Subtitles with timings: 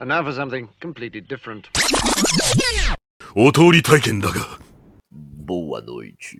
[0.00, 1.68] And now for something completely different.
[3.34, 4.58] お通り体験だが
[5.12, 6.38] Boa noite.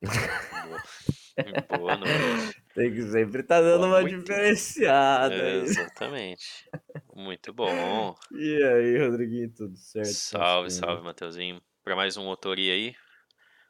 [1.77, 2.55] Boa noite.
[2.75, 4.17] Tem que sempre estar dando Boa uma noite.
[4.17, 5.33] diferenciada.
[5.35, 5.61] aí.
[5.61, 6.69] Exatamente.
[7.15, 8.15] Muito bom.
[8.31, 10.07] E aí, Rodriguinho, tudo certo?
[10.13, 11.61] Salve, Tá salve, Mateuzinho.
[11.83, 12.93] Para mais um autoria aí.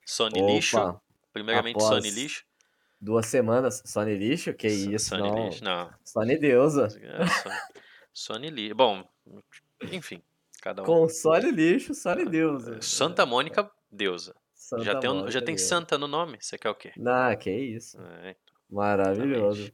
[0.06, 1.02] Sony Opa, Lixo.
[1.34, 2.44] Primeiramente, após Sony Lixo.
[3.02, 3.82] Duas semanas.
[3.86, 4.54] Sony lixo?
[4.54, 5.46] Que So- isso, Sony não.
[5.48, 5.64] Lixo.
[5.64, 5.90] Não.
[6.04, 6.88] Sony deusa.
[7.02, 7.56] é Sony,
[8.14, 8.76] Sony Lixo.
[8.76, 9.08] Bom,
[9.93, 10.23] enfim.
[10.63, 10.85] Cada um.
[10.87, 12.81] Console lixo, Sony deusa.
[12.81, 14.35] Santa Mônica, deusa.
[14.55, 15.59] Santa já tem, Mônica já tem.
[15.59, 16.39] Santa no nome?
[16.41, 16.93] Você quer o quê?
[17.07, 17.99] Ah, que isso.
[18.23, 18.35] É,
[18.71, 19.71] Maravilhoso.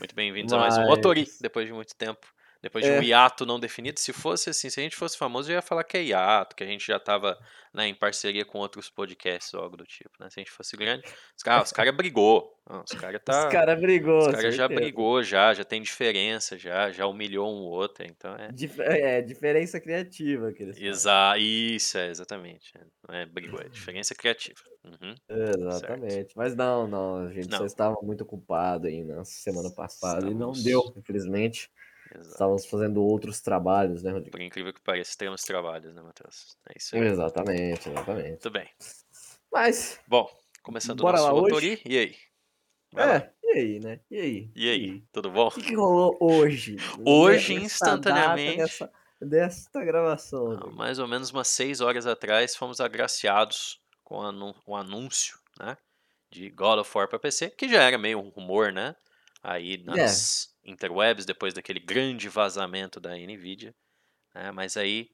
[0.00, 2.26] Muito bem-vindos a mais um Otori, Mas- depois de muito tempo.
[2.62, 2.98] Depois de É.
[3.00, 3.98] um hiato não definido.
[3.98, 6.62] Se fosse assim, se a gente fosse famoso, eu ia falar que é hiato, que
[6.62, 7.36] a gente já tava
[7.74, 10.28] né, em parceria com outros podcasts ou algo do tipo, né?
[10.30, 11.02] Se a gente fosse grande.
[11.36, 12.56] Os caras os cara brigou.
[12.70, 13.46] Não, os caras tá.
[13.48, 17.62] Os caras brigou, os cara já brigou, já, já tem diferença, já, já humilhou um
[17.62, 18.52] outro, então é.
[18.52, 20.76] Dif- É, diferença criativa que eles.
[20.80, 22.72] Exa isso, é, exatamente.
[22.76, 24.60] é, Não é brigou, é diferença criativa.
[24.84, 26.32] Uhum, Exatamente.
[26.36, 27.58] Mas não, não, a gente Não.
[27.58, 31.70] só estava muito ocupado aí na semana passada e não Estamos- deu, infelizmente.
[32.14, 32.32] Exato.
[32.32, 34.30] Estávamos fazendo outros trabalhos, né, Rodrigo?
[34.32, 36.56] Por incrível que pareça, temos trabalhos, né, Matheus?
[36.68, 37.02] É isso aí.
[37.02, 38.28] Exatamente, exatamente.
[38.28, 38.68] Muito bem.
[39.50, 40.28] Mas, Bom,
[40.62, 41.52] começando o nosso lá hoje?
[41.52, 42.16] Otori, e aí?
[42.92, 43.14] Vai lá.
[43.16, 44.00] é, e aí, né?
[44.10, 44.50] E aí?
[44.54, 45.48] E aí, tudo bom?
[45.48, 46.76] O que, que rolou hoje?
[47.04, 48.58] Hoje, Nessa instantaneamente.
[48.58, 50.44] Dessa, desta gravação.
[50.46, 50.74] Rodrigo?
[50.76, 54.18] mais ou menos umas seis horas atrás, fomos agraciados com
[54.66, 55.76] o anúncio, né?
[56.30, 58.94] De God of War para PC, que já era meio um rumor, né?
[59.42, 60.08] Aí É.
[60.64, 63.74] interwebs, depois daquele grande vazamento da Nvidia.
[64.34, 64.50] Né?
[64.52, 65.08] Mas aí,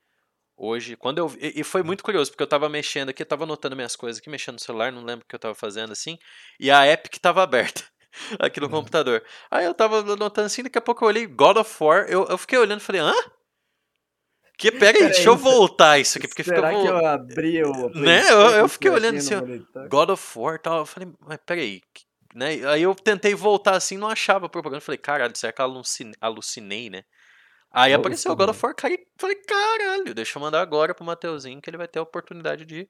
[0.57, 1.29] hoje, quando eu.
[1.29, 4.21] vi- E, foi muito curioso, porque eu tava mexendo aqui, eu tava anotando minhas coisas
[4.21, 6.19] aqui, mexendo no celular, não lembro o que eu tava fazendo assim,
[6.61, 7.83] e a Epic tava aberta.
[8.41, 8.73] Aqui no Uhum.
[8.73, 9.23] computador.
[9.51, 12.39] Aí eu tava anotando assim, daqui a pouco eu olhei God of War, eu, eu
[12.39, 13.13] fiquei olhando e falei, hã?
[14.57, 16.57] Que, pera aí, deixa eu voltar isso aqui, porque fica.
[16.57, 17.91] Será vo- que eu abri o.
[17.91, 18.29] Né?
[18.29, 19.35] Eu- eu fiquei olhando assim?
[19.89, 20.79] God of War e tal.
[20.79, 21.81] Eu falei, mas peraí.
[21.95, 22.67] que- Né?
[22.69, 24.81] Aí eu tentei voltar assim, não achava propaganda.
[24.81, 27.05] Falei, caralho, será que eu alucine- alucinei, né?
[27.71, 31.05] Aí apareceu o God of War, cara, e falei, caralho, deixa eu mandar agora pro
[31.05, 32.89] Mateuzinho que ele vai ter a oportunidade de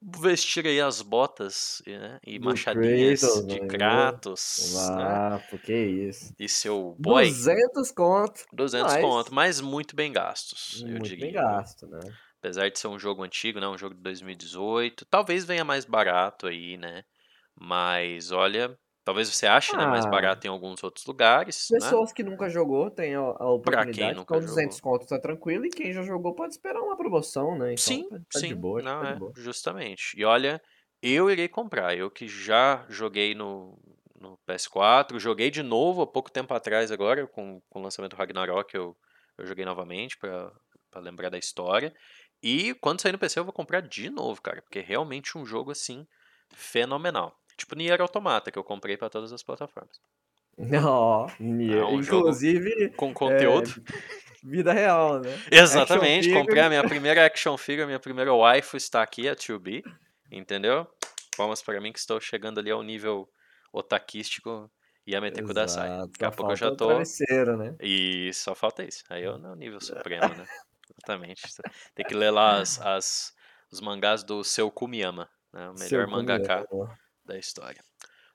[0.00, 2.18] vestir aí as botas né?
[2.24, 3.66] e Do machadinhas Kratos, de né?
[3.66, 5.02] Kratos né?
[5.02, 6.32] Ah, porque isso.
[6.38, 7.24] e seu boy.
[7.28, 8.44] 200 conto.
[8.52, 11.24] 200 mas- conto, mas muito bem gastos, eu Muito diria.
[11.26, 12.00] bem gasto, né?
[12.38, 13.66] Apesar de ser um jogo antigo, né?
[13.66, 15.04] Um jogo de 2018.
[15.06, 17.02] Talvez venha mais barato aí, né?
[17.60, 20.10] Mas olha, talvez você ache né, mais Ah.
[20.10, 21.74] barato em alguns outros lugares.
[21.78, 21.86] Né?
[21.86, 24.14] Pessoas que nunca jogou têm a, a oportunidade.
[24.16, 25.66] nunca com 200 conto tá tranquilo.
[25.66, 27.74] E quem já jogou pode esperar uma promoção, né?
[27.74, 28.54] Então, Sim, tá, tá sim.
[28.54, 30.18] boa, não, tá é, justamente.
[30.18, 30.60] E olha,
[31.02, 31.96] eu irei comprar.
[31.96, 33.78] Eu que já joguei no,
[34.20, 38.18] no PS4, joguei de novo há pouco tempo atrás agora, com, com o lançamento do
[38.18, 38.96] Ragnarok, eu,
[39.38, 40.52] eu joguei novamente pra
[40.96, 41.94] lembrar da história.
[42.42, 45.44] E quando sair no PC eu vou comprar de novo, cara, porque é realmente um
[45.44, 46.06] jogo assim
[46.52, 47.36] fenomenal.
[47.58, 50.00] Tipo Nier Automata, que eu comprei pra todas as plataformas.
[50.86, 51.78] Ó, Nier.
[51.78, 53.68] É um Inclusive, Com conteúdo.
[54.42, 55.36] vida real, né?
[55.50, 59.82] Exatamente, comprei a minha primeira action figure, minha primeira waifu está aqui, a 2B,
[60.30, 60.86] entendeu?
[61.36, 63.28] Palmas para mim que estou chegando ali ao nível
[63.72, 64.70] otaquístico
[65.06, 65.88] e a meter Kudasai.
[65.88, 66.88] Exato, Daqui a pouco eu já tô...
[67.56, 67.76] né?
[67.80, 70.46] E só falta isso, aí eu no nível supremo, né?
[70.90, 71.42] Exatamente.
[71.94, 73.34] Tem que ler lá as, as-
[73.70, 75.68] os mangás do Seu Kumiyama, né?
[75.68, 76.98] o melhor Seu mangaka Kumiyama.
[77.28, 77.80] Da história.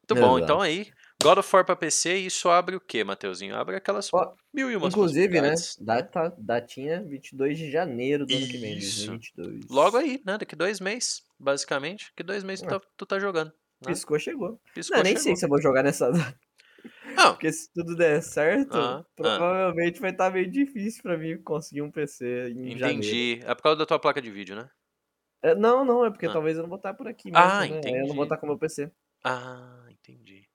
[0.09, 3.55] Muito bom, então aí, God of War pra PC, isso abre o que, Mateuzinho?
[3.55, 5.53] Abre aquelas Ó, mil e umas Inclusive, né?
[5.79, 9.07] Data, datinha 22 de janeiro do ano que vem, Isso.
[9.07, 9.65] 2022.
[9.69, 10.37] Logo aí, né?
[10.37, 12.07] Daqui dois meses, basicamente.
[12.09, 12.79] Daqui dois meses tu É.
[12.79, 13.47] tá, tu tá jogando.
[13.47, 13.93] Né?
[13.93, 14.59] Piscou, chegou.
[14.75, 15.23] Piscou, Não, nem chegou.
[15.23, 16.37] sei se eu vou jogar nessa data.
[17.15, 19.05] Não, Porque se tudo der certo, Ah, ah.
[19.15, 22.85] provavelmente vai estar meio difícil pra mim conseguir um PC em janeiro.
[22.99, 23.39] entendi.
[23.45, 24.67] É por causa da tua placa de vídeo, né?
[25.43, 26.31] É, não, não, é porque Ah.
[26.33, 27.81] talvez eu não vou estar por aqui Ah, mesmo, né?
[27.85, 28.15] Aí Eu não entendi.
[28.15, 28.89] vou estar com o meu PC.
[29.23, 30.47] Ah, entendi.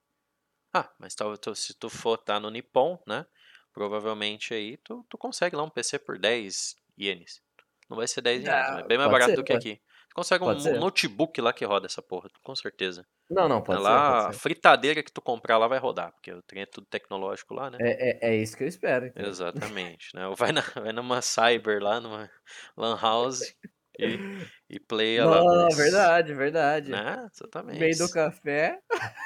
[0.73, 1.15] Ah, mas
[1.55, 3.27] se tu for tá no Nippon, né?
[3.73, 7.43] Provavelmente aí tu, tu consegue lá um PC por 10 ienes.
[7.89, 9.83] Não vai ser 10 ienes, Ah, mas bem mais barato ser, do que pode- aqui.
[10.09, 10.79] Tu consegue um pode ser.
[10.81, 13.07] notebook lá que roda essa porra, com certeza.
[13.31, 14.41] Não, não, É pode ser, lá, a pode ser.
[14.41, 17.79] fritadeira que tu comprar lá vai rodar, porque o trem é tudo tecnológico lá, né?
[17.81, 19.07] É, é, é isso que eu espero.
[19.07, 19.31] entendeu?
[19.31, 20.27] Exatamente, né?
[20.27, 22.31] Ou vai, na, vai numa cyber lá, numa
[22.77, 23.41] lan house
[23.99, 24.05] e,
[24.71, 25.39] e play a lá.
[25.43, 26.91] Não, mas- verdade, verdade.
[26.91, 27.29] Né?
[27.35, 27.79] Exatamente.
[27.81, 28.79] Meio do café.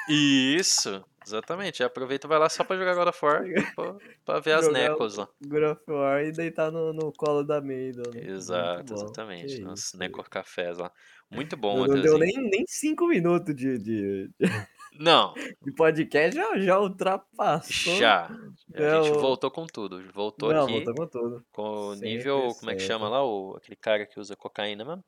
[0.09, 1.81] Isso, exatamente.
[1.81, 3.43] E aproveita e vai lá só pra jogar God of War,
[3.75, 5.27] pra, pra ver as necos lá.
[5.45, 8.03] God of War e deitar no, no colo da Maiden.
[8.13, 8.31] né?
[8.31, 9.61] Exato, exatamente.
[9.61, 10.91] Nos necor cafés lá.
[11.31, 14.29] Muito bom, Não, não deu nem, nem cinco minutos de, de,
[14.99, 17.95] Não, de podcast já, já ultrapassou.
[17.95, 18.25] já.
[18.27, 19.19] A gente Não.
[19.19, 20.03] voltou com tudo.
[20.11, 21.45] Voltou Não, aqui voltou com tudo.
[21.51, 22.53] com o nível.
[22.59, 22.87] Como é que 100%.
[22.87, 23.23] chama lá?
[23.25, 25.03] O, aquele cara que usa cocaína mesmo?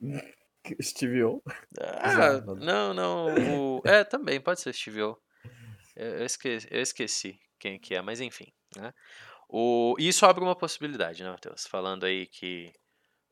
[0.82, 1.42] Steve O.
[1.78, 3.34] Ah, não, não.
[3.76, 3.82] O...
[3.84, 5.18] É, também, pode ser Steve O.
[5.94, 8.52] Eu, esqueci, eu esqueci quem que é, mas enfim.
[8.76, 8.92] Né?
[9.48, 9.94] O...
[9.98, 11.66] Isso abre uma possibilidade, né, Matheus?
[11.66, 12.72] Falando aí que.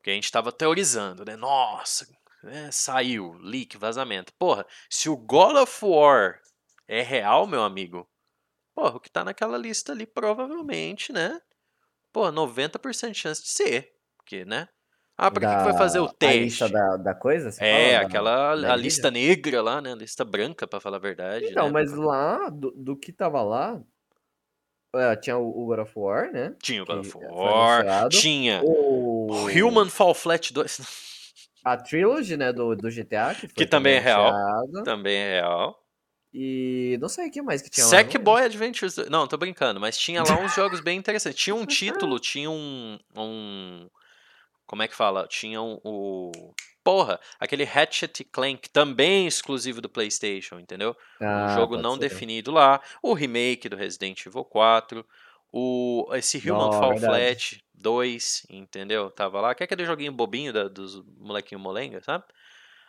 [0.03, 1.37] Que a gente estava teorizando, né?
[1.37, 2.05] Nossa,
[2.43, 4.33] né, saiu, leak, vazamento.
[4.37, 6.39] Porra, se o God of War
[6.87, 8.07] é real, meu amigo,
[8.75, 11.39] porra, o que tá naquela lista ali provavelmente, né?
[12.11, 13.91] Porra, 90% de chance de ser.
[14.17, 14.67] Porque, né?
[15.17, 16.43] Ah, pra que, que vai fazer o A teste?
[16.43, 17.49] lista da, da coisa?
[17.49, 17.91] É, fala?
[17.93, 19.91] Da- aquela da a lista negra lá, né?
[19.91, 21.45] A lista branca, pra falar a verdade.
[21.45, 21.71] Então, né?
[21.73, 23.81] mas lá, do, do que tava lá,
[24.95, 26.55] é, tinha o, God of War, né?
[26.61, 29.47] Tinha o God of War, tinha O...
[29.49, 30.79] Human Fall Flat 2,
[31.63, 34.27] A trilogy, né, do, do GTA, que Que também é real.
[34.27, 34.83] anunciada.
[34.83, 35.79] também é real.
[36.33, 37.91] E não sei o que mais que tinha lá.
[37.91, 38.11] não lembro.
[38.11, 39.09] Sackboy Adventures 2.
[39.09, 41.39] Não, tô brincando, mas tinha lá uns jogos bem interessantes.
[41.41, 42.97] Tinha um título, tinha um.
[43.15, 43.87] um
[44.65, 45.27] como é que fala?
[45.27, 45.79] Tinha um.
[45.83, 46.31] O,
[46.83, 50.95] porra, aquele Hatchet Clank, também exclusivo do PlayStation, entendeu?
[51.21, 51.99] um Ah, jogo pode não ser.
[51.99, 52.81] definido lá.
[53.03, 55.05] O remake do Resident Evil 4.
[55.55, 57.05] O, esse Human Não, Fall verdade.
[57.05, 59.09] Flat 2, entendeu?
[59.11, 59.55] Tava lá.
[59.55, 62.23] Que é aquele joguinho bobinho da- dos molequinho molenga, sabe?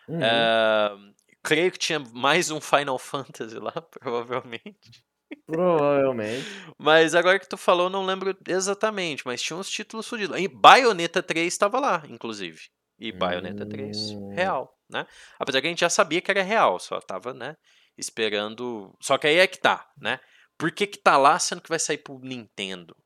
[0.09, 0.21] Uhum.
[0.23, 0.97] Ah,
[1.43, 5.05] creio que tinha mais um Final Fantasy lá, provavelmente.
[5.47, 6.47] Provavelmente.
[6.79, 10.39] Mas agora que tu falou, não lembro exatamente, mas tinha uns títulos fodidos.
[10.39, 12.61] E Bayonetta 3 estava lá, inclusive.
[12.99, 14.35] E Bayonetta 3, Hum.
[14.35, 15.07] real, né?
[15.39, 17.57] Apesar que a gente já sabia que era real, só tava, né,
[17.99, 18.97] esperando...
[19.01, 20.21] Só que aí é que tá, né?
[20.57, 22.97] Por que que tá lá, sendo que vai sair pro Nintendo?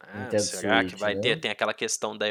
[0.00, 1.20] Ah, será que Switch, vai né?
[1.20, 1.36] ter?
[1.36, 2.26] Tem aquela questão da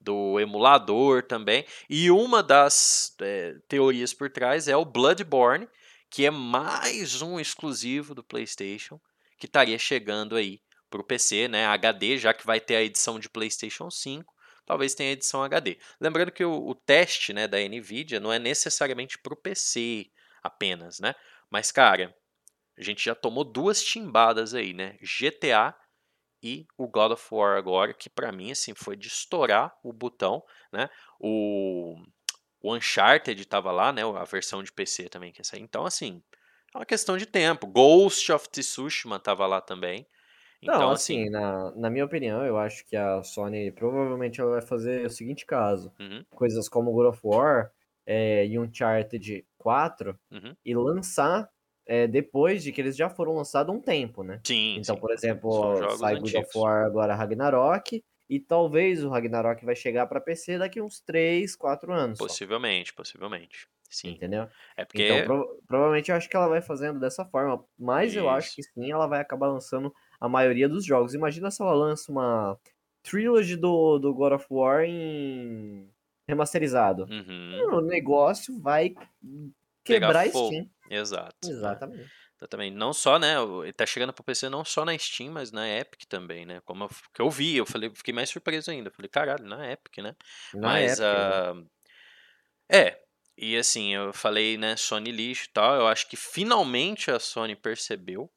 [0.00, 1.64] do emulador também.
[1.88, 5.66] E uma das eh, teorias por trás é o Bloodborne,
[6.10, 9.00] que é mais um exclusivo do PlayStation,
[9.38, 11.66] que estaria chegando aí para o PC, né?
[11.66, 14.32] HD, já que vai ter a edição de PlayStation 5,
[14.66, 15.78] talvez tenha a edição HD.
[16.00, 20.06] Lembrando que o, o teste né, da Nvidia não é necessariamente para o PC
[20.42, 21.14] apenas, né?
[21.50, 22.14] Mas, cara,
[22.78, 24.96] a gente já tomou duas timbadas aí, né?
[25.00, 25.74] GTA
[26.44, 30.44] e o God of War agora, que pra mim assim foi de estourar o botão,
[30.70, 30.90] né?
[31.18, 31.96] O,
[32.60, 34.02] o Uncharted tava lá, né?
[34.04, 35.62] A versão de PC também que ia sair.
[35.62, 36.22] Então assim,
[36.74, 37.66] é uma questão de tempo.
[37.66, 40.06] Ghost of Tsushima tava lá também.
[40.62, 44.52] Então Não, assim, assim, na, na minha opinião, eu acho que a Sony provavelmente ela
[44.52, 45.90] vai fazer o seguinte caso.
[45.98, 47.72] uhum, Coisas como God of War
[48.06, 50.54] é, e Uncharted 4 uhum.
[50.62, 51.50] e lançar
[51.86, 54.42] é, depois de que eles já foram lançados há um tempo, né?
[54.46, 55.00] sim, Então, sim.
[55.00, 60.20] por exemplo, sai God of War agora Ragnarok e talvez o Ragnarok vai chegar pra
[60.20, 62.18] PC daqui uns 3, 4 anos.
[62.18, 63.68] só, Possivelmente, possivelmente.
[63.88, 64.14] Sim.
[64.14, 64.48] entendeu?
[64.76, 68.28] É porque Então, prova- provavelmente eu acho que ela vai fazendo dessa forma, mas eu
[68.28, 68.56] acho Isso.
[68.56, 71.14] que sim, ela vai acabar lançando a maioria dos jogos.
[71.14, 72.58] Imagina se ela lança uma
[73.02, 75.88] trilogy do, do God of War em
[76.26, 77.04] remasterizado.
[77.08, 78.94] Uhum, O negócio vai
[79.84, 80.48] quebrar a fogo.
[80.48, 80.70] Steam.
[80.90, 81.48] exato.
[81.48, 81.52] né?
[81.54, 82.10] Exatamente.
[82.50, 85.50] também não só, né, o- ele tá chegando pro PC não só na Steam, mas
[85.50, 86.60] na Epic também, né?
[86.66, 88.90] Como eu, que eu vi, eu falei, fiquei mais surpreso ainda.
[88.90, 90.14] Eu falei, caralho, na Epic, né?
[90.52, 91.62] Na mas época, né?
[92.70, 93.00] ah, é,
[93.36, 97.56] e assim, eu falei, né, Sony lixo e tal, eu acho que finalmente a Sony
[97.56, 98.30] percebeu.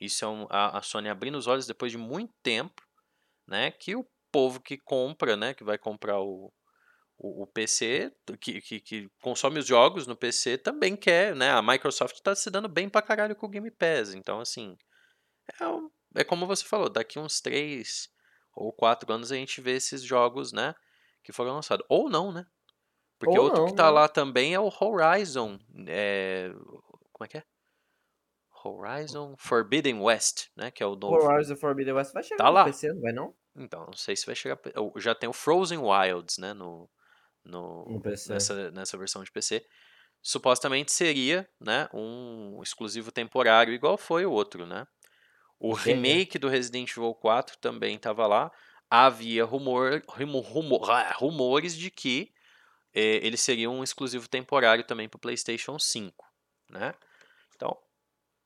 [0.00, 2.82] Isso é um, a, a Sony abrindo os olhos depois de muito tempo,
[3.46, 6.52] né, que o povo que compra, né, que vai comprar o,
[7.18, 11.50] o, PC, que, que, que consome os jogos no PC, também quer, né?
[11.50, 14.14] A Microsoft tá se dando bem pra caralho com o Game Pass.
[14.14, 14.76] Então, assim,
[15.60, 18.08] é, é como você falou, daqui uns 3
[18.54, 20.74] ou 4 anos a gente vê esses jogos, né?
[21.22, 21.86] Que foram lançados.
[21.88, 22.46] Ou não, né?
[23.18, 23.90] Porque Ou outro não, que tá né?
[23.90, 25.58] lá também é o Horizon.
[25.86, 26.50] É,
[27.12, 27.44] como é que é?
[28.64, 30.70] Horizon Forbidden West, né?
[30.70, 31.14] Que é o novo.
[31.14, 32.64] Horizon Forbidden West vai chegar Tá no lá.
[32.64, 33.34] PC, não vai não?
[33.56, 34.58] Então, não sei se vai chegar.
[34.96, 36.52] Já tem o Frozen Wilds, né?
[36.52, 36.90] No,
[37.44, 38.00] no, No.
[38.28, 39.66] Nessa, nessa versão de PC.
[40.22, 41.88] Supostamente seria, né?
[41.92, 44.86] Um exclusivo temporário, igual foi o outro, né?
[45.58, 45.90] O Entendi.
[45.90, 48.50] remake do Resident Evil 4 também estava lá.
[48.90, 52.32] Havia rumor, rumo- rumo- ah, rumores de que
[52.94, 56.26] eh, ele seria um exclusivo temporário também para o PlayStation 5,
[56.70, 56.94] né?
[57.56, 57.76] Então,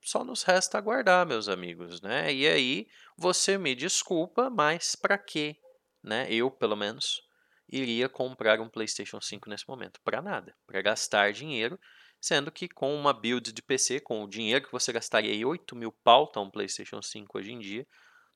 [0.03, 2.33] só nos resta aguardar, meus amigos, né?
[2.33, 2.87] E aí,
[3.17, 5.57] você me desculpa, mas para quê,
[6.03, 6.27] né?
[6.33, 7.23] Eu, pelo menos,
[7.69, 10.01] iria comprar um PlayStation 5 nesse momento?
[10.03, 11.79] Para nada, para gastar dinheiro,
[12.21, 15.77] sendo que com uma build de PC, com o dinheiro que você gastaria aí 8
[15.77, 17.87] mil pau, um PlayStation 5 hoje em dia,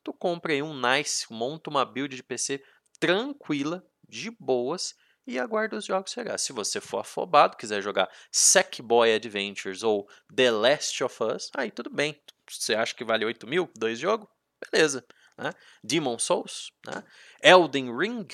[0.03, 2.63] tu compra aí um nice, monta uma build de PC
[3.01, 4.95] tranquila, de boas,
[5.27, 6.39] e aguardo os jogos chegar.
[6.39, 11.91] Se você for afobado, quiser jogar Sackboy Adventures ou The Last of Us, aí tudo
[11.91, 12.21] bem.
[12.49, 13.71] Você acha que vale 8 mil?
[13.77, 14.29] Dois jogos?
[14.71, 15.05] Beleza.
[15.39, 15.53] Né?
[15.83, 17.03] Demon Souls, né?
[17.43, 18.27] Elden Ring?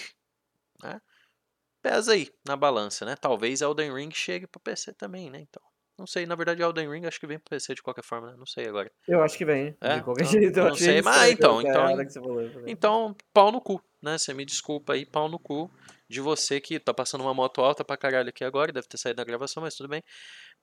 [1.82, 3.14] Pesa aí na balança, né?
[3.16, 5.40] Talvez Elden Ring chegue para PC também, né?
[5.40, 5.62] Então,
[5.98, 8.36] não sei, na verdade Elden Ring acho que vem para PC de qualquer forma, né?
[8.38, 8.90] Não sei agora.
[9.06, 9.96] Eu acho que vem, É?
[9.96, 10.58] de qualquer Não- jeito.
[10.58, 14.16] Eu não sei, mas então, então- a falou, falei, Então, pau no cu, né?
[14.18, 15.70] Você me desculpa aí, pau no cu
[16.08, 19.16] de você que tá passando uma moto alta pra caralho aqui agora, deve ter saído
[19.16, 20.02] da gravação, mas tudo bem.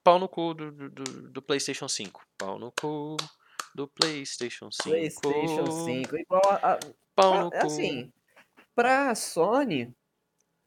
[0.03, 0.89] Pau no cu do, do,
[1.29, 2.23] do- PlayStation 5.
[2.37, 3.17] Pau no cu
[3.73, 4.89] do PlayStation 5.
[4.89, 6.79] PlayStation 5, igual a, a-
[7.15, 7.55] Pau a- no cu.
[7.57, 8.11] é assim,
[8.73, 9.93] pra Sony,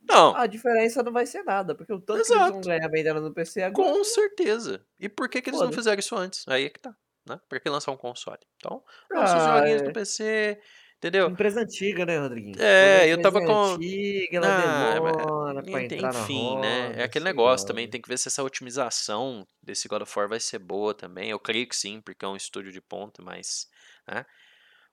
[0.08, 2.68] Não, a diferença não vai ser nada, porque o tanto que eles vão Exato.
[2.68, 4.84] ganhar vendendo no PC agora, com certeza.
[4.98, 6.44] E por que, que eles não fizeram isso antes?
[6.48, 6.94] Aí é que tá,
[7.26, 7.38] né?
[7.48, 8.38] Pra que lançar um console?
[8.56, 9.84] Então, Ah, joguinhos é.
[9.84, 10.60] do PC,
[10.96, 11.28] entendeu?
[11.28, 12.56] empresa antiga, né, Rodriguinho?
[12.60, 16.86] É, eu tava é com- antiga, ela Ah, mas- demora pra Ent- entrar Enfim, né?
[16.88, 17.68] roda, É aquele negócio lá.
[17.68, 21.30] também, tem que ver se essa otimização desse God of War vai ser boa também.
[21.30, 23.66] Eu creio que sim, porque é um estúdio de ponta, mas.
[24.06, 24.24] né?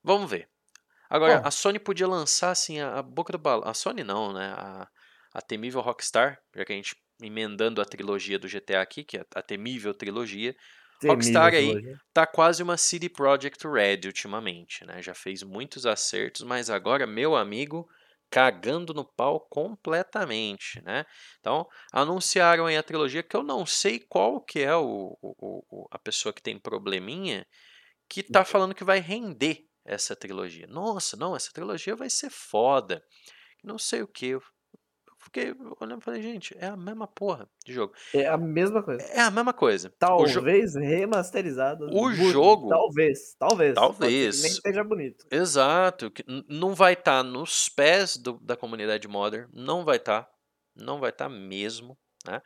[0.03, 0.47] Vamos ver.
[1.09, 1.47] Agora, Bom.
[1.47, 3.67] a Sony podia lançar assim a, a boca do balão.
[3.67, 4.53] A Sony não, né?
[4.57, 4.87] A,
[5.35, 9.25] a temível Rockstar, já que a gente emendando a trilogia do GTA aqui, que é
[9.35, 10.55] a temível trilogia,
[11.05, 11.81] Rockstar Temível aí.
[11.81, 11.97] trilogia.
[12.13, 15.01] tá quase uma CD Projekt Red ultimamente, né?
[15.01, 17.85] Já fez muitos acertos, mas agora, meu amigo,
[18.31, 21.05] cagando no pau completamente, né?
[21.39, 25.87] Então, anunciaram aí a trilogia que eu não sei qual que é o, o- o-
[25.91, 27.45] a pessoa que tem probleminha
[28.09, 30.67] que tá falando que vai render essa trilogia.
[30.67, 33.03] Nossa, não, essa trilogia vai ser foda.
[33.63, 34.37] Não sei o que.
[35.25, 37.93] Eu fiquei olhando e falei, gente, é a mesma porra de jogo.
[38.13, 39.03] É a mesma coisa.
[39.07, 39.87] É a mesma coisa.
[39.87, 39.91] O
[40.25, 41.85] jo- Talvez remasterizado.
[41.87, 42.31] O bonito.
[42.31, 43.73] jogo- Talvez, talvez.
[43.73, 44.41] Talvez.
[44.43, 45.25] nem esteja bonito.
[45.31, 46.11] Exato,
[46.47, 50.29] não vai estar nos pés do- da comunidade modder, não vai estar,
[50.75, 52.41] não vai estar mesmo, né?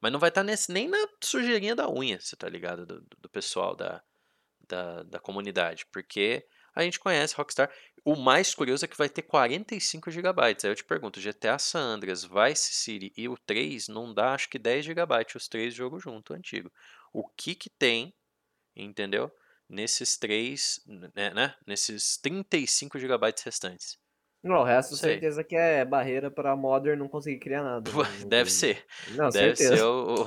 [0.00, 2.84] Mas não vai estar nem na sujeirinha da unha, você tá ligado?
[2.86, 4.02] Do, do- do pessoal da,
[4.68, 6.44] da, da comunidade, porque
[6.74, 7.70] a gente conhece Rockstar.
[8.08, 10.42] O mais curioso é que vai ter 45 GB.
[10.42, 14.48] Aí eu te pergunto, GTA San Andreas, Vice City e o 3 não dá acho
[14.48, 16.72] que 10 GB os três jogos junto, antigo.
[17.12, 18.14] O que que tem,
[18.74, 19.30] entendeu?
[19.68, 21.54] Nesses três, né, né?
[21.66, 23.98] Nesses 35 GB restantes.
[24.42, 25.10] Não, o resto, Sei.
[25.10, 27.90] certeza que é barreira pra modder não conseguir criar nada.
[27.92, 27.98] Né?
[28.26, 28.86] Deve ser.
[29.10, 29.76] Não, Deve certeza.
[29.76, 30.22] ser o,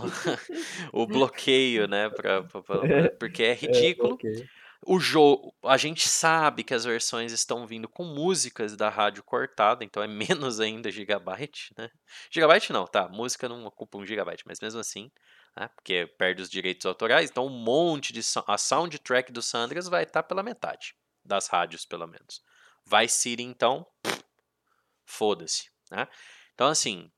[0.94, 2.12] o, o bloqueio, né?
[2.12, 4.14] Pra, pra- pra- pra- porque é ridículo.
[4.14, 4.48] ok.
[4.84, 9.84] O jogo, a gente sabe que as versões estão vindo com músicas da rádio cortada,
[9.84, 10.08] então é
[10.50, 11.90] menos ainda gigabyte, né?
[12.32, 13.08] Gigabyte não, tá?
[13.08, 15.12] Música não ocupa um gigabyte, mas mesmo assim,
[15.56, 15.68] né?
[15.76, 20.24] Porque perde os direitos autorais, então um monte de a soundtrack do Sandras vai estar
[20.24, 22.42] pela metade das rádios, pelo menos.
[22.84, 23.86] Vai City, então,
[25.06, 26.08] foda-se, né?
[26.56, 27.12] Então assim,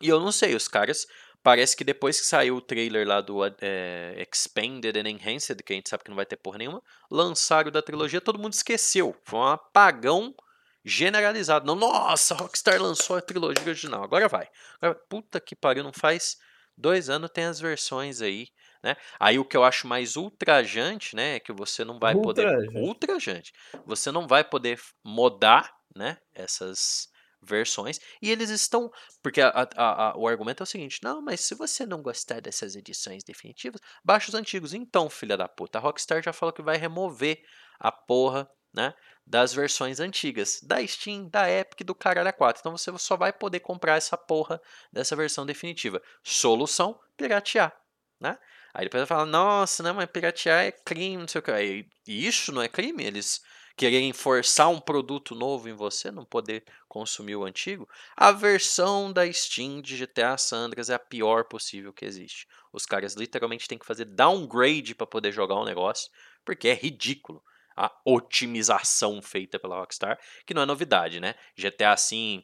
[0.00, 1.06] e eu não sei, os caras
[1.44, 5.76] Parece que depois que saiu o trailer lá do eh, Expanded and Enhanced, que a
[5.76, 9.14] gente sabe que não vai ter porra nenhuma, lançaram da trilogia, todo mundo esqueceu.
[9.24, 10.34] Foi um apagão
[10.82, 11.66] generalizado.
[11.66, 14.48] Não, nossa, Rockstar lançou a trilogia original, agora vai.
[14.80, 16.38] Agora, puta que pariu, não faz
[16.78, 18.48] dois anos, tem as versões aí,
[18.82, 18.96] né?
[19.20, 22.46] Aí o que eu acho mais ultrajante, né, é que você não vai poder...
[22.46, 22.78] Ultrajante.
[22.78, 23.52] Ultrajante.
[23.84, 27.12] Você não vai poder modar, né, essas
[27.44, 28.90] versões, e eles estão
[29.22, 32.40] porque a- a- a- o argumento é o seguinte: não, mas se você não gostar
[32.40, 34.74] dessas edições definitivas, baixa os antigos.
[34.74, 37.42] Então, filha da puta, a Rockstar já falou que vai remover
[37.78, 38.94] a porra, né?
[39.26, 42.60] Das versões antigas, da Steam, da Epic, do Caralho 4.
[42.60, 44.60] Então você só vai poder comprar essa porra
[44.92, 46.02] dessa versão definitiva.
[46.22, 47.74] Solução: piratear,
[48.20, 48.38] né?
[48.74, 51.50] Aí depois vai falar, nossa, né, mas piratear é crime, não sei o que.
[51.52, 53.04] Aí, isso não é crime?
[53.04, 53.40] Eles
[53.76, 57.88] quererem forçar um produto novo em você, não poder consumir o antigo?
[58.16, 62.46] A versão da Steam de GTA San Andreas é a pior possível que existe.
[62.72, 66.10] Os caras literalmente têm que fazer downgrade para poder jogar um negócio,
[66.44, 67.42] porque é ridículo
[67.76, 71.34] a otimização feita pela Rockstar, que não é novidade, né?
[71.56, 72.40] GTA V,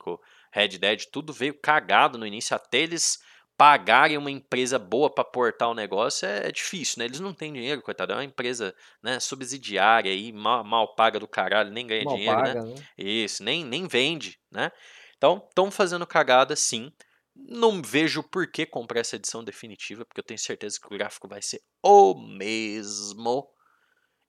[0.50, 3.22] Red Dead, tudo veio cagado no início, até eles
[3.60, 7.04] pagarem uma empresa boa para portar o negócio é, é difícil, né?
[7.04, 11.28] Eles não têm dinheiro, coitado, é uma empresa né, subsidiária aí, mal, mal paga do
[11.28, 12.54] caralho, nem ganha Mal dinheiro, né?
[12.54, 12.74] paga, né?
[12.96, 14.72] Isso, nem, nem vende, né?
[15.14, 16.90] Então, estão fazendo cagada sim.
[17.36, 21.28] Não vejo por que comprar essa edição definitiva, porque eu tenho certeza que o gráfico
[21.28, 23.46] vai ser o mesmo.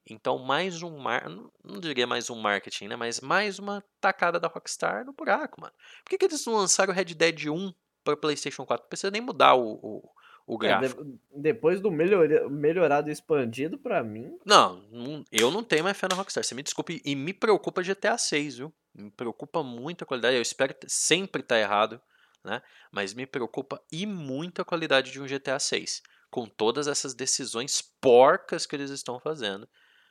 [0.10, 1.30] Então, mais um mar...
[1.30, 2.98] não não diria mais um marketing, né?
[2.98, 5.74] Mas mais uma tacada da Rockstar no buraco, mano.
[6.04, 7.74] Por que, que eles não lançaram o Red Dead 1
[8.04, 8.84] para PlayStation 4?
[8.84, 10.10] Não precisa nem mudar o, o,
[10.48, 11.04] o É, gráfico.
[11.04, 15.98] de- depois do melhora- melhorado e expandido, pra mim, Não, não- eu não tenho mais
[15.98, 16.44] fé na Rockstar.
[16.44, 17.02] Você me desculpe.
[17.06, 18.74] E me preocupa GTA 6, viu?
[18.94, 20.36] Me preocupa muito a qualidade.
[20.36, 22.02] Eu espero sempre estar errado.
[22.44, 22.60] né?
[22.92, 27.84] Mas me preocupa e muito a qualidade de um GTA 6, com todas essas decisões
[28.02, 29.70] porcas que eles estão fazendo,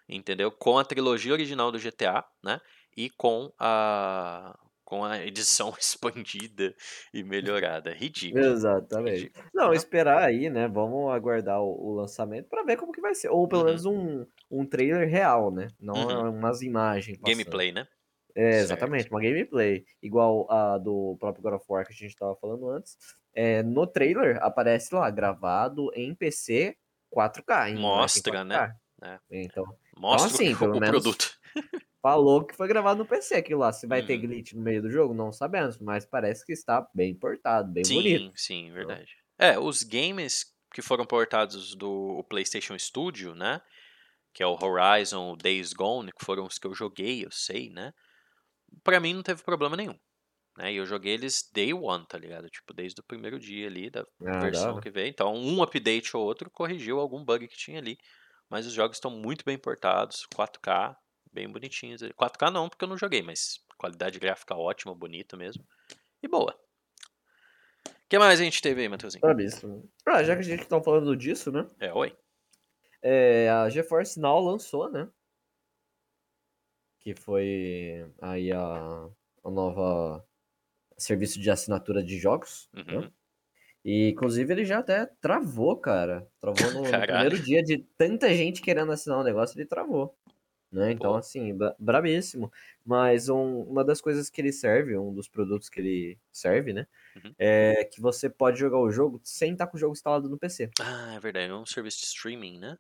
[0.09, 0.53] entendeu?
[0.53, 2.61] Com a trilogia original do GTA, né?
[2.97, 4.57] E com a
[4.91, 6.75] com a edição expandida
[7.15, 7.93] e melhorada.
[7.95, 8.45] Ridículo.
[8.45, 9.19] Exatamente.
[9.21, 9.45] ridículo.
[9.55, 9.75] Não, Aham.
[9.75, 10.67] esperar aí, né?
[10.67, 13.29] Vamos aguardar o, o lançamento pra ver como que vai ser.
[13.29, 13.67] Ou pelo Uhum.
[13.69, 15.69] menos um, um trailer real, né?
[15.79, 16.31] Não Uhum.
[16.31, 17.37] umas imagens passando.
[17.39, 17.87] Gameplay, né?
[18.35, 18.65] É, Certo.
[18.65, 19.85] exatamente, uma gameplay.
[20.03, 22.97] Igual a do próprio God of War que a gente tava falando antes.
[23.33, 26.75] É, no trailer aparece lá, gravado em PC
[27.15, 27.71] 4K.
[27.71, 28.57] em Mostra, imagem né?
[28.57, 28.75] 4K.
[29.03, 29.19] É.
[29.45, 29.65] Então,
[29.97, 31.31] Mostra assim, o, o menos- produto.
[32.03, 33.73] falou que foi gravado no PC aquilo lá.
[33.73, 34.19] Se vai ter Uhum.
[34.19, 38.27] glitch no meio do jogo, não sabemos, mas parece que está bem portado, bem bonito.
[38.27, 39.17] Sim, sim, verdade.
[39.39, 43.61] É, os games que foram portados do PlayStation Studio, né?
[44.35, 47.71] Que é o Horizon, o Days Gone, que foram os que eu joguei, eu sei,
[47.71, 47.93] né?
[48.85, 49.99] Pra mim não teve problema nenhum.
[50.59, 50.73] Né?
[50.75, 52.49] E eu joguei eles day one, tá ligado?
[52.51, 54.81] Tipo, desde o primeiro dia ali da Ah, versão hora.
[54.81, 55.09] que veio.
[55.09, 57.99] Então, um update ou outro corrigiu algum bug que tinha ali.
[58.51, 60.97] Mas os jogos estão muito bem portados, 4K,
[61.33, 62.03] bem bonitinhos.
[62.03, 65.65] 4K não, porque eu não joguei, mas qualidade gráfica ótima, bonita mesmo.
[66.23, 66.59] E boa.
[67.87, 69.21] O que mais a gente teve aí, Matheusinho?
[69.21, 69.89] Brabíssimo.
[70.05, 71.69] Ah, já que a gente tá falando disso, né?
[71.79, 72.17] É, oi.
[73.03, 75.09] É, a GeForce Now lançou, né?
[76.99, 79.09] Que foi aí a,
[79.45, 80.27] a nova
[80.99, 82.69] serviço de assinatura de jogos.
[82.73, 82.97] né?
[82.97, 83.11] Uhum.
[83.85, 86.29] E inclusive ele já até travou, cara.
[86.39, 90.15] Travou no, no primeiro dia de tanta gente querendo assinar o negócio, ele travou.
[90.73, 90.93] Né?
[90.93, 92.53] Então, assim, bra- brabíssimo.
[92.85, 96.87] Mas um- uma das coisas que ele serve, um dos produtos que ele serve, né?
[97.17, 97.35] Uhum.
[97.39, 100.71] É que você pode jogar o jogo sem estar com o jogo instalado no PC.
[100.81, 101.51] Ah, é verdade.
[101.51, 102.79] É um serviço de streaming, né?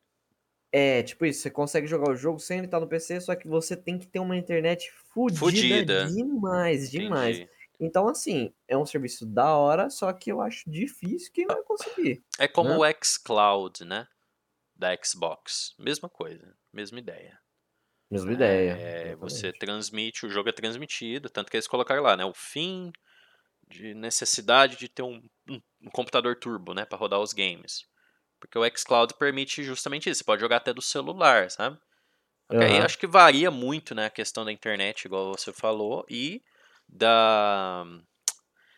[0.72, 3.48] É, tipo isso, você consegue jogar o jogo sem ele estar no PC, só que
[3.48, 6.06] você tem que ter uma internet fudida, Fudida.
[6.06, 7.38] demais, demais.
[7.38, 7.50] Entendi.
[7.80, 12.22] Então, assim, é um serviço da hora, só que eu acho difícil quem vai conseguir.
[12.38, 12.76] É como Né?
[12.76, 14.06] o xCloud, né?
[14.76, 15.74] Da Xbox.
[15.76, 17.39] Mesma coisa, mesma ideia.
[18.10, 18.80] Mesma ideia.
[18.82, 22.24] É, você transmite, o jogo é transmitido, tanto que eles colocaram lá, né?
[22.24, 22.92] O fim
[23.68, 26.84] de necessidade de ter um, um- um computador turbo, né?
[26.86, 27.86] Pra rodar os games.
[28.40, 30.20] Porque o xCloud permite justamente isso.
[30.20, 31.78] Você pode jogar até do celular, sabe?
[32.50, 32.84] Ok, Aham.
[32.84, 34.06] Acho que varia muito, né?
[34.06, 36.42] A questão da internet, igual você falou, e
[36.88, 37.84] da.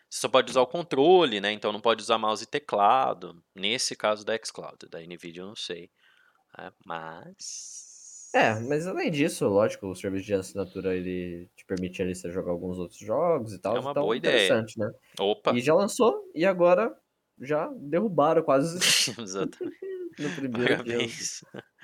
[0.09, 1.51] Você só pode usar o controle, né?
[1.51, 3.43] Então não pode usar mouse e teclado.
[3.55, 5.89] Nesse caso da xCloud, da Nvidia eu não sei.
[6.57, 7.92] né, Mas.
[8.33, 12.51] É, mas além disso, lógico, o serviço de assinatura ele te permite ali você jogar
[12.51, 13.75] alguns outros jogos e tal.
[13.77, 14.35] É uma então, boa ideia.
[14.35, 14.91] interessante, né?
[15.19, 15.53] Opa!
[15.53, 16.95] E já lançou, e agora
[17.39, 18.77] já derrubaram quase
[19.21, 19.77] Exatamente.
[20.19, 20.97] no primeiro dia.
[20.97, 21.41] Parabéns.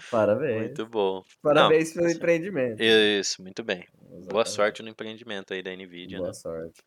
[0.09, 0.61] Parabéns.
[0.61, 1.23] Muito bom.
[1.41, 2.17] Parabéns Não, pelo certo.
[2.17, 2.81] empreendimento.
[2.81, 3.85] Isso, muito bem.
[3.93, 4.49] Boa Exatamente.
[4.49, 6.33] sorte no empreendimento aí da Nvidia, Boa né?
[6.33, 6.81] sorte.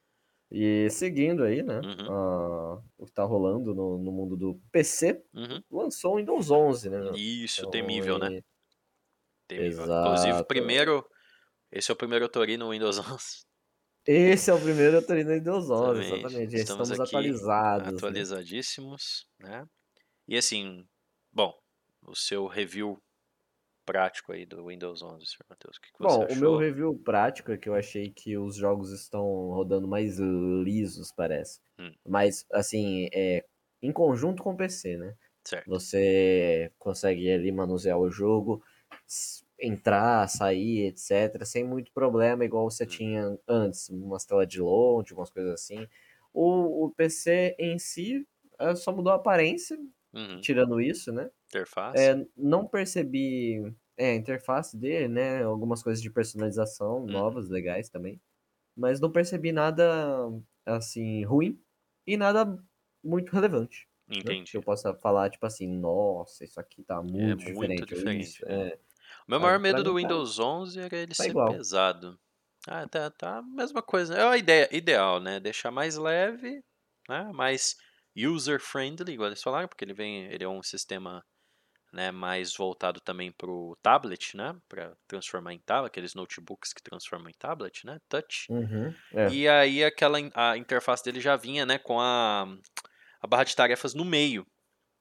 [0.51, 1.81] E seguindo aí, né?
[1.81, 2.13] Uhum.
[2.13, 5.63] ah, o que tá rolando no, no mundo do PC, Uhum.
[5.71, 7.01] lançou o Windows 11, né?
[7.17, 8.43] Isso, Então, temível, né?
[9.53, 9.85] E- Temível.
[9.85, 10.45] Inclusive, Exato.
[10.47, 11.07] primeiro.
[11.71, 13.45] Esse é o primeiro Tori no Windows 11.
[14.05, 16.19] Esse é o primeiro Atorino Windows 11, Exatamente.
[16.27, 16.55] exatamente.
[16.57, 17.87] Estamos estamos atualizados.
[17.93, 17.97] né?
[17.97, 19.65] Atualizadíssimos, né?
[20.27, 20.85] E assim,
[21.33, 21.57] bom,
[22.05, 23.01] o seu review
[23.87, 25.45] prático aí do Windows 11, Sr.
[25.49, 26.37] Matheus, o que, que você Bom, achou?
[26.37, 31.13] o meu review prático é que eu achei que os jogos estão rodando mais lisos,
[31.13, 31.61] parece.
[31.79, 31.93] Hum.
[32.05, 33.45] Mas, assim, é,
[33.81, 35.15] em conjunto com o PC, né?
[35.45, 35.69] Certo.
[35.69, 38.65] Você consegue ali manusear o jogo,
[39.63, 42.87] entrar, sair, etc., sem muito problema, igual você Hum.
[42.87, 45.89] tinha antes, umas telas de load, umas coisas assim.
[46.33, 48.27] O, o PC em si
[48.59, 49.79] é, só mudou a aparência,
[50.13, 50.43] Uhum.
[50.43, 51.31] tirando isso, né?
[51.55, 52.11] Interface.
[52.11, 55.43] É, não percebi é, a interface dele, né?
[55.45, 57.09] Algumas coisas de personalização Uhum.
[57.09, 58.21] novas, legais também.
[58.77, 60.29] Mas não percebi nada
[60.67, 61.61] assim ruim
[62.07, 62.63] e nada
[63.05, 63.89] muito relevante.
[64.23, 64.37] né?
[64.37, 64.53] Entendi.
[64.53, 67.95] Que eu possa falar, tipo assim, nossa, isso aqui tá muito, muito diferente.
[67.95, 68.71] ou diferente, isso, né?
[68.73, 68.79] é.
[69.27, 71.49] O meu maior medo do tá- Windows 11 era ele tá ser igual.
[71.49, 72.19] pesado.
[72.67, 74.15] Ah, tá, tá a mesma coisa.
[74.17, 75.41] É a ideia ideal, né?
[75.41, 76.63] Deixar mais leve,
[77.09, 77.31] né?
[77.33, 77.77] Mais
[78.17, 81.25] user-friendly, igual eles falaram, porque ele vem, ele é um sistema
[81.93, 84.57] né, mais voltado também para o tablet, né?
[84.69, 87.99] Para transformar em tablet, aqueles notebooks que transformam em tablet, né?
[88.09, 88.49] Touch.
[88.49, 89.29] Uhum, é.
[89.31, 92.45] E aí aquela a interface dele já vinha, né, com a,
[93.21, 94.47] a barra de tarefas no meio.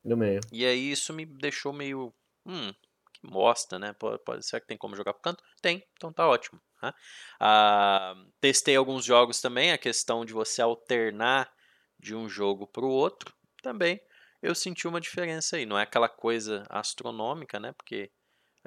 [0.03, 0.41] No meio.
[0.51, 2.13] E aí isso me deixou meio.
[2.45, 2.71] Hum,
[3.23, 3.93] bosta, né?
[3.93, 5.43] Pode, pode, será que tem como jogar pro canto?
[5.61, 6.61] Tem, então tá ótimo.
[6.81, 6.91] né?
[7.39, 11.51] Ah, testei alguns jogos também, a questão de você alternar
[11.99, 13.99] de um jogo pro outro também.
[14.41, 15.65] Eu senti uma diferença aí.
[15.65, 17.73] Não é aquela coisa astronômica, né?
[17.73, 18.11] Porque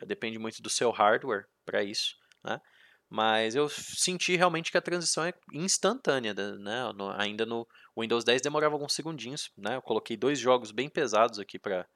[0.06, 2.60] depende muito do seu hardware para isso, né?
[3.08, 6.92] Mas eu senti realmente que a transição é instantânea, né?
[6.94, 7.66] No- ainda no
[7.98, 9.76] Windows 10 demorava alguns segundinhos, né?
[9.76, 11.86] Eu coloquei dois jogos bem pesados aqui para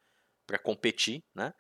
[0.47, 1.55] para competir, né?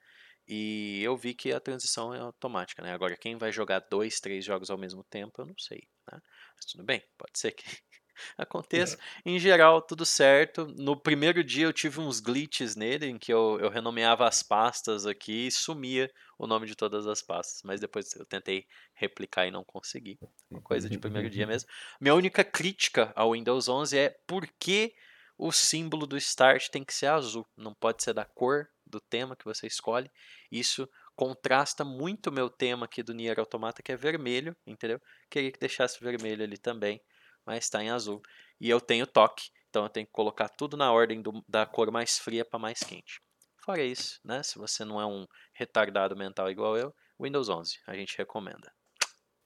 [0.48, 2.92] E eu vi que a transição é automática, né?
[2.92, 6.18] Agora, quem vai jogar dois, três jogos ao mesmo tempo, eu não sei, né?
[6.56, 7.64] Mas tudo bem, pode ser que
[8.36, 8.98] aconteça.
[9.26, 10.66] Em geral, tudo certo.
[10.78, 15.04] No primeiro dia eu tive uns glitches nele, em que eu, eu renomeava as pastas
[15.04, 17.62] aqui e sumia o nome de todas as pastas.
[17.62, 20.18] Mas depois eu tentei replicar e não consegui.
[20.50, 21.68] Uma coisa de primeiro dia mesmo.
[22.00, 24.94] Minha única crítica ao Windows 11 é por que
[25.36, 27.46] o símbolo do Start tem que ser azul.
[27.56, 30.10] Não pode ser da cor do tema que você escolhe.
[30.50, 35.00] Isso contrasta muito meu tema aqui do Nier Automata, que é vermelho, entendeu?
[35.30, 37.00] Queria que deixasse vermelho ali também,
[37.44, 38.22] mas está em azul.
[38.60, 41.90] E eu tenho toque, então eu tenho que colocar tudo na ordem do- da cor
[41.90, 43.20] mais fria para mais quente.
[43.64, 44.42] Fora isso, né?
[44.42, 48.72] Se você não é um retardado mental igual eu, Windows 11, a gente recomenda.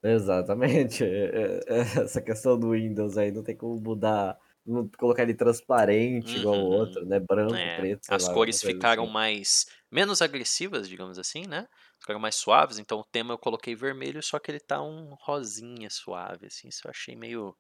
[0.03, 1.05] Exatamente.
[1.67, 6.63] Essa questão do Windows aí não tem como mudar, não colocar ele transparente igual o
[6.65, 6.79] Uhum.
[6.79, 7.21] outro, né?
[7.21, 9.09] Branco, É, preto, as lá, cores ficaram assim.
[9.09, 11.67] mais menos agressivas, digamos assim, né?
[12.01, 15.91] Ficaram mais suaves, então o tema eu coloquei vermelho, só que ele tá um rosinha
[15.91, 17.57] suave, assim, isso eu achei meio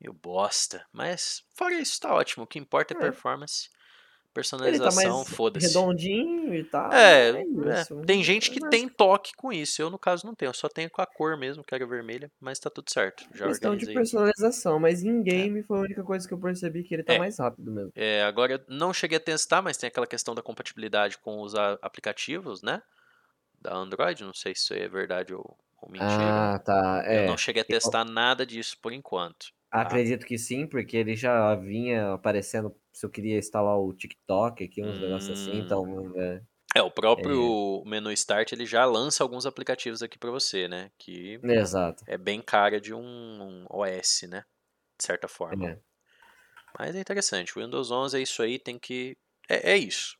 [0.00, 2.96] meio bosta, mas fora isso tá ótimo, o que importa é É.
[2.96, 3.68] performance,
[4.32, 5.66] Tá personalização, mais foda-se.
[5.66, 6.92] redondinho e tal.
[6.92, 10.48] É, é é, tem gente que tem toque com isso, eu no caso não tenho,
[10.50, 13.46] eu só tenho com a cor mesmo, que era vermelha, mas tá tudo certo, já
[13.48, 13.94] questão de organizei.
[13.94, 17.18] personalização, mas em game foi a única coisa que eu percebi que ele tá É.
[17.18, 17.92] mais rápido mesmo.
[17.94, 21.54] É, agora eu não cheguei a testar, mas tem aquela questão da compatibilidade com os
[21.54, 22.82] aplicativos, né?
[23.60, 26.50] Da Android, não sei se isso é verdade ou, ou mentira.
[26.54, 27.02] Ah, tá.
[27.12, 27.26] Eu É.
[27.26, 29.52] não cheguei a Eu testar nada disso por enquanto.
[29.70, 29.80] tá?
[29.80, 34.82] acredito que sim, porque ele já vinha aparecendo se eu queria instalar o TikTok aqui,
[34.82, 35.58] uns negócios assim, Hum.
[35.58, 36.20] então.
[36.20, 36.42] É,
[36.74, 40.90] É, o próprio menu Start ele já lança alguns aplicativos aqui pra você, né?
[40.98, 42.04] Que exato.
[42.06, 44.44] é bem cara de um, OS, né?
[44.98, 45.70] De certa forma.
[45.70, 45.78] É.
[46.78, 47.58] Mas é interessante.
[47.58, 49.16] O Windows 11 é isso aí, tem que.
[49.48, 50.16] É, é isso.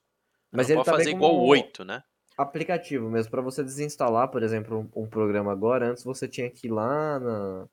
[0.51, 2.03] Mas não ele pode tá fazer bem igual o como 8, né?
[2.37, 3.31] aplicativo mesmo.
[3.31, 7.19] Pra você desinstalar, por exemplo, um, um programa agora, antes você tinha que ir lá
[7.21, 7.69] na,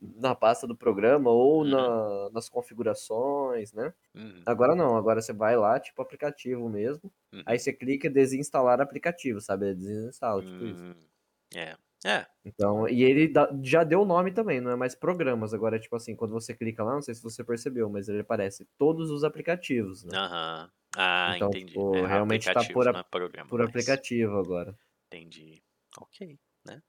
[0.00, 1.70] na pasta do programa ou Uhum.
[1.70, 3.92] na- nas configurações, né?
[4.14, 7.12] Uhum, Agora não, agora você vai lá, tipo aplicativo mesmo.
[7.32, 7.46] uhum.
[7.46, 9.74] Aí você clica desinstalar aplicativo, sabe?
[9.74, 10.84] Desinstala, tipo isso.
[10.84, 11.08] Hum,
[11.54, 11.76] É.
[12.04, 12.26] É.
[12.44, 15.52] Então, e ele dá- já deu o nome também, não é mais programas.
[15.52, 18.20] Agora, é tipo assim, quando você clica lá, não sei se você percebeu, mas ele
[18.20, 20.12] aparece todos os aplicativos, né?
[20.12, 20.70] Aham.
[20.96, 21.74] Ah, Então, entendi.
[21.74, 24.78] tipo, É, realmente tá por a- é programa Por aplicativo agora.
[25.10, 25.62] Entendi.
[25.98, 26.82] Ok, né?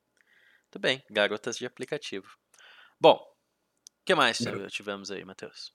[0.71, 2.37] Tudo bem, garotas de aplicativo.
[2.99, 5.73] Bom, o que mais tive- tivemos aí, Matheus?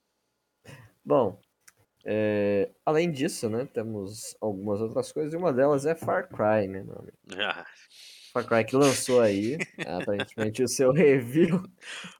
[1.05, 1.39] Bom,
[2.05, 6.83] é, além disso, né, temos algumas outras coisas, e uma delas é Far Cry, né,
[6.83, 7.17] meu amigo?
[7.37, 7.65] Ah,
[8.33, 9.57] Far Cry que lançou aí,
[9.87, 11.63] aparentemente, o seu review.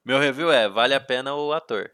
[0.05, 1.91] meu review é, vale a pena o ator.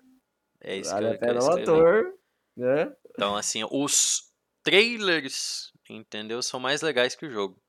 [0.61, 1.61] É isso Vale que, a eu, eu pena o escrevi.
[1.71, 2.13] ator,
[2.57, 2.95] né?
[3.11, 4.31] Então, assim, os
[4.63, 6.41] trailers, entendeu?
[6.41, 7.61] São mais legais que o jogo.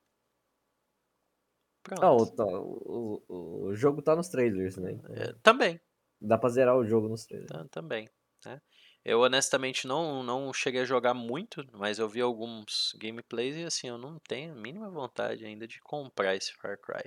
[1.83, 2.07] Pronto.
[2.07, 4.93] Ah, o, tá, o, o- o jogo tá nos trailers, né?
[4.93, 5.81] Então, É, também.
[6.21, 7.57] dá pra zerar o jogo nos trailers.
[7.57, 8.09] Tá- Também,
[8.45, 8.61] né?
[9.05, 13.89] Eu honestamente não, não cheguei a jogar muito, mas eu vi alguns gameplays e assim,
[13.89, 17.05] eu não tenho a mínima vontade ainda de comprar esse Far Cry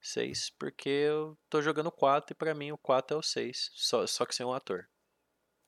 [0.00, 3.70] 6, porque eu tô jogando o 4 e pra mim o 4 é o 6,
[3.74, 4.88] só, só que sem o ator.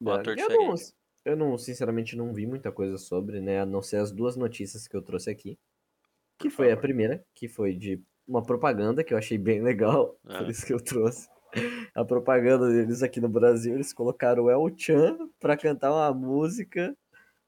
[0.04, 0.92] Um É, ator eu, não, diferente.
[1.24, 3.61] eu não, sinceramente, não vi muita coisa sobre, né?
[3.61, 5.59] A não ser as duas notícias que eu trouxe aqui.
[6.38, 10.17] Que Por foi a primeira, que foi de uma propaganda que eu achei bem legal,
[10.29, 10.38] Ah.
[10.38, 11.29] por isso que eu trouxe.
[11.95, 16.95] A propaganda deles aqui no Brasil, eles colocaram o El Chan pra cantar uma música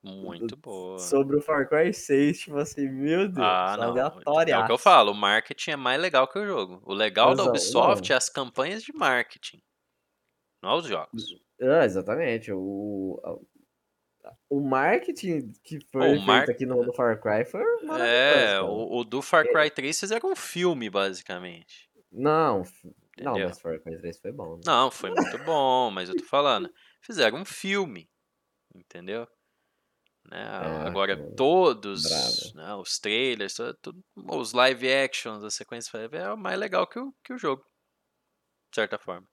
[0.03, 0.99] Muito boa.
[0.99, 3.91] sobre o Far Cry 6, tipo assim, meu Deus, Ah, não.
[3.91, 4.55] aleatória.
[4.55, 6.81] É o que eu falo, o marketing é mais legal que o jogo.
[6.87, 8.15] O legal da Exato, Ubisoft não.
[8.15, 9.61] é as campanhas de marketing,
[10.63, 11.23] não os jogos.
[11.61, 12.51] Ah, exatamente.
[12.51, 13.21] O,
[14.49, 18.61] o marketing que foi o feito mar- aqui no, no Far Cry foi maravilhoso, É,
[18.61, 21.91] o, o do Far Cry 3 fizeram um filme, basicamente.
[22.13, 22.63] Não,
[23.19, 23.41] não, Entendeu?
[23.41, 24.57] mas Far Cry 3 foi bom.
[24.59, 24.65] né?
[24.65, 26.71] Não, foi muito bom, mas eu tô falando.
[27.03, 28.11] Fizeram um filme,
[28.75, 29.29] entendeu?
[30.25, 36.59] Né, Ah, Agora, todos né, os trailers, tudo, os live actions, as sequências é mais
[36.59, 37.65] legal que o, que o jogo,
[38.71, 39.29] de certa forma.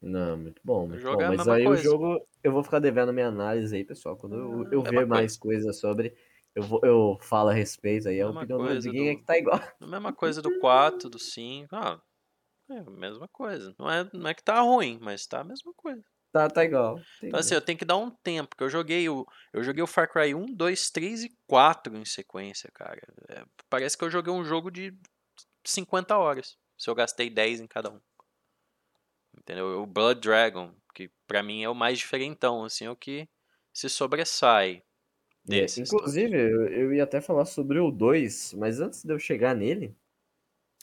[0.00, 1.22] Não, muito bom, muito bom.
[1.22, 1.80] é Mas aí coisa.
[1.80, 4.16] o jogo, eu vou ficar devendo minha análise aí, pessoal.
[4.16, 6.14] Quando eu, eu Ah, ver mais coisas sobre,
[6.54, 8.20] eu, vou, eu falo a respeito aí.
[8.20, 9.60] A Mesma opinião do coisa Rodriguinho é que tá igual.
[9.80, 11.74] A mesma coisa do 4, do 5.
[11.74, 12.00] Ah,
[12.70, 13.74] é a mesma coisa.
[13.78, 16.02] Não é, não é que tá ruim, mas tá a mesma coisa.
[16.32, 17.00] Tá, tá igual.
[17.22, 19.86] Então assim, eu tenho que dar um tempo, porque eu joguei o eu joguei o
[19.86, 23.00] Far Cry 1, 2, 3 e 4 em sequência, cara.
[23.30, 24.94] É, parece que eu joguei um jogo de
[25.64, 26.56] 50 horas.
[26.76, 28.00] se eu gastei 10 em cada um.
[29.48, 29.80] Entendeu?
[29.82, 33.26] O Blood Dragon, que pra mim é o mais diferentão, assim, é o que
[33.72, 34.84] se sobressai
[35.50, 35.78] É, desses.
[35.78, 39.96] inclusive, eu, eu ia até falar sobre o 2, mas antes de eu chegar nele,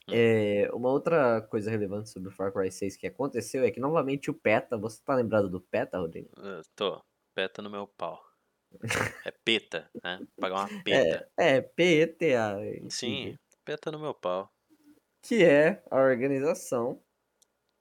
[0.08, 0.26] Hum.
[0.38, 4.30] é, uma outra coisa relevante sobre o Far Cry 6 que aconteceu é que novamente
[4.30, 6.30] o PETA, você tá lembrado do PETA, Rodrigo?
[6.38, 8.24] Eu tô, peta no meu pau.
[9.26, 10.24] É peta, né?
[10.40, 11.30] Pagar uma É, peta.
[11.38, 14.52] é, PETA, Sim, peta no meu pau.
[15.22, 17.04] que é a organização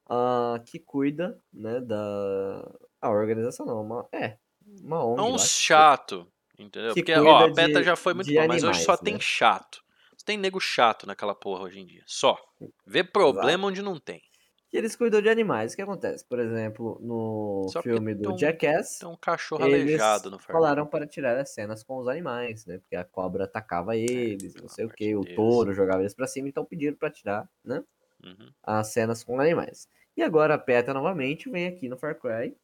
[0.08, 2.70] ah, que cuida, né, da...
[3.00, 4.08] A organização não, uma...
[4.12, 4.38] é,
[4.82, 6.26] uma É ONG um lá, que, chato,
[6.58, 6.94] entendeu?
[6.94, 9.14] que Porque, ó, a peta de, já foi muito bom, mas hoje só animais, tem
[9.14, 9.20] né?
[9.20, 9.84] chato.
[10.16, 12.02] Só tem nego chato naquela porra hoje em dia.
[12.06, 12.38] Só.
[12.86, 13.12] Vê Exato.
[13.12, 14.22] problema onde não tem.
[14.70, 15.72] Que eles cuidam de animais.
[15.72, 16.24] O que acontece?
[16.26, 20.86] Por exemplo, no Só filme do um, Jackass, tem um cachorro eles aleijado no falaram
[20.86, 22.78] para tirar as cenas com os animais, né?
[22.78, 26.26] Porque a cobra atacava eles, não Pelo sei o que, o touro jogava eles pra
[26.26, 27.84] cima, então pediram pra tirar, né?
[28.24, 28.52] Uhum.
[28.62, 29.88] As cenas com animais.
[30.16, 32.56] E agora a PETA novamente vem aqui no Far Cry,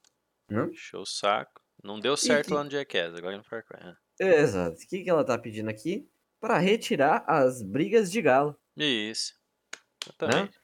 [0.49, 0.64] né?
[0.70, 1.61] Encheu o saco.
[1.83, 3.94] Não deu certo que, lá no Jackass, agora no Far Cry.
[4.20, 4.77] exato.
[4.77, 6.09] O que que ela tá pedindo aqui?
[6.40, 8.85] Para retirar as brigas de galo, É.
[8.85, 9.35] Isso.
[9.35, 9.81] né?
[10.07, 10.37] Exatamente.
[10.37, 10.61] Exatamente.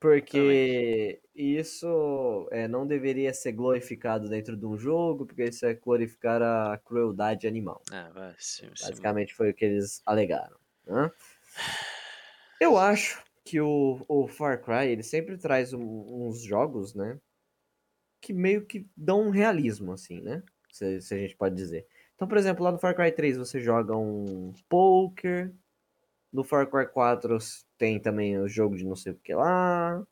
[0.00, 6.40] Porque isso é, não deveria ser glorificado dentro de um jogo, porque isso é glorificar
[6.40, 7.82] a crueldade animal.
[7.90, 8.64] Ah, vai se...
[8.80, 10.56] Basicamente foi o que eles alegaram.
[10.86, 11.10] Né?
[12.60, 17.18] Eu acho que o, o Far Cry ele sempre traz um- uns jogos, né?
[18.20, 20.42] Que meio que dão um realismo, assim, né?
[20.72, 21.86] Se, se a gente pode dizer.
[22.14, 25.52] Então, por exemplo, lá no Far Cry 3 você joga um poker.
[26.32, 27.38] No Far Cry 4
[27.78, 30.06] tem também o jogo de não sei o que lá.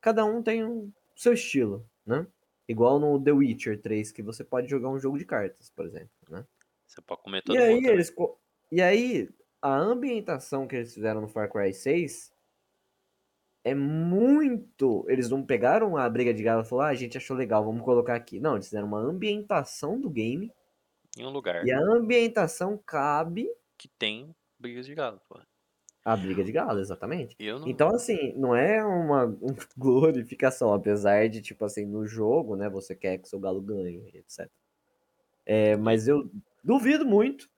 [0.00, 2.26] Cada um tem o seu estilo, né?
[2.68, 6.10] Igual no The Witcher 3, que você pode jogar um jogo de cartas, por exemplo,
[6.30, 6.46] né?
[6.86, 8.02] Você pode comer E todo aí mundo também.
[8.02, 8.12] eles.
[8.70, 9.28] E aí,
[9.62, 12.32] a ambientação que eles fizeram no Far Cry 6
[13.66, 15.04] é muito.
[15.08, 17.82] Eles não pegaram a briga de galo e falaram, ah, a gente achou legal, vamos
[17.82, 18.38] colocar aqui.
[18.38, 20.52] Não, eles fizeram uma ambientação do game.
[21.18, 25.40] Em um lugar E a ambientação cabe que tem brigas de galo, pô.
[26.04, 27.34] à briga de galo, exatamente.
[27.40, 27.66] Eu não.
[27.66, 32.94] Então, assim, não é uma, uma glorificação, apesar de, tipo assim, no jogo, né, você
[32.94, 34.48] quer que seu galo ganhe, etc.
[35.44, 36.30] É, mas eu
[36.62, 37.50] duvido muito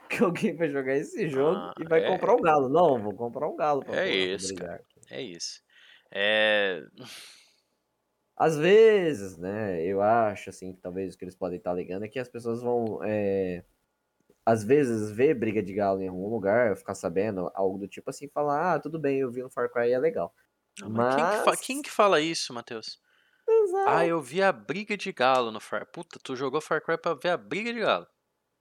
[0.08, 2.70] que alguém vai jogar esse jogo Ah, e vai é, comprar um galo.
[2.70, 4.82] Não, vou comprar um galo pra, é isso, cara.
[5.10, 5.60] É isso.
[6.10, 6.82] É.
[8.36, 12.08] Às vezes, né, eu acho, assim, que talvez o que eles podem estar alegando é
[12.08, 13.64] que as pessoas vão, é,
[14.44, 18.28] às vezes, ver briga de galo em algum lugar, ficar sabendo, algo do tipo assim,
[18.28, 20.34] falar, ah, tudo bem, eu vi no Far Cry e é legal.
[20.80, 23.00] Não, mas quem que, fa- Mas, quem que fala isso, Matheus?
[23.48, 25.86] Ah, exato, eu vi a briga de galo no Far.
[25.86, 28.06] Puta, tu jogou Far Cry pra ver a briga de galo.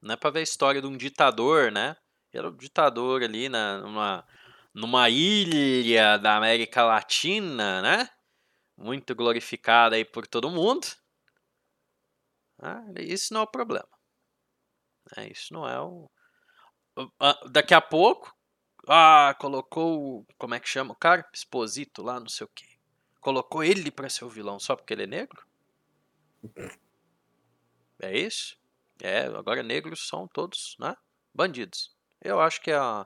[0.02, 1.98] Não é pra ver a história de um ditador, né?
[2.34, 4.26] Era um ditador ali na, numa,
[4.76, 8.10] numa ilha da América Latina, né?
[8.78, 10.88] Muito glorificada aí por todo mundo.
[12.62, 13.88] Ah, isso não é o problema.
[15.18, 15.30] né?
[15.32, 16.10] Isso não é o.
[17.20, 18.34] Ah, Daqui a pouco,
[18.88, 20.26] ah, colocou.
[20.38, 21.28] Como é que chama o cara?
[21.34, 22.68] Exposito lá, não sei o quê.
[23.22, 25.46] Colocou ele pra ser o vilão só porque ele é negro?
[28.02, 28.58] É isso?
[29.02, 30.96] É, agora negros são todos, né?
[31.34, 31.96] Bandidos.
[32.22, 33.06] Eu acho que é a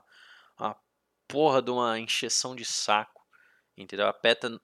[1.30, 3.22] porra de uma encheção de saco.
[3.76, 4.06] Entendeu?
[4.06, 4.60] A PETA.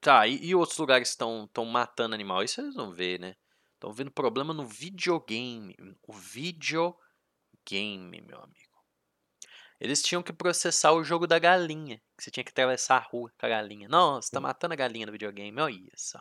[0.00, 2.42] Tá, e, e outros lugares estão matando animal?
[2.42, 3.34] Isso eles não vê, né?
[3.74, 5.76] Estão vendo problema no videogame.
[6.06, 8.68] O videogame, meu amigo.
[9.80, 12.00] Eles tinham que processar o jogo da galinha.
[12.16, 13.88] Que você tinha que atravessar a rua com a galinha.
[13.88, 15.60] Não, você tá matando a galinha no videogame.
[15.60, 16.18] Olha isso.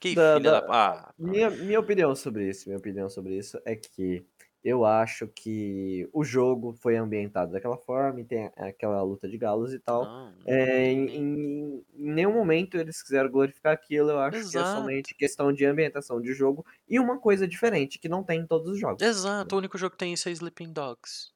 [0.00, 0.60] Que Da- filha da.
[0.60, 4.24] da- Ah, Minha, minha opinião sobre isso, minha opinião sobre isso é que
[4.64, 9.72] eu acho que o jogo foi ambientado daquela forma e tem aquela luta de galos
[9.74, 10.10] e tal.
[10.10, 10.46] não.
[10.46, 14.64] É, em, em- em nenhum momento eles quiseram glorificar aquilo, eu acho que é Exato.
[14.64, 18.68] somente questão de ambientação de jogo e uma coisa diferente que não tem em todos
[18.70, 19.06] os jogos.
[19.06, 21.32] Exato, o único jogo que tem isso é Sleeping Dogs.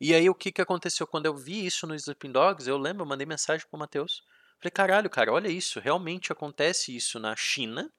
[0.00, 2.68] E aí o que, que aconteceu quando eu vi isso no Sleeping Dogs?
[2.68, 4.22] Eu lembro, eu mandei mensagem pro Matheus.
[4.60, 5.80] Falei, caralho, cara, olha isso.
[5.80, 7.92] Realmente acontece isso na China,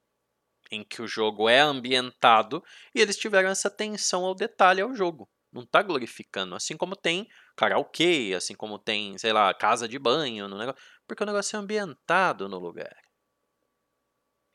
[0.74, 5.30] em que o jogo é ambientado, e eles tiveram essa atenção ao detalhe ao jogo.
[5.52, 6.56] Não tá glorificando.
[6.56, 10.82] Assim como tem karaokê, assim como tem, sei lá, casa de banho no negócio.
[11.08, 12.96] Porque o negócio é ambientado no lugar.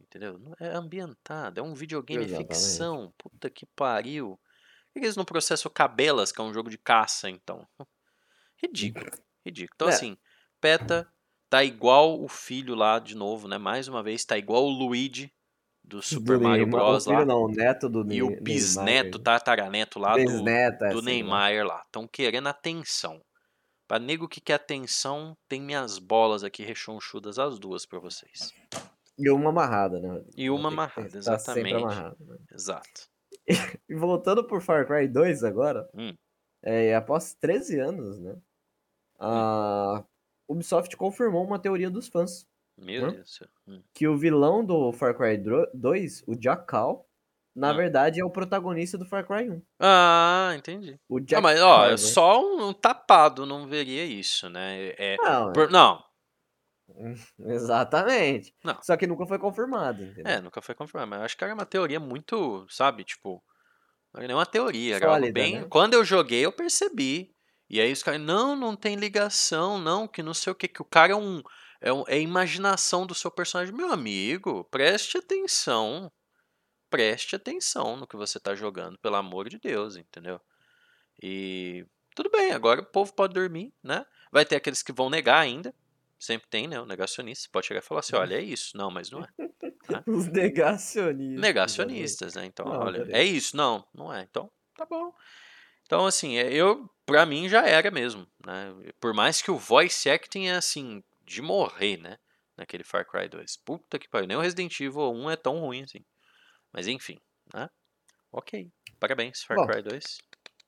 [0.01, 0.41] Entendeu?
[0.59, 1.61] É ambientado.
[1.61, 2.55] É um videogame Exatamente.
[2.55, 3.15] ficção.
[3.17, 4.41] Puta que pariu.
[4.93, 7.67] Por que eles não processam Cabelas, que é um jogo de caça, então?
[8.61, 9.11] Ridículo.
[9.45, 9.75] Ridículo.
[9.77, 9.93] Então, É.
[9.93, 10.17] assim,
[10.61, 11.09] PETA
[11.49, 13.57] tá igual o filho lá, de novo, né?
[13.57, 15.33] Mais uma vez, tá igual o Luigi
[15.89, 17.05] do Super Do Mario Neymar- Bros.
[17.05, 17.25] filho lá.
[17.25, 21.51] não, o neto do E o bisneto, tataraneto lá do, Bisneto, é, do sei lá.
[21.51, 21.83] Neymar lá.
[21.87, 23.21] Estão querendo atenção.
[23.89, 28.53] Pra nego que quer atenção, tem minhas bolas aqui rechonchudas, as duas pra vocês.
[29.19, 30.23] E uma amarrada, né?
[30.37, 31.75] E uma amarrada, sempre exatamente.
[31.75, 32.37] amarrado, né?
[32.53, 33.09] Exato.
[33.89, 36.13] E voltando por Far Cry 2 agora, Hum.
[36.63, 38.37] é, após 13 anos, né?
[39.19, 40.05] A
[40.49, 42.47] Ubisoft confirmou uma teoria dos fãs.
[42.79, 43.11] Meu?
[43.11, 43.49] Deus do céu.
[43.67, 43.83] Hum.
[43.93, 47.07] Que o vilão do Far Cry dro- 2, o Jackal,
[47.55, 47.73] na Ah.
[47.73, 49.61] verdade é o protagonista do Far Cry 1.
[49.81, 50.99] Ah, entendi.
[51.09, 51.99] O Ah, mas ó, Carver.
[51.99, 54.91] só um, um tapado não veria isso, né?
[54.97, 56.03] É, Não, por- não,
[57.39, 58.55] exatamente.
[58.65, 58.79] Não.
[58.83, 60.33] Só que nunca foi confirmado, entendeu?
[60.33, 61.11] é, nunca foi confirmado.
[61.11, 63.43] Mas eu acho que era uma teoria muito, sabe, tipo,
[64.13, 65.61] não era nem uma teoria, era algo Sólida, bem.
[65.61, 65.67] né?
[65.69, 67.35] Quando eu joguei, eu percebi.
[67.71, 70.81] E aí os caras, não, não tem ligação, não, que não sei o que, que
[70.81, 71.43] o cara é um.
[71.81, 73.75] É, é a imaginação do seu personagem.
[73.75, 76.11] Meu amigo, preste atenção.
[76.91, 80.41] Preste atenção no que você tá jogando, pelo amor de Deus, entendeu?
[81.23, 84.05] E tudo bem, agora o povo pode dormir, né?
[84.33, 85.75] Vai ter aqueles que vão negar ainda.
[86.19, 86.81] Sempre tem, né?
[86.81, 87.45] O negacionista.
[87.45, 88.77] Você pode chegar e falar assim: olha, é isso.
[88.77, 89.29] Não, mas não é.
[90.07, 91.41] Os negacionistas.
[91.41, 92.45] Negacionistas, né?
[92.47, 93.57] Então, Não, olha, é isso.
[93.57, 94.23] Não, não é.
[94.23, 95.15] Então, tá bom.
[95.85, 98.75] Então, assim, é- eu, pra mim já era mesmo, né?
[99.01, 102.19] Por mais que o voice acting é assim, de morrer, né?
[102.57, 103.57] Naquele Far Cry 2.
[103.59, 104.27] Puta que pariu.
[104.27, 106.05] Nem o Resident Evil 1 é tão ruim assim.
[106.73, 107.19] Mas enfim,
[107.55, 107.69] né?
[108.33, 108.71] Ok.
[108.99, 109.67] Parabéns, Far Bom.
[109.67, 110.19] Cry 2.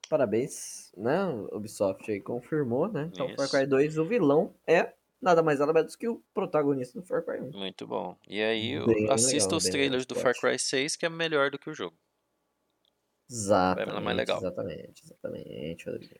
[0.09, 1.25] Parabéns, né?
[1.27, 3.11] O Ubisoft aí confirmou, né?
[3.12, 3.57] Então, Far Isso.
[3.57, 7.40] Cry 2, o vilão é nada mais nada menos que o protagonista do Far Cry
[7.40, 7.51] 1.
[7.53, 8.16] Muito bom.
[8.29, 10.35] E aí, Bem assista legal, os trailers do Far.
[10.35, 11.96] Cry 6, que é melhor do que o jogo.
[13.29, 14.38] Exatamente, mais legal.
[14.38, 16.14] exatamente, exatamente, Rodrigo.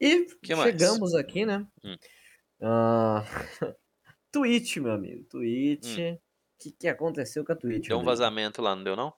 [0.00, 0.70] E Que mais?
[0.70, 1.66] chegamos aqui, né?
[1.84, 1.96] Hum.
[2.62, 3.24] Ah,
[4.32, 5.24] Twitch, meu amigo.
[5.28, 5.98] Twitch.
[5.98, 6.18] O
[6.62, 7.86] que, que aconteceu com a Twitch?
[7.86, 7.88] Hum.
[7.88, 9.12] Deu um vazamento lá, não deu não?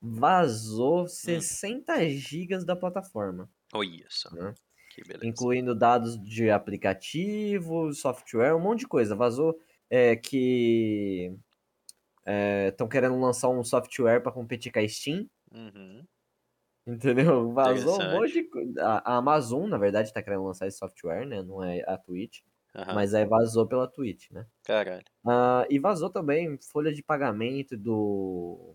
[0.00, 4.30] Vazou 60 gigas da plataforma, Olha só.
[4.30, 4.54] né?
[4.94, 5.26] Que beleza.
[5.26, 9.16] incluindo dados de aplicativo, software, um monte de coisa.
[9.16, 9.58] Vazou
[9.90, 11.36] é, que
[12.68, 16.04] estão querendo lançar um software para competir com a Steam, Uhum.
[16.86, 17.52] entendeu?
[17.52, 18.80] Vazou um monte de coisa.
[18.82, 21.42] A a Amazon, na verdade, está querendo lançar esse software, né?
[21.42, 22.40] Não é a Twitch,
[22.74, 22.94] Aham.
[22.94, 24.46] mas aí vazou pela Twitch, né?
[24.64, 25.04] Caralho.
[25.26, 28.74] Ah, e vazou também folha de pagamento do,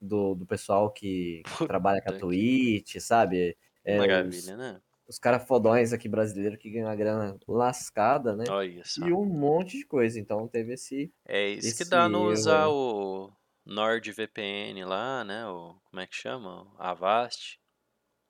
[0.00, 3.56] do, do pessoal que trabalha com a que- Twitch, sabe?
[3.84, 4.80] É, os- Maravilha, né?
[5.08, 8.44] os caras fodões aqui brasileiros que ganham uma grana lascada, né?
[8.50, 9.06] Olha só.
[9.06, 10.18] E um monte de coisa.
[10.18, 13.32] Então teve esse É isso que esse dá no usar o
[13.64, 15.46] NordVPN lá, né?
[15.46, 16.72] O, como é que chama?
[16.78, 17.58] Avast.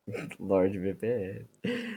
[0.39, 1.47] Lord VPN.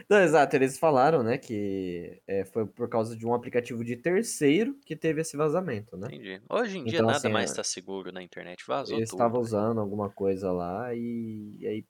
[0.08, 4.76] Não, exato, eles falaram, né, que é, foi por causa de um aplicativo de terceiro
[4.84, 6.08] que teve esse vazamento, né?
[6.08, 6.42] Entendi.
[6.50, 8.64] Hoje em dia Então, nada assim, mais é, está seguro na internet.
[8.66, 11.84] Vazou Eles estavam usando alguma coisa lá e, e aí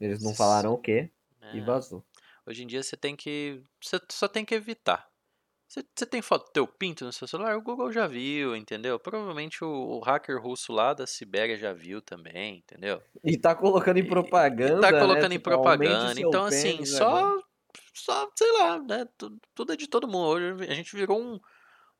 [0.00, 1.10] eles não falaram o quê
[1.52, 1.60] e É.
[1.60, 2.04] vazou.
[2.46, 3.62] Hoje em dia você tem que.
[3.82, 5.08] Você só tem que evitar.
[5.74, 7.56] Você, tem foto do teu pinto no seu celular?
[7.56, 8.98] O Google já viu, entendeu?
[8.98, 13.02] Provavelmente o, o hacker russo lá da Sibéria já viu também, entendeu?
[13.22, 14.98] E tá colocando em E- propaganda, E tá né?
[15.00, 16.20] colocando em Tipo, propaganda.
[16.20, 17.34] Então, assim, agora.
[17.34, 17.42] só.
[17.94, 19.06] Só, sei lá, né?
[19.18, 20.26] Tudo, tudo é de todo mundo.
[20.28, 21.40] Hoje a gente virou um.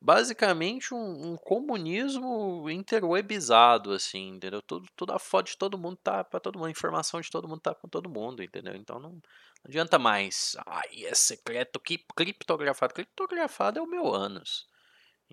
[0.05, 4.61] Basicamente um, um comunismo interwebizado, assim, entendeu?
[4.61, 7.47] Tudo, tudo a foto de todo mundo tá pra todo mundo, a informação de todo
[7.47, 8.75] mundo tá com todo mundo, entendeu?
[8.75, 9.21] Então não, não
[9.65, 10.55] adianta mais.
[10.67, 12.93] Ai, é secreto, que criptografado.
[12.93, 14.67] Criptografado é o meu ânus,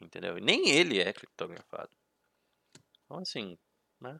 [0.00, 0.38] entendeu?
[0.38, 1.90] E nem ele é criptografado.
[3.04, 3.58] Então, assim,
[4.00, 4.18] né?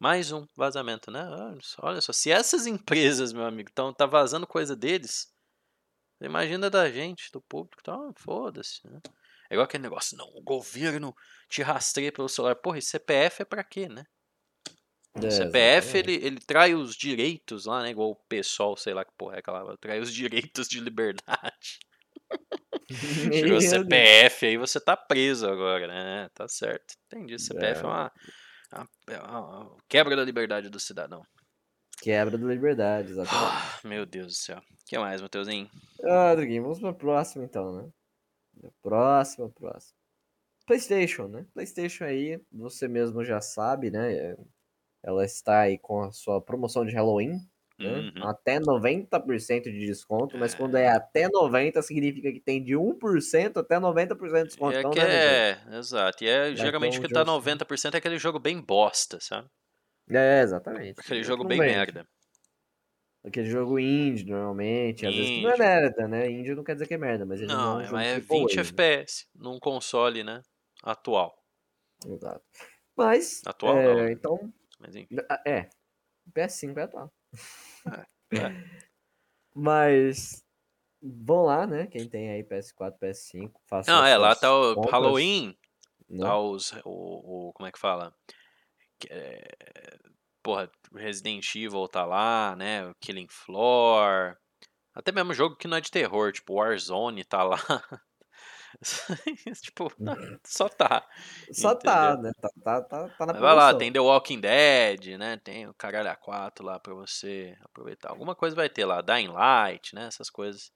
[0.00, 1.24] Mais um vazamento, né?
[1.28, 5.32] Olha só, olha só, se essas empresas, meu amigo, estão tá vazando coisa deles,
[6.20, 9.00] imagina da gente, do público, então foda-se, né?
[9.52, 11.14] É igual aquele negócio, não, o governo
[11.46, 12.56] te rastreia pelo celular.
[12.56, 14.02] Porra, e CPF é pra quê, né?
[15.14, 16.10] O É, CPF, exatamente.
[16.10, 17.90] ele, ele trai os direitos lá, né?
[17.90, 21.78] Igual o pessoal, sei lá que porra é aquela, trai os direitos de liberdade.
[23.30, 23.60] Tirou o.
[23.60, 26.30] CPF, aí você tá preso agora, né?
[26.32, 26.94] Tá certo.
[27.06, 27.38] Entendi.
[27.38, 27.86] CPF é É.
[27.86, 28.12] uma,
[28.72, 31.22] uma- é uma quebra da liberdade do cidadão.
[32.00, 33.44] Quebra da liberdade, exatamente.
[33.54, 34.58] Ah, meu Deus do céu.
[34.58, 35.70] O que mais, Mateuzinho?
[36.04, 37.90] Ah, Driguinho, vamos pra próxima então, né?
[38.82, 39.96] Próxima, próxima.
[40.66, 41.46] PlayStation, né?
[41.54, 44.14] PlayStation aí, você mesmo já sabe, né?
[44.14, 44.36] é,
[45.04, 47.40] Ela está aí com a sua promoção de Halloween,
[47.80, 48.06] né?
[48.14, 48.22] Uhum.
[48.22, 50.56] Até 90% de desconto, mas É.
[50.56, 54.78] quando é até 90% significa que tem de 1% até 90% de desconto.
[54.78, 56.24] É Então, que né, é, exato.
[56.24, 57.24] E é geralmente então que dá justo.
[57.24, 59.48] 90% é aquele jogo bem bosta, sabe?
[60.10, 61.00] É, exatamente.
[61.00, 62.06] Aquele É que jogo bem merda.
[63.24, 65.06] Aquele jogo indie, normalmente.
[65.06, 66.28] Às vezes não é merda, né?
[66.30, 67.96] Indie não quer dizer que é merda, mas ele não, Não, é um é- jogo
[67.96, 68.62] mas é AAA, 20 né?
[68.62, 70.42] FPS num console, né?
[70.82, 71.32] Atual.
[72.04, 72.42] Exato.
[72.96, 74.12] Mas, Atual é, não, né?
[74.12, 75.16] então, Mas enfim.
[75.46, 75.68] é,
[76.34, 77.12] PS5 é atual.
[78.32, 78.52] É, é.
[79.54, 80.44] Mas,
[81.00, 81.86] vão lá, né?
[81.86, 85.56] Quem tem aí PS4, PS5, faça Não, é, lá tá o compras, Halloween,
[86.18, 88.14] tá os, o, o- como é que fala?
[89.10, 89.98] É-
[90.42, 92.92] porra, Resident Evil tá lá, né?
[93.00, 94.36] Killing Floor.
[94.94, 97.58] Até mesmo jogo que não é de terror, tipo Warzone tá lá.
[99.62, 99.90] tipo,
[100.44, 101.06] só tá.
[101.52, 102.22] Só tá, entendeu?
[102.22, 102.32] né?
[102.40, 105.38] Tá, tá, tá, tá na vai lá, tem The Walking Dead, né?
[105.38, 108.10] Tem o Caralho A4 lá pra você aproveitar.
[108.10, 110.06] Alguma coisa vai ter lá, Dying Light, né?
[110.06, 110.72] Essas coisas.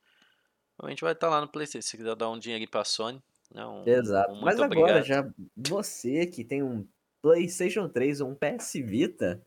[0.77, 1.89] Provavelmente vai estar lá no PlayStation.
[1.89, 3.67] Se quiser dar um dinheiro aí pra Sony, né?
[3.67, 4.33] Um, Exato.
[4.33, 5.05] um Mas agora, obrigado.
[5.05, 6.87] já você que tem um
[7.23, 9.43] PlayStation 3 ou um PS Vita,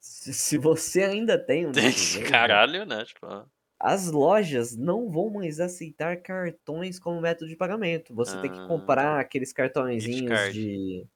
[0.00, 1.90] se, você ainda tem um né,
[2.28, 3.04] Caralho, né?
[3.04, 3.46] Tipo, ah,
[3.78, 8.14] as lojas não vão mais aceitar cartões como método de pagamento.
[8.14, 11.06] Você tem que Ah, comprar aqueles cartõezinhos de.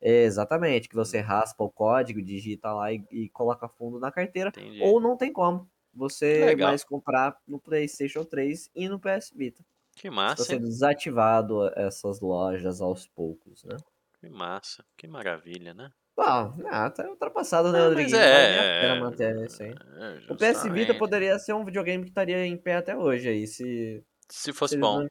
[0.00, 4.52] É, exatamente, que você raspa o código, digita lá e, e coloca fundo na carteira.
[4.54, 4.80] Entendi.
[4.82, 5.70] Ou não tem como.
[5.94, 6.68] Você Legal.
[6.70, 9.64] mais comprar no PlayStation 3 e no PS Vita.
[9.96, 10.70] Que Está massa, sendo hein?
[10.70, 13.76] desativado essas lojas aos poucos, né?
[14.18, 14.84] Que massa.
[14.96, 15.92] Que maravilha, né?
[16.16, 19.70] Ah, ah, tá ultrapassado, né, Ah, Não vale nem é, é, manter isso aí.
[19.72, 23.46] é, O PS Vita poderia ser um videogame que estaria em pé até hoje aí,
[23.46, 25.06] se, Se se fosse eles bom.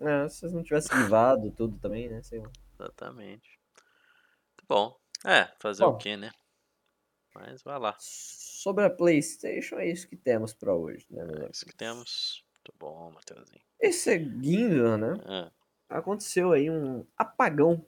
[0.00, 2.22] não, é, se não tivessem livado tudo também, né?
[2.22, 2.50] Sei lá.
[2.74, 3.58] Exatamente.
[4.50, 4.96] Muito bom.
[5.24, 5.98] É, fazer o Bom.
[5.98, 6.30] quê, né?
[7.34, 7.94] Mas vai lá.
[7.98, 12.44] Sobre a PlayStation, é isso que temos pra hoje, né, É isso que temos.
[12.54, 13.60] Muito bom, Matheusinho.
[13.80, 15.14] E seguindo, né?
[15.26, 15.52] Ah,
[15.88, 17.86] Aconteceu aí um apagão.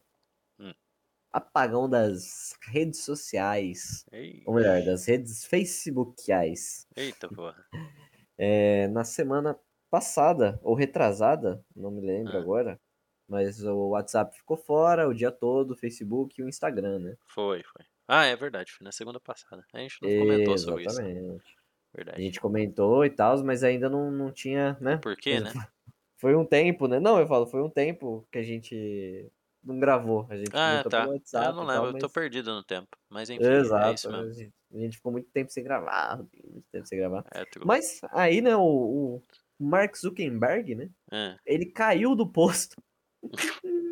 [1.32, 4.04] Apagão das redes sociais.
[4.12, 6.86] ei, Ou melhor, das redes facebookiais.
[6.96, 7.64] eita porra.
[8.40, 9.58] É, na semana
[9.90, 12.40] passada, ou retrasada, não me lembro Ah.
[12.40, 12.80] agora,
[13.28, 17.16] mas o WhatsApp ficou fora o dia todo, o Facebook e o Instagram, né?
[17.26, 17.84] Foi, foi.
[18.06, 18.70] Ah, é verdade.
[18.70, 19.64] Foi na segunda passada.
[19.74, 21.02] A gente não comentou sobre isso.
[21.02, 21.10] né?
[21.10, 21.56] Exatamente.
[21.92, 22.22] A Verdade.
[22.22, 24.98] gente comentou e tal, mas ainda não, não tinha, né?
[24.98, 25.50] Por quê, né?
[26.16, 27.00] Foi um tempo, né?
[27.00, 29.32] Não, eu falo, foi um tempo que a gente
[29.68, 30.26] não gravou.
[30.28, 31.02] A gente Ah, tá.
[31.02, 32.12] pelo WhatsApp Eu não lembro, tal, eu tô mas...
[32.12, 32.88] perdido no tempo.
[33.08, 34.24] Mas enfim, é Exato, isso mesmo.
[34.28, 37.24] a gente, a gente ficou muito tempo sem gravar, muito tempo sem gravar.
[37.32, 37.60] É, tu...
[37.66, 39.22] Mas aí, né, o, o
[39.58, 40.90] Mark Zuckerberg, né?
[41.12, 41.36] é.
[41.46, 42.76] Ele caiu do posto.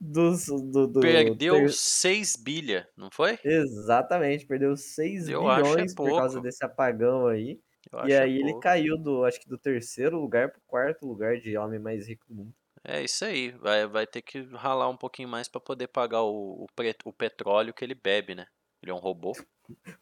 [0.00, 3.38] dos, do, do Perdeu ter- 6 bilha, não foi?
[3.44, 7.58] Exatamente, perdeu 6 Eu é bilhões por causa desse apagão aí.
[7.90, 8.60] Eu E é aí ele pouco.
[8.60, 12.34] caiu do, acho que do terceiro lugar pro quarto lugar de homem mais rico do
[12.34, 12.54] mundo.
[12.84, 13.50] É isso aí.
[13.52, 17.12] Vai, vai ter que ralar um pouquinho mais pra poder pagar o, o, pre- o
[17.12, 18.46] petróleo que ele bebe, né?
[18.82, 19.32] Ele é um robô.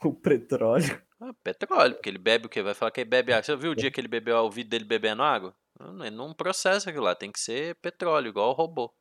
[0.03, 1.01] O petróleo.
[1.21, 2.61] Ah, petróleo, porque ele bebe o quê?
[2.63, 3.43] Vai falar que ele bebe água.
[3.43, 5.55] Você viu o dia que ele bebeu o vídeo dele bebendo água?
[5.79, 7.15] Não, ele não processa aquilo lá.
[7.15, 8.93] Tem que ser petróleo, igual o robô.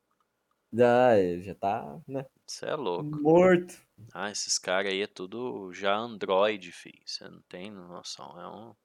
[0.80, 2.26] Ah, ele já tá, né?
[2.46, 3.20] Você é louco.
[3.22, 3.74] Morto.
[4.14, 7.02] Ah, esses caras aí é tudo já Android, filho.
[7.06, 8.40] Você não tem noção.
[8.40, 8.76] É um.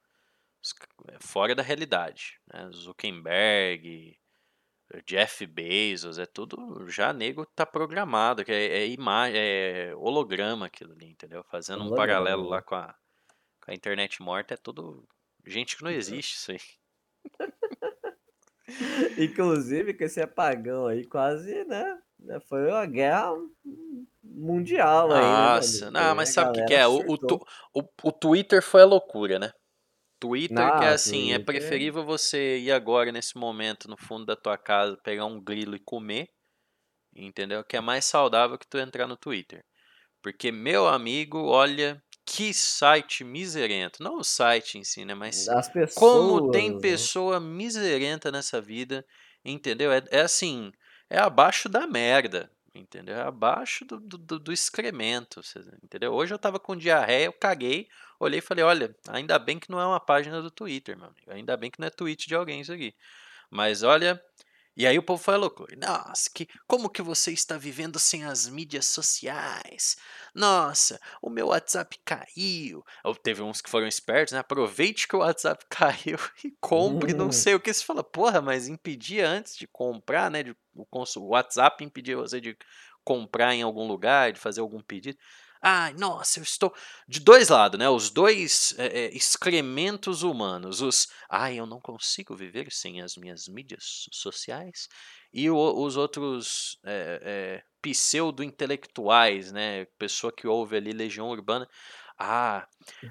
[1.09, 2.39] é fora da realidade.
[2.53, 2.71] Né?
[2.73, 4.17] Zuckerberg,
[5.07, 6.89] Jeff Bezos, é tudo.
[6.89, 11.43] Já nego tá programado, que é, é imagem, é holograma aquilo ali, entendeu?
[11.45, 12.49] Fazendo um Holograma, paralelo né?
[12.51, 12.95] lá com a,
[13.65, 15.07] com a internet morta, é tudo.
[15.47, 16.61] Gente que não existe isso aí.
[19.19, 21.99] Inclusive, com esse apagão aí, quase, né?
[22.19, 23.35] né, Foi uma guerra
[24.23, 25.99] mundial aí, né, Nossa, mano?
[25.99, 26.87] não, mas sabe o que, que é?
[26.87, 26.99] O,
[27.75, 29.53] o, o Twitter foi a loucura, né?
[30.25, 31.39] Twitter que é Ah, assim, é Twitter.
[31.39, 35.81] preferível você ir agora nesse momento no fundo da tua casa, pegar um grilo e
[35.81, 36.29] comer,
[37.15, 37.65] entendeu?
[37.65, 39.65] Que é mais saudável que tu entrar no Twitter.
[40.23, 44.03] Porque, meu amigo, olha que site miserento.
[44.03, 45.15] Não o site em si, né?
[45.15, 45.93] Mas As pessoas.
[45.95, 46.79] como tem né?
[46.79, 49.05] pessoa miserenta nessa vida,
[49.45, 49.93] entendeu?
[49.93, 50.73] É, é assim,
[51.11, 53.17] é abaixo da merda, entendeu?
[53.17, 55.41] É abaixo do, do, do- excremento,
[55.83, 56.13] entendeu?
[56.13, 57.89] Hoje eu tava com diarreia, eu caguei,
[58.25, 61.31] olhei e falei, olha, ainda bem que não é uma página do Twitter, meu amigo.
[61.31, 62.95] Ainda bem que não é tweet de alguém isso aqui.
[63.51, 64.21] Mas olha,
[64.77, 65.67] e aí o povo foi louco.
[65.77, 69.97] Nossa, que, como que você está vivendo sem as mídias sociais?
[70.35, 72.85] Nossa, o meu WhatsApp caiu.
[73.05, 74.41] Ou Teve uns que foram espertos, né?
[74.41, 77.33] Aproveite que o WhatsApp caiu e compre, não Hum.
[77.33, 77.73] sei o que.
[77.73, 80.43] Você fala, porra, mas impedia antes de comprar, né?
[80.43, 82.57] De, o, o WhatsApp impedia você de
[83.05, 85.19] comprar em algum lugar, de fazer algum pedido.
[85.67, 86.75] Ai, nossa, eu estou.
[87.09, 87.89] De dois lados, né?
[87.89, 90.83] Os dois é, é, excrementos humanos.
[90.83, 91.09] Os.
[91.29, 94.89] Ai, eu não consigo viver sem as minhas mídias sociais.
[95.33, 99.87] E o- os outros é, pseudo-intelectuais, né?
[99.99, 101.67] Pessoa que ouve ali Legião Urbana.
[102.17, 102.65] Ah,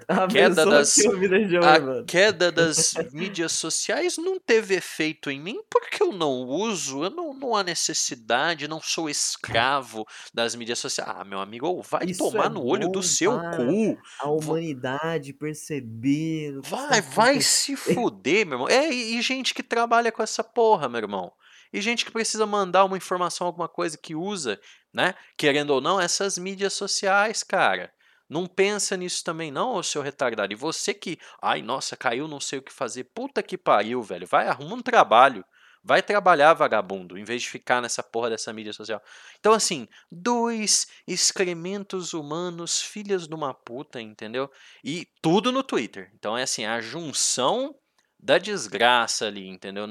[0.08, 2.06] A queda pessoa das- a mano.
[2.06, 7.34] queda das mídias sociais não teve efeito em mim porque eu não uso, eu não,
[7.34, 11.10] não há necessidade, não sou escravo das mídias sociais.
[11.14, 13.98] Ah, meu amigo, vai Isso tomar é no olho do seu cu.
[14.22, 16.58] A humanidade perceber.
[16.60, 18.70] o que Vai, vai se fuder, meu irmão.
[18.70, 21.32] É, e, e gente que trabalha com essa porra, meu irmão.
[21.74, 24.60] E gente que precisa mandar uma informação, alguma coisa que usa,
[24.94, 25.14] né?
[25.36, 27.92] Querendo ou não, essas mídias sociais, cara.
[28.30, 30.54] Não pensa nisso também, não, ô seu retardado.
[30.54, 33.06] E você que, ai, nossa, caiu, não sei o que fazer.
[33.06, 34.26] Puta que pariu, velho.
[34.26, 35.46] Vai, arruma um trabalho.
[35.86, 39.02] Vai trabalhar, vagabundo, em vez de ficar nessa porra dessa mídia social.
[39.38, 44.50] Então, assim, dois excrementos humanos, filhas de uma puta, entendeu?
[44.82, 46.10] E tudo no Twitter.
[46.16, 47.76] Então, é assim, a junção
[48.18, 49.86] da desgraça ali, entendeu?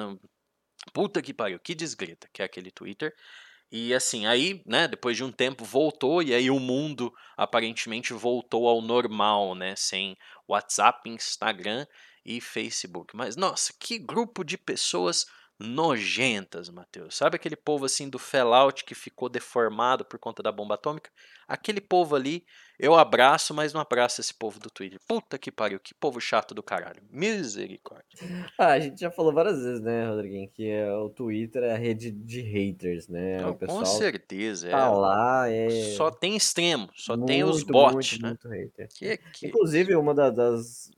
[0.95, 3.15] Puta que pariu, que desgrita, que é aquele Twitter.
[3.75, 8.69] E assim, aí, né, depois de um tempo voltou, e aí o mundo aparentemente voltou
[8.69, 9.75] ao normal, né?
[9.75, 10.15] Sem
[10.47, 11.87] WhatsApp, Instagram
[12.23, 13.17] e Facebook.
[13.17, 15.25] Mas, nossa, que grupo de pessoas
[15.59, 17.17] nojentas, Matheus.
[17.17, 21.11] Sabe aquele povo assim do Fallout que ficou deformado por conta da bomba atômica?
[21.49, 22.45] Aquele povo ali,
[22.83, 24.99] eu abraço, mas não abraço esse povo do Twitter.
[25.07, 27.01] Puta que pariu, que povo chato do caralho.
[27.09, 28.19] Misericórdia.
[28.59, 31.79] Ah, a gente já falou várias vezes, né, Rodriguinho, que é, o Twitter é a
[31.79, 33.41] rede de haters, né?
[33.41, 34.89] Não, o pessoal com certeza, tá é.
[34.89, 38.29] lá, é Só tem extremo, só tem os muito, bots, muito, né?
[38.31, 38.89] muito hater.
[38.95, 39.47] Que, que...
[39.47, 40.91] Inclusive, uma da- das,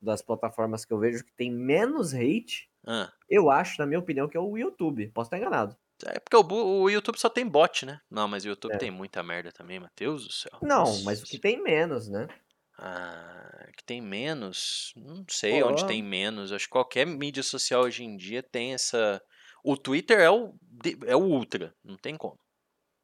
[0.00, 4.28] das plataformas que eu vejo que tem menos hate, Ah, eu acho, na minha opinião,
[4.28, 5.08] que é o YouTube.
[5.08, 5.76] Posso estar enganado.
[6.06, 8.00] É porque o, o YouTube só tem bot, né?
[8.10, 8.78] Não, mas o YouTube É.
[8.78, 10.58] tem muita merda também, Matheus do céu.
[10.62, 12.26] Não, Nossa mas o que tem menos, né?
[12.78, 14.92] Ah, que tem menos.
[14.96, 15.86] Não sei onde Pô.
[15.88, 16.52] tem menos.
[16.52, 19.22] Acho que qualquer mídia social hoje em dia tem essa.
[19.64, 20.54] O Twitter é o,
[21.06, 22.38] é o ultra, não tem como.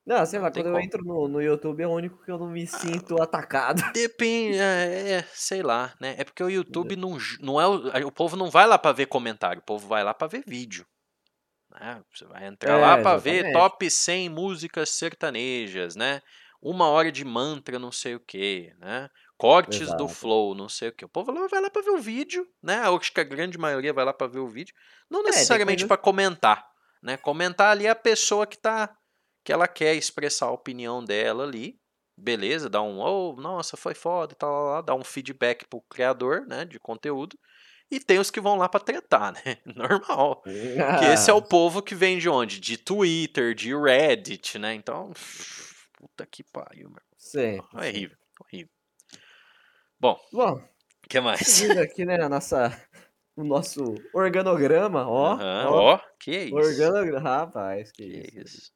[0.04, 0.84] Não, sei lá, Não quando eu como.
[0.84, 3.82] entro no, no YouTube é o único que eu não me sinto atacado.
[3.92, 6.14] Depende, é, é, sei lá, né?
[6.18, 7.66] É porque o YouTube não, não é.
[7.66, 10.42] O, o povo não vai lá pra ver comentário, o povo vai lá pra ver
[10.46, 10.86] vídeo.
[11.80, 12.02] Né?
[12.14, 16.20] Você vai entrar É, lá pra ver top 100 músicas sertanejas, né?
[16.60, 19.08] Uma hora de mantra, não sei o que, né?
[19.36, 20.08] Cortes do Exato.
[20.08, 21.04] flow, não sei o que.
[21.04, 22.82] O povo lá vai lá pra ver o vídeo, né?
[22.86, 24.74] Eu acho que a grande maioria vai lá pra ver o vídeo.
[25.08, 26.66] Não É, necessariamente coisas- pra comentar,
[27.02, 27.16] né?
[27.16, 28.94] Comentar ali é a pessoa que tá.
[29.44, 31.80] que ela quer expressar a opinião dela ali,
[32.18, 36.64] beleza, dá um, oh, nossa, foi foda e tal, dá um feedback pro criador, né,
[36.66, 37.38] de conteúdo.
[37.90, 39.40] E tem os que vão lá pra tretar, né?
[39.64, 40.42] Normal.
[40.42, 42.60] Que esse é o povo que vem de onde?
[42.60, 44.74] De Twitter, de Reddit, né?
[44.74, 45.12] Então,
[45.94, 47.00] puta que pariu, meu.
[47.16, 47.58] Sim.
[47.74, 48.72] É horrível, horrível.
[50.00, 50.54] Bom, Bom,
[51.04, 51.40] o que mais?
[51.40, 52.70] seguindo aqui, né, a nossa,
[53.34, 55.32] o nosso organograma, ó.
[55.34, 56.54] Aham, ó, Ó, que isso?
[56.54, 58.56] organograma, rapaz, que, Que isso.
[58.58, 58.72] isso?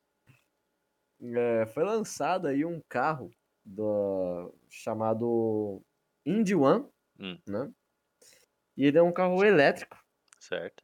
[1.37, 3.31] É, foi lançado aí um carro
[3.65, 5.81] do, chamado
[6.27, 6.87] Indy One,
[7.21, 7.39] Hum.
[7.47, 7.71] né?
[8.77, 9.97] E ele é um carro elétrico
[10.39, 10.83] Certo.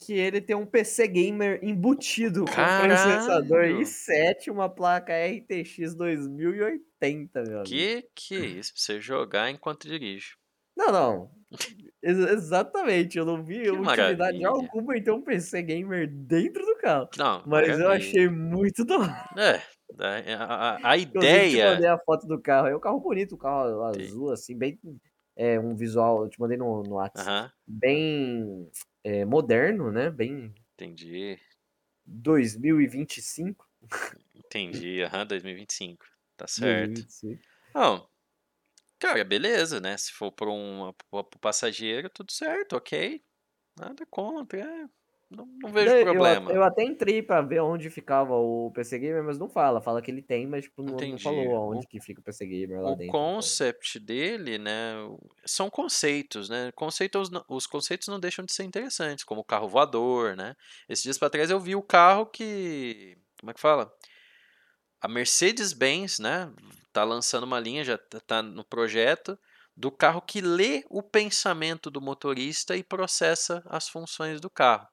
[0.00, 2.88] que ele tem um PC gamer embutido com Caralho!
[2.94, 7.64] processador i7 e uma placa RTX 2080, meu amigo.
[7.64, 8.72] Que que é isso?
[8.74, 10.34] Pra você jogar enquanto dirige.
[10.76, 11.30] Não, não.
[12.02, 14.48] Ex- exatamente, eu não vi Que utilidade maravilha.
[14.48, 17.08] alguma em ter um PC gamer dentro do carro.
[17.16, 19.24] Não, Mas eu achei muito hora.
[19.38, 21.74] É, a, a- a te ideia.
[21.74, 22.66] mandei a foto do carro.
[22.66, 24.78] É um carro bonito, um carro azul, assim, bem.
[25.36, 27.54] É um visual, eu te mandei no, no WhatsApp.
[27.66, 28.70] Bem
[29.02, 30.10] é, moderno, né?
[30.10, 31.38] Bem entendi.
[32.06, 33.68] 2025.
[34.34, 35.02] Entendi.
[35.02, 36.06] Aham, 2025.
[36.36, 37.02] Tá certo.
[37.06, 37.42] 2025.
[37.74, 38.08] Não,
[38.98, 39.96] cara, beleza, né?
[39.98, 43.24] Se for para um pro passageiro, tudo certo, ok.
[43.78, 44.88] Nada contra, é.
[45.30, 46.52] Não, não vejo eu- problema.
[46.52, 49.80] Eu, até entrei pra ver onde ficava o PC Gamer, mas não fala.
[49.80, 52.46] Fala que ele tem, mas tipo, não, não falou aonde O- que fica o PC
[52.46, 53.12] Gamer lá O dentro.
[53.12, 56.70] concept dele, né, o- são conceitos, né?
[56.74, 60.54] Conceitos, os conceitos não deixam de ser interessantes, como o carro voador, né?
[60.88, 63.92] Esses dias para trás eu vi o carro que, como é que fala?
[65.00, 66.50] A Mercedes-Benz, né,
[66.92, 69.38] tá lançando uma linha, já tá- tá no projeto
[69.76, 74.86] do carro que lê o pensamento do motorista e processa as funções do carro,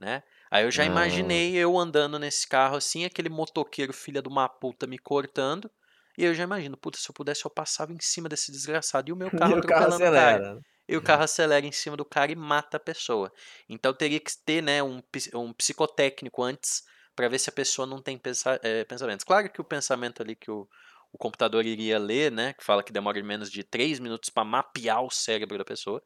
[0.00, 0.22] né?
[0.50, 0.84] Aí eu já Ah.
[0.84, 5.70] imaginei eu andando nesse carro assim, aquele motoqueiro filha de uma puta me cortando,
[6.18, 9.12] e eu já imagino, puta, se eu pudesse eu passava em cima desse desgraçado e
[9.12, 10.40] o meu carro E o carro o cara.
[10.40, 10.60] acelera.
[10.88, 13.32] E o carro acelera em cima do cara e mata a pessoa.
[13.68, 15.00] Então teria que ter, né, um,
[15.34, 16.82] um psicotécnico antes
[17.14, 19.24] para ver se a pessoa não tem pensa- eh, pensamentos.
[19.24, 20.68] Claro que o pensamento ali que o,
[21.12, 25.02] o computador iria ler, né, que fala que demora menos de 3 minutos para mapear
[25.04, 26.02] o cérebro da pessoa,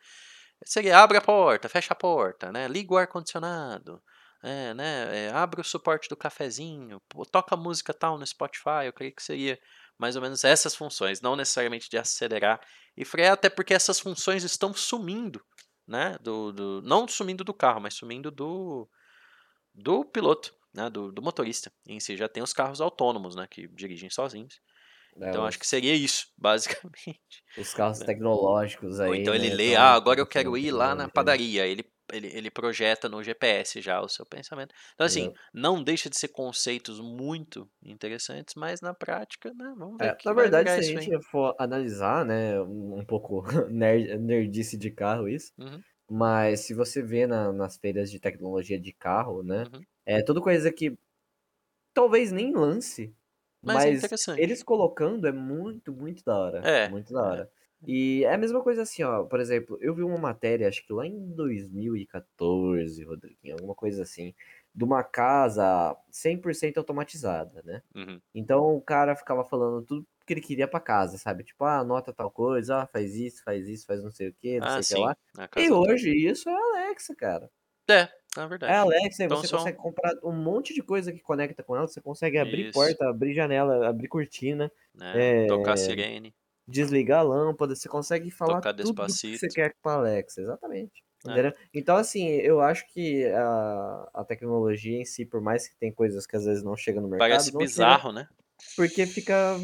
[0.65, 4.03] seria abre a porta, fecha a porta, né, liga o ar-condicionado,
[4.43, 7.01] é, né, é, abre o suporte do cafezinho,
[7.33, 9.59] toca música tal no Spotify, eu creio que seria
[9.99, 12.61] mais ou menos essas funções, não necessariamente de acelerar
[12.97, 15.45] e frear, até porque essas funções estão sumindo,
[15.87, 18.89] né, do, do não sumindo do carro, mas sumindo do,
[19.75, 22.17] do piloto, né, do, do motorista em si.
[22.17, 24.61] Já tem os carros autônomos, né, que dirigem sozinhos.
[25.21, 27.43] É, Então os, acho que seria isso, basicamente.
[27.57, 29.05] os carros tecnológicos aí.
[29.07, 31.67] Ou então ele né, lê, tão- ah, agora eu quero ir lá na funcionando, padaria.
[31.67, 34.75] Ele, ele, ele projeta no GPS já o seu pensamento.
[34.95, 39.75] Então, assim, não deixa de ser conceitos muito interessantes, mas na prática, né?
[39.77, 41.11] Vamos ver É, na verdade, se a isso aí.
[41.11, 46.75] gente for analisar, né, um um pouco nerd, nerdice de carro isso, Uhum, mas se
[46.75, 49.87] você vê na- nas feiras de tecnologia de carro, né, uhum.
[50.07, 50.99] é tudo coisa que
[51.95, 53.15] talvez nem lance,
[53.65, 54.43] Mas é mas interessante.
[54.43, 57.23] eles colocando é muito, muito da hora, É, muito da é.
[57.23, 57.51] hora.
[57.87, 60.93] E é a mesma coisa assim, ó, por exemplo, eu vi uma matéria, acho que
[60.93, 64.35] lá em 2014, Rodriguinho, alguma coisa assim,
[64.75, 67.83] de uma casa 100% automatizada, né?
[67.95, 68.21] Uhum.
[68.35, 71.45] Então o cara ficava falando tudo que ele queria pra casa, sabe?
[71.45, 74.61] Tipo, ah, anota tal coisa, ah, faz isso, faz isso, faz não sei o que,
[74.61, 75.17] não Ah, sei o que lá.
[75.57, 77.51] E hoje isso é Alexa, cara.
[77.89, 78.73] É, na É verdade.
[78.73, 81.87] Alexa, e Então você consegue comprar um monte de coisa que conecta com ela.
[81.87, 82.73] Você consegue abrir Isso.
[82.73, 84.71] porta, abrir janela, abrir cortina?
[85.49, 86.35] Tocar é, sirene.
[86.67, 87.75] desligar a lâmpada.
[87.75, 90.41] Você consegue falar Tocar tudo do que você quer com a Alexa.
[90.41, 91.05] Exatamente.
[91.27, 91.55] É.
[91.73, 96.27] Então, assim, eu acho que a, a tecnologia em si, por mais que tem coisas
[96.27, 98.29] que às vezes não chegam no mercado, Parece não chega bizarro, né?
[98.77, 99.57] porque fica.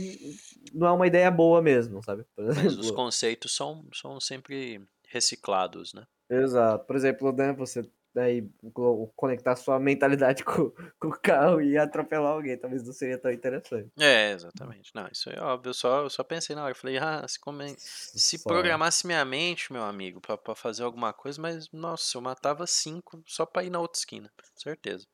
[0.72, 2.24] Não é uma ideia boa mesmo, sabe?
[2.36, 6.06] Mas os conceitos são, são sempre reciclados, né?
[6.28, 6.84] Exato.
[6.86, 7.82] Por exemplo, né, você
[8.14, 13.18] daí co- conectar sua mentalidade com, com o carro e atropelar alguém, talvez não seria
[13.18, 13.90] tão interessante.
[13.98, 14.90] É, exatamente.
[14.94, 15.70] Não, isso é óbvio.
[15.70, 16.72] Eu só, eu só pensei na hora.
[16.72, 17.74] Eu falei, ah, se, come...
[17.78, 18.48] se Só.
[18.48, 23.22] programasse minha mente, meu amigo, pra, pra fazer alguma coisa, mas, nossa, eu matava cinco
[23.26, 24.30] só pra ir na outra esquina.
[24.56, 25.06] Certeza.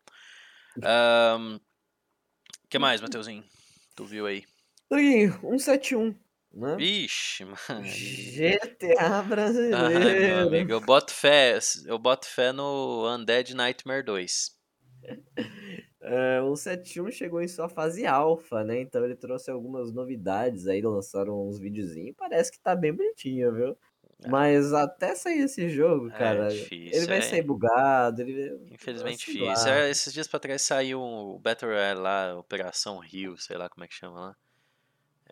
[2.65, 3.45] O que mais, Mateuzinho?
[3.95, 4.45] Tu viu aí?
[4.91, 6.15] Rodriguinho, 171,
[6.57, 6.77] né?
[6.77, 7.85] Vixe, mano.
[7.85, 9.23] GTA
[9.71, 10.49] Ai, brasileiro.
[10.49, 14.57] amigo, eu boto fé, eu boto fé no Undead Nightmare 2.
[16.01, 18.81] É, o 171 chegou em sua fase alfa, né?
[18.81, 22.15] Então ele trouxe algumas novidades aí, lançaram uns videozinhos.
[22.17, 23.77] Parece que tá bem bonitinho, viu?
[24.29, 27.23] Mas até sair esse jogo, É cara, ele difícil, vai é.
[27.23, 29.73] sair bugado, ele Infelizmente difícil.
[29.73, 33.85] É, Esses dias pra trás saiu o Battle Royale lá, Operação Rio, sei lá como
[33.85, 34.37] é que chama lá.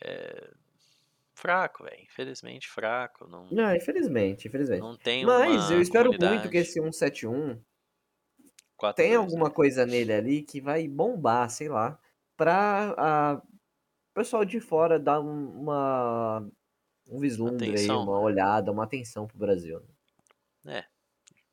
[0.03, 0.51] É...
[1.35, 2.03] Fraco, velho.
[2.03, 3.27] Infelizmente fraco.
[3.29, 4.81] Não, Não, infelizmente, infelizmente.
[4.81, 6.57] não tem Mas eu espero muito que comunidade.
[6.59, 7.61] esse 171
[8.81, 9.17] 4-2, tenha né?
[9.17, 11.99] alguma coisa nele ali que vai bombar, sei lá,
[12.37, 13.43] pra a
[14.15, 16.49] pessoal de fora dar um- uma
[17.07, 18.25] um vislumbre aí, Atenção, uma né?
[18.25, 19.81] olhada, uma atenção pro Brasil.
[20.65, 20.79] né?
[20.79, 20.85] É,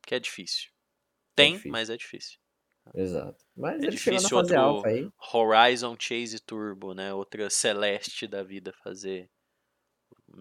[0.08, 0.70] que é difícil.
[1.36, 1.72] Tem, difícil.
[1.72, 2.40] mas é difícil.
[2.96, 3.44] Exato.
[3.56, 5.10] Mas É difícil outro aí.
[5.34, 7.14] Horizon Chase Turbo, né?
[7.14, 9.30] Outra Celeste da vida fazer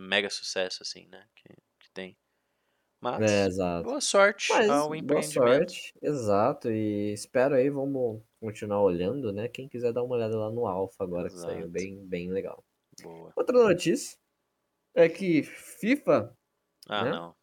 [0.01, 1.29] mega sucesso assim, né?
[1.37, 1.49] Que,
[1.81, 2.17] que tem.
[3.03, 3.85] Mas É, exato.
[3.85, 5.75] boa sorte Mas ao boa empreendimento.
[5.75, 6.71] sorte, exato.
[6.71, 9.49] E espero aí, vamos continuar olhando, né?
[9.49, 11.71] Quem quiser dar uma olhada lá no Alpha agora, que saiu Exato.
[11.71, 12.65] bem, bem legal.
[13.03, 13.37] Boa.
[13.37, 14.19] Outra notícia
[14.95, 16.35] é que FIFA,
[16.89, 17.11] Ah, né?
[17.11, 17.37] não.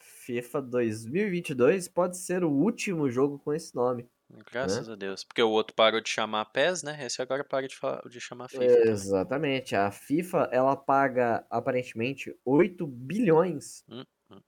[0.00, 4.08] FIFA 2022 pode ser o último jogo com esse nome.
[4.50, 5.24] Graças a Deus.
[5.24, 7.04] Porque o outro parou de chamar PES, né?
[7.04, 8.80] Esse agora para de, falar, de chamar FIFA.
[8.82, 9.08] também.
[9.10, 9.74] Exatamente.
[9.76, 14.42] A FIFA, ela paga aparentemente 8 bilhões, Hum, hum.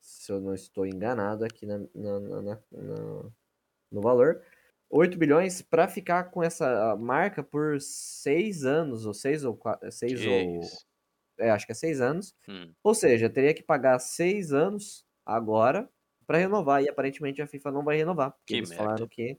[0.00, 2.62] se eu não estou enganado aqui na, na- na-
[3.90, 4.42] no valor,
[4.90, 10.24] 8 bilhões para ficar com essa marca por 6 anos, ou 6 ou 4, 6
[10.24, 10.78] Que ou
[11.38, 12.34] é, acho que é 6 anos.
[12.48, 15.90] Hum, Ou seja, teria que pagar 6 anos agora
[16.26, 18.84] para renovar e aparentemente a FIFA não vai renovar, porque Que eles merda.
[18.84, 19.38] falaram que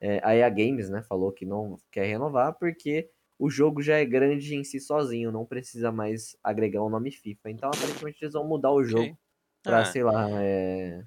[0.00, 4.04] é, a EA Games, né, falou que não quer renovar porque o jogo já é
[4.04, 7.50] grande em si sozinho, não precisa mais agregar o nome FIFA.
[7.50, 9.18] Então, aparentemente eles vão mudar o jogo
[9.62, 11.04] pra, Ah, sei lá, é...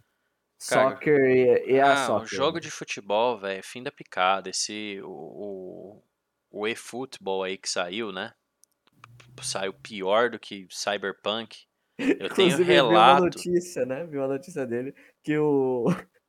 [0.68, 2.28] Cara, Soccer e, e a ah, o Soccer.
[2.28, 4.50] jogo de futebol, velho, fim da picada.
[4.50, 6.04] Esse, o, o,
[6.52, 8.34] o eFootball aí que saiu, né?
[9.42, 11.66] Saiu pior do que Cyberpunk.
[12.20, 13.24] Eu tenho Inclusive, vi uma relato.
[13.26, 14.06] notícia, né?
[14.06, 14.94] Vi uma notícia dele
[15.24, 15.86] que o...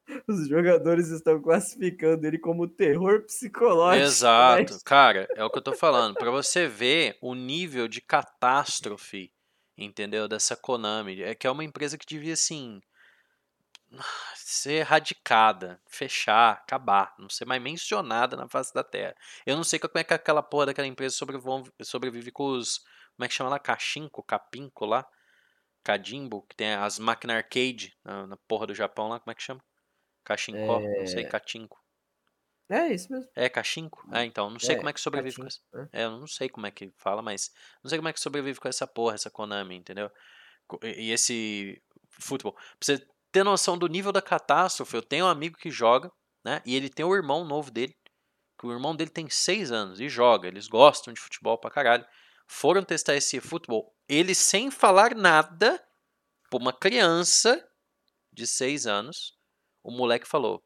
[0.29, 4.05] os jogadores estão classificando ele como terror psicológico.
[4.05, 6.15] Exato, mas- cara, é o que eu tô falando.
[6.15, 9.33] Pra você ver o nível de catástrofe,
[9.77, 10.29] entendeu?
[10.29, 11.23] Dessa Konami.
[11.23, 12.81] É que é uma empresa que devia, assim,
[14.37, 19.15] ser erradicada, fechar, acabar, não ser mais mencionada na face da Terra.
[19.45, 22.79] Eu não sei como é que aquela porra daquela empresa sobrevive, sobrevive com os.
[23.17, 23.59] Como é que chama lá?
[23.59, 25.07] Cachinco, Capinco lá?
[25.85, 29.43] Cadimbo, que tem as máquinas arcade na, na porra do Japão lá, como é que
[29.43, 29.63] chama?
[30.25, 31.79] Cachincó, não sei, catinco.
[32.71, 33.31] É isso mesmo.
[33.35, 34.07] É cachinco?
[34.13, 35.61] É, então, não sei É, como é que sobrevive com Catinco, essa.
[35.75, 35.89] né?
[35.93, 37.51] É, eu não sei como é que fala, mas
[37.83, 40.11] não sei como é que sobrevive com essa porra, essa Konami, entendeu?
[40.85, 41.83] E esse
[42.21, 42.55] futebol.
[42.55, 46.11] Pra você ter noção do nível da catástrofe, eu tenho um amigo que joga,
[46.45, 46.63] né?
[46.67, 47.97] E ele tem o irmão novo dele,
[48.59, 50.49] que o irmão dele tem seis anos e joga.
[50.49, 52.07] Eles gostam de futebol pra caralho.
[52.49, 53.95] Foram testar esse futebol.
[54.11, 55.81] Ele sem falar nada,
[56.51, 57.65] pra uma criança
[58.33, 59.39] de seis anos,
[59.85, 60.65] o moleque falou: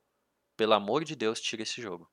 [0.57, 2.11] pelo amor de Deus, tira esse jogo.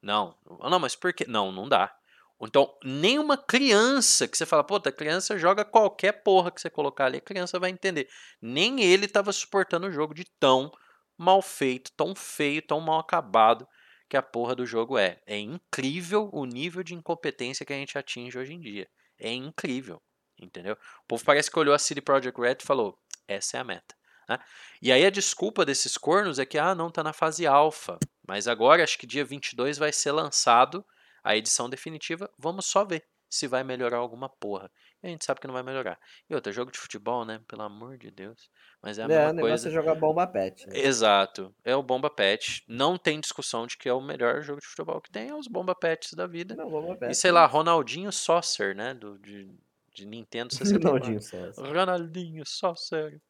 [0.00, 1.26] Não, não, mas por quê?
[1.28, 1.94] Não, não dá.
[2.40, 7.04] Então, nenhuma criança que você fala, pô, a criança joga qualquer porra que você colocar
[7.04, 8.08] ali, a criança vai entender.
[8.40, 10.72] Nem ele estava suportando o jogo de tão
[11.18, 13.68] mal feito, tão feio, tão mal acabado
[14.08, 15.20] que a porra do jogo é.
[15.26, 18.88] É incrível o nível de incompetência que a gente atinge hoje em dia.
[19.18, 20.00] É incrível,
[20.38, 20.74] entendeu?
[20.74, 23.94] O povo parece que olhou a CD Projekt Red e falou, essa é a meta.
[24.28, 24.38] né?
[24.82, 27.98] E aí a desculpa desses cornos é que, ah, não, tá na fase alfa.
[28.26, 30.84] Mas agora, acho que dia 22 vai ser lançado
[31.22, 32.30] a edição definitiva.
[32.38, 34.70] Vamos só ver se vai melhorar alguma porra.
[35.02, 35.98] E a gente sabe que não vai melhorar.
[36.30, 37.40] E outra, jogo de futebol, né?
[37.46, 38.48] Pelo amor de Deus.
[38.82, 39.68] Mas é a É, mesma o negócio coisa.
[39.68, 40.66] é jogar bomba pet.
[40.68, 40.78] né?
[40.78, 41.54] Exato.
[41.64, 42.64] É o Bomba Pet.
[42.68, 45.28] Não tem discussão de que é o melhor jogo de futebol que tem.
[45.28, 46.54] É os Bomba Pets da vida.
[46.56, 47.10] Não, bomba pet.
[47.10, 48.94] E sei lá, Ronaldinho Saucer, né?
[48.94, 49.52] Do, de,
[49.96, 50.88] de Nintendo 64.
[50.88, 51.36] Ronaldinho só.
[51.46, 51.62] assim.
[51.62, 53.20] Ronaldinho Saucer.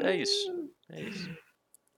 [0.00, 0.70] É isso.
[0.90, 1.36] É isso.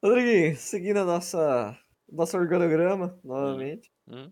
[0.04, 1.76] Rodriguinho, seguindo a nossa,
[2.08, 3.90] nosso organograma, novamente.
[4.06, 4.30] Hum.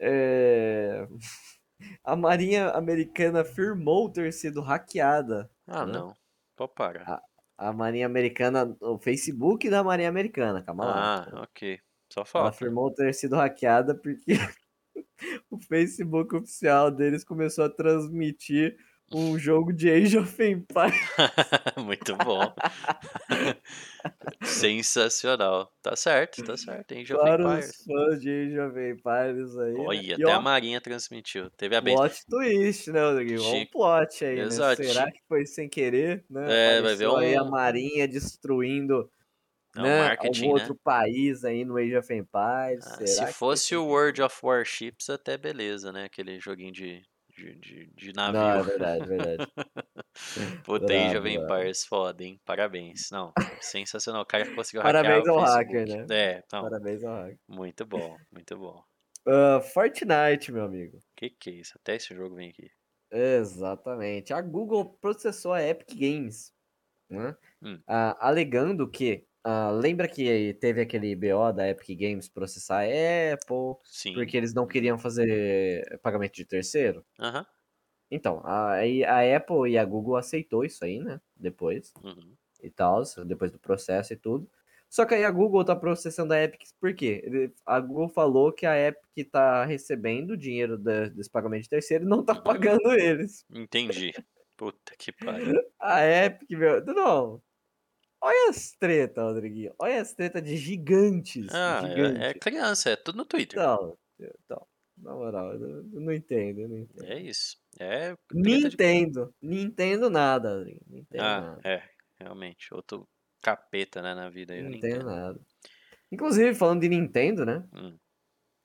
[0.00, 1.06] É,
[2.04, 5.50] A Marinha Americana afirmou ter sido hackeada.
[5.66, 5.92] Ah, Né?
[5.92, 6.14] não.
[6.56, 7.20] Pode parar.
[7.56, 11.26] A Marinha Americana, o Facebook da Marinha Americana, calma lá.
[11.30, 11.78] Ah, ok.
[12.12, 12.48] Só Ela falta.
[12.50, 14.32] afirmou ter sido hackeada porque
[15.50, 18.76] o Facebook oficial deles começou a transmitir
[19.12, 20.94] um jogo de Age of Empires.
[21.84, 22.40] Muito bom.
[24.42, 25.72] Sensacional.
[25.82, 26.94] Tá certo, tá certo.
[26.94, 27.70] Age of para Empires.
[27.70, 29.72] os fãs de Age of Empires aí.
[29.72, 29.84] né?
[29.84, 31.50] Olha, E, até ó, a Marinha transmitiu.
[31.50, 31.96] Teve a bem.
[31.96, 33.42] Plot twist, né, Rodrigo?
[33.42, 34.42] Olha um plot aí, né?
[34.42, 35.18] Exato, Será chique.
[35.18, 36.42] que foi sem querer, né?
[36.76, 39.10] É, vai ver Apareceu aí a um- Marinha destruindo
[39.80, 40.62] É um né, marketing, algum né?
[40.62, 42.86] outro país aí no Age of Empires.
[42.86, 43.86] Ah, se que fosse sem o?
[43.86, 46.04] World of Warships, até beleza, né?
[46.04, 47.02] Aquele joguinho de,
[47.36, 48.64] de, de, de Não, é navio.
[48.64, 49.52] verdade, verdade.
[50.64, 51.28] Puta, Age of.
[51.28, 52.40] Empires, foda, hein?
[52.44, 53.10] Parabéns.
[53.10, 54.22] Não, sensacional.
[54.22, 56.06] O cara que conseguiu Parabéns hackear o ao hacker, né?
[56.10, 57.36] É, não, Parabéns ao hack.
[57.48, 58.82] muito bom, muito bom.
[59.26, 60.98] Ah, Fortnite, meu amigo.
[61.16, 61.72] Que que é isso?
[61.76, 62.70] Até esse jogo vem aqui.
[63.10, 64.32] Exatamente.
[64.32, 66.52] A Google processou a Epic Games,
[67.10, 67.36] né?
[67.62, 67.80] Hum.
[67.86, 69.26] Ah, alegando que.
[69.44, 74.14] Ah, lembra que teve aquele BO da Epic Games processar a Apple, Sim.
[74.14, 77.04] porque eles não queriam fazer pagamento de terceiro?
[77.18, 77.46] Aham.
[78.10, 81.20] Então, aí a Apple e a Google aceitou isso aí, né?
[81.36, 82.34] Depois uhum.
[82.62, 84.50] e tal, depois do processo e tudo.
[84.88, 87.52] Só que aí a Google tá processando a Epic, por quê?
[87.64, 92.04] A Google falou que a Epic tá recebendo o dinheiro da- desse pagamento de terceiro
[92.04, 93.44] e não tá pagando eles.
[93.48, 94.12] Entendi.
[94.56, 95.54] Puta que pariu.
[95.80, 96.84] A Epic, meu.
[96.84, 97.40] Não.
[98.22, 99.74] Olha as treta, Rodriguinho.
[99.78, 101.46] Olha as treta de gigantes.
[101.52, 103.58] Ah, é, é criança, é tudo no Twitter.
[103.58, 104.66] Não, então,
[104.98, 107.04] na moral, eu não, entendo, eu não entendo.
[107.10, 107.56] É isso.
[107.78, 109.34] É treta de Nintendo.
[109.40, 110.82] Nintendo nada, Rodriguinho.
[110.86, 111.60] Nintendo Ah, nada.
[111.64, 111.82] é,
[112.18, 112.74] realmente.
[112.74, 113.08] Outro
[113.42, 114.62] capeta, né, na vida aí.
[114.62, 115.06] Não entendo Nintendo.
[115.06, 115.40] nada.
[116.12, 117.64] Inclusive, falando de Nintendo, né?
[117.72, 117.96] Hum.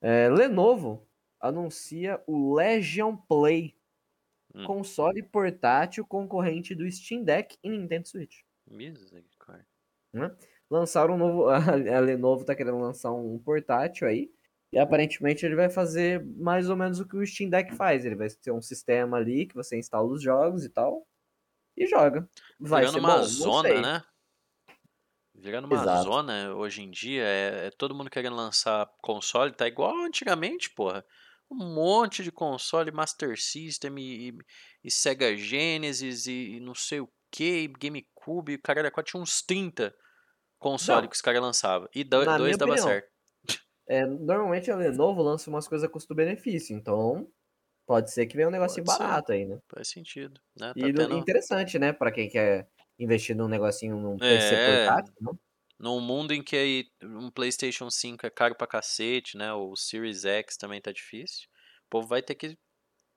[0.02, 1.08] é, Lenovo
[1.40, 3.76] anuncia o Legion Play,
[4.54, 4.64] Hum.
[4.66, 8.40] console portátil concorrente do Steam Deck e Nintendo Switch.
[8.66, 9.35] Misericórdia.
[10.70, 11.50] Lançaram um novo.
[11.96, 14.32] A Lenovo tá querendo lançar um portátil aí.
[14.74, 18.06] E aparentemente ele vai fazer mais ou menos o que o Steam Deck faz.
[18.06, 21.08] Ele vai ter um sistema ali que você instala os jogos e tal.
[21.78, 22.28] E joga.
[22.60, 24.04] Vai Virando ser uma bom, zona, né?
[25.34, 26.04] Virando uma Exato.
[26.04, 31.06] zona hoje em dia, é, é todo mundo querendo lançar console, tá igual antigamente, porra.
[31.52, 34.38] Um monte de console, Master System e, e-
[34.86, 39.94] e Sega Genesis e, e não sei o que, GameCube, quase tinha uns 30
[40.60, 41.10] console Não.
[41.10, 41.88] que os caras lançavam.
[41.94, 42.88] E dois minha dava opinião.
[42.88, 43.10] certo.
[43.88, 46.76] É, normalmente a Lenovo lança umas coisas custo-benefício.
[46.76, 47.28] Então
[47.86, 49.04] pode ser que venha um negocinho Pode ser.
[49.04, 49.60] barato aí, né?
[49.68, 50.74] Faz sentido, né?
[50.74, 51.18] Tá E do- tendo...
[51.18, 51.94] interessante, né?
[51.94, 54.86] Pra quem quer investir num negocinho num PC É.
[54.88, 55.14] portátil.
[55.22, 55.32] né?
[55.78, 59.54] Num mundo em que um PlayStation 5 é caro pra cacete, né?
[59.54, 61.48] O Series X também tá difícil.
[61.86, 62.58] O povo vai ter que,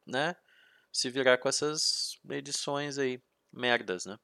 [0.07, 0.35] né?
[0.93, 3.23] Se virar com essas edições aí.
[3.51, 4.19] Merdas, né?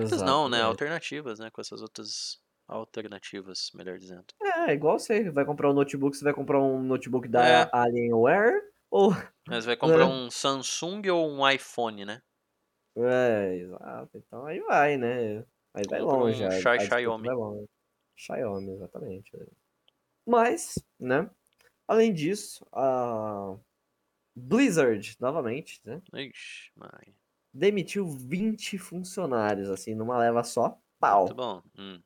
[0.00, 0.58] Merdas não, né?
[0.58, 0.62] Exatamente.
[0.62, 1.50] Alternativas, né?
[1.50, 4.26] Com essas outras alternativas, melhor dizendo.
[4.40, 7.68] É, igual você vai comprar um notebook, você vai comprar um notebook da É.
[7.72, 9.10] Alienware ou
[9.48, 10.06] Mas vai comprar É.
[10.06, 12.22] um Samsung ou um iPhone, né?
[12.96, 14.18] É, exato.
[14.18, 15.38] Então aí vai, né?
[15.74, 16.44] Aí vai Compra longe.
[16.44, 17.24] um Xai disputa Xiaomi.
[17.24, 17.66] vai longe.
[18.16, 19.30] Xiaomi, exatamente.
[20.26, 21.30] Mas, né?
[21.88, 23.58] Além disso, a
[24.36, 26.02] Blizzard, novamente, né?
[26.14, 27.14] Ixi, mãe.
[27.54, 30.78] Demitiu 20 funcionários, assim, numa leva só.
[30.98, 31.28] Pau!
[31.28, 31.62] Muito bom.
[31.78, 32.02] Hum.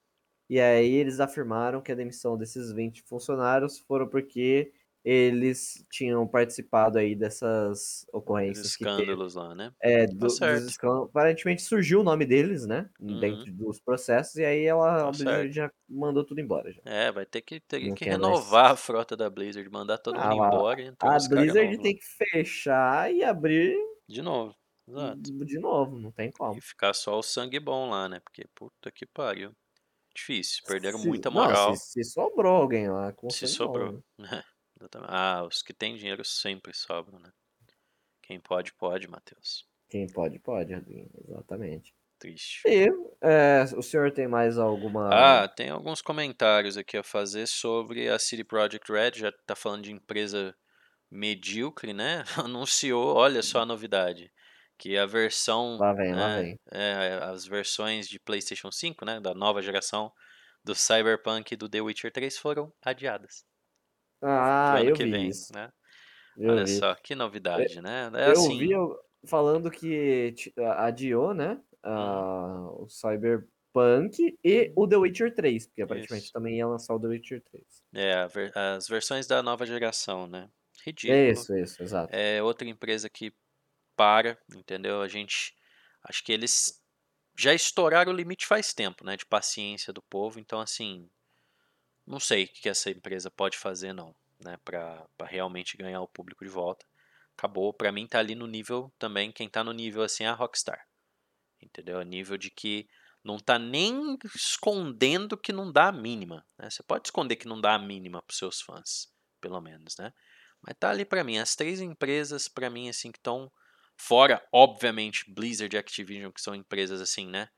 [0.49, 4.73] E aí eles afirmaram que a demissão desses 20 funcionários foram porque
[5.05, 8.07] eles tinham participado aí dessas
[8.49, 8.93] Os ocorrências teve.
[8.97, 9.75] escândalos lá, né?
[9.83, 10.69] É, do, dos certo.
[10.69, 11.09] escândalos.
[11.11, 12.91] Aparentemente surgiu o nome deles, né?
[13.01, 13.21] Uhum.
[13.21, 16.73] Dentro dos processos, e aí ela, Tá já mandou tudo embora.
[16.73, 16.83] Já.
[16.85, 18.41] É, vai ter que, ter Não que quer mais.
[18.45, 21.79] renovar a frota da Blizzard, mandar todo Ah, mundo lá, embora e entrar A Blizzard
[21.81, 23.77] tem que fechar e abrir
[24.09, 24.57] De novo.
[24.89, 25.21] Exato.
[25.45, 26.57] de novo, não tem como.
[26.57, 28.21] E ficar só o sangue bom lá, né?
[28.21, 29.55] Porque, puta que pariu.
[30.15, 30.65] Difícil.
[30.67, 31.75] Perderam Se- muita não, moral.
[31.75, 34.05] se, se sobrou alguém lá, com Se sangue bom, sobrou.
[34.19, 34.29] né?
[35.09, 37.33] Ah, os que têm dinheiro sempre sobram, né?
[38.23, 39.65] Quem pode, pode, Matheus.
[39.89, 41.95] Quem pode, pode, Rodrigo, exatamente.
[42.19, 42.63] Triste.
[42.67, 42.89] E
[43.23, 45.09] é, o senhor tem mais alguma.
[45.43, 49.85] Ah, tem alguns comentários aqui a fazer sobre a CD Projekt Red, já tá falando
[49.85, 50.55] de empresa
[51.11, 52.25] medíocre, né?
[52.51, 54.33] Anunciou, olha só a novidade,
[54.79, 56.59] que a versão, Lá vem, lá né, vem.
[56.73, 60.13] é, as versões de PlayStation 5, né, da nova geração
[60.65, 63.45] do Cyberpunk e do The Witcher 3 foram adiadas
[64.23, 65.53] Ah, eu que vi vem, isso.
[65.53, 65.71] né?
[66.37, 66.81] Eu Olha vi.
[66.81, 68.11] só, que novidade, né?
[68.15, 70.35] É Eu assim, vi eu- falando que
[70.79, 71.63] adiou, né?
[71.83, 76.33] Ah, o Cyberpunk e o The Witcher 3, porque aparentemente Isso.
[76.33, 77.85] também ia lançar o The Witcher 3.
[77.95, 80.51] é, ver- as versões da nova geração, né?
[80.85, 81.17] Ridículo.
[81.33, 82.13] Isso, isso, exato.
[82.13, 83.33] é outra empresa que
[83.97, 85.01] para, entendeu?
[85.01, 85.55] A gente
[86.05, 86.83] acho que eles
[87.37, 91.11] já estouraram o limite faz tempo, né, de paciência do povo, então assim,
[92.07, 96.45] não sei o que essa empresa pode fazer não, né, para realmente ganhar o público
[96.45, 96.87] de volta.
[97.37, 100.33] Acabou, pra mim tá ali no nível também, quem tá no nível assim é a
[100.33, 100.87] Rockstar.
[101.61, 101.99] Entendeu?
[101.99, 102.89] A nível de que
[103.25, 106.71] não tá nem escondendo que não dá a mínima, né?
[106.71, 110.15] Você pode esconder que não dá a mínima pros seus fãs, pelo menos, né?
[110.63, 113.51] Mas tá ali pra mim, as três empresas pra mim assim que estão
[113.99, 117.49] fora, obviamente, Blizzard e Activision, que são empresas assim, né?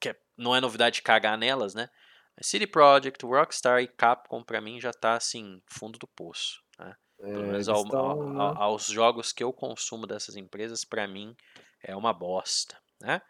[0.00, 1.88] Que é- não é novidade cagar nelas, né?
[2.36, 6.94] Mas CD Projekt, Rockstar e Capcom pra mim já tá assim, fundo do poço, né?
[7.32, 8.40] Pelo É, menos eles ao- tão, ao- né?
[8.40, 11.34] ao- aos jogos que eu consumo dessas empresas, pra mim
[11.82, 13.20] é uma bosta, né?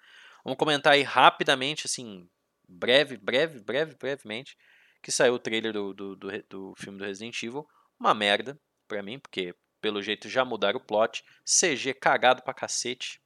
[0.45, 2.29] Vamos comentar aí rapidamente, assim,
[2.69, 4.57] breve, breve, breve, brevemente,
[5.03, 7.67] que saiu o trailer do, do, do, do filme do Resident Evil.
[7.99, 11.23] Uma merda pra mim, porque pelo jeito já mudaram o plot.
[11.45, 13.21] CG cagado pra cacete,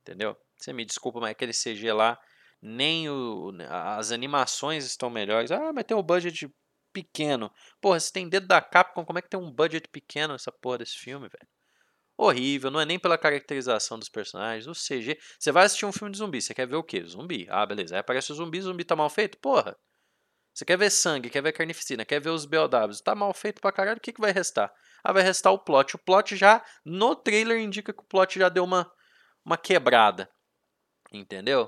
[0.00, 0.36] entendeu?
[0.56, 2.18] Você me desculpa, mas aquele CG lá,
[2.60, 5.52] nem o, as animações estão melhores.
[5.52, 6.50] Ah, mas tem um budget
[6.92, 7.52] pequeno.
[7.80, 10.78] Porra, se tem dedo da Capcom, como é que tem um budget pequeno nessa porra
[10.78, 11.46] desse filme, velho?
[12.16, 15.16] Horrível, não é nem pela caracterização dos personagens, o CG.
[15.38, 17.04] Você vai assistir um filme de zumbi, você quer ver o quê?
[17.04, 17.46] Zumbi.
[17.48, 17.94] Ah, beleza.
[17.94, 19.38] Aí aparece o zumbi, o zumbi tá mal feito?
[19.38, 19.76] Porra.
[20.52, 23.70] Você quer ver sangue, quer ver carnificina, quer ver os BOWs, tá mal feito pra
[23.70, 24.74] caralho, o que, que vai restar?
[25.08, 25.96] Ah, vai restar o plot.
[25.96, 28.92] O plot já, no trailer, indica que o plot já deu uma,
[29.42, 30.28] uma quebrada.
[31.10, 31.66] Entendeu?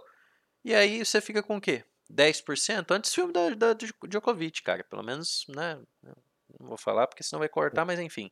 [0.63, 1.83] E aí você fica com o quê?
[2.13, 2.91] 10%?
[2.91, 3.77] Antes do filme da, da
[4.07, 4.85] Djokovic, cara.
[4.85, 5.81] Pelo menos, né?
[6.03, 8.31] Não vou falar porque senão vai cortar, mas enfim.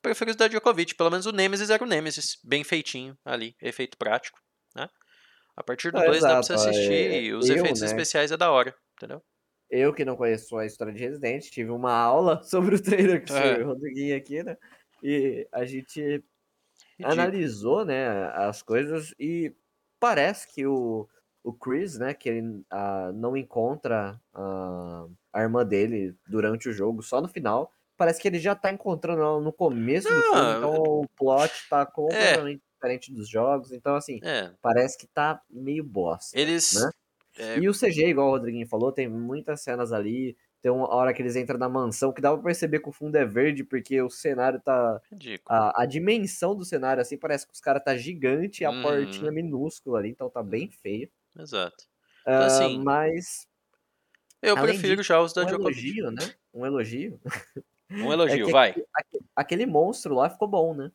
[0.00, 0.94] Prefiro os da Djokovic.
[0.94, 2.38] Pelo menos o Nemesis era o Nemesis.
[2.42, 3.54] Bem feitinho ali.
[3.60, 4.40] Efeito prático.
[4.74, 4.88] Né?
[5.54, 7.88] A partir do É, 2 dá pra você assistir é, e os eu, efeitos né?
[7.88, 8.74] especiais é da hora.
[8.94, 9.22] Entendeu?
[9.70, 13.32] Eu que não conheço a história de Resident, tive uma aula sobre o trailer o
[13.32, 13.54] É.
[13.56, 14.56] senhor Rodriguinho aqui, né?
[15.02, 16.00] E a gente
[16.98, 17.12] Ridículo.
[17.12, 19.54] analisou, né, as coisas e
[20.00, 21.08] parece que o,
[21.44, 27.02] o Chris, né, que ele ah, não encontra a, a irmã dele durante o jogo,
[27.02, 27.72] só no final.
[27.98, 31.80] Parece que ele já tá encontrando ela no começo do filme, então o plot tá
[31.82, 31.86] É.
[31.86, 33.72] completamente diferente dos jogos.
[33.72, 34.52] Então, assim, É.
[34.60, 36.38] parece que tá meio bosta.
[36.38, 36.74] Eles.
[36.74, 36.90] né?
[37.38, 40.36] É, E o CG, igual o Rodriguinho falou, tem muitas cenas ali.
[40.62, 43.16] Tem uma hora que eles entram na mansão que dá pra perceber que o fundo
[43.16, 45.00] é verde, porque o cenário tá.
[45.10, 45.58] ridículo.
[45.58, 48.82] A, a dimensão do cenário, assim, parece que os caras tá gigante e a Uhum.
[48.82, 51.08] portinha minúscula ali, então tá bem feio.
[51.38, 51.84] Exato.
[52.26, 53.46] Ah, assim, mas
[54.42, 55.78] Eu prefiro disso, já os da um Djokovic.
[55.78, 56.34] elogio, né?
[56.54, 57.20] Um elogio.
[57.90, 58.70] Um É elogio, que vai.
[58.70, 60.90] aquele, aque- aquele monstro lá ficou bom, né?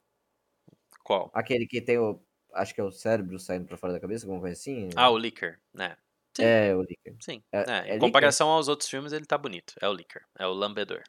[1.04, 1.32] Qual?
[1.34, 2.22] Aquele que tem o.
[2.54, 4.90] Acho que é o cérebro saindo pra fora da cabeça, alguma coisa assim.
[4.96, 5.98] Ah, o Licker, né?
[6.36, 6.44] Sim.
[6.44, 7.16] É, o Licker.
[7.22, 7.44] Sim.
[7.52, 8.00] É- É, é em Licker?
[8.00, 9.74] comparação aos outros filmes, ele tá bonito.
[9.82, 10.24] É o Licker.
[10.38, 11.04] É o lambedor.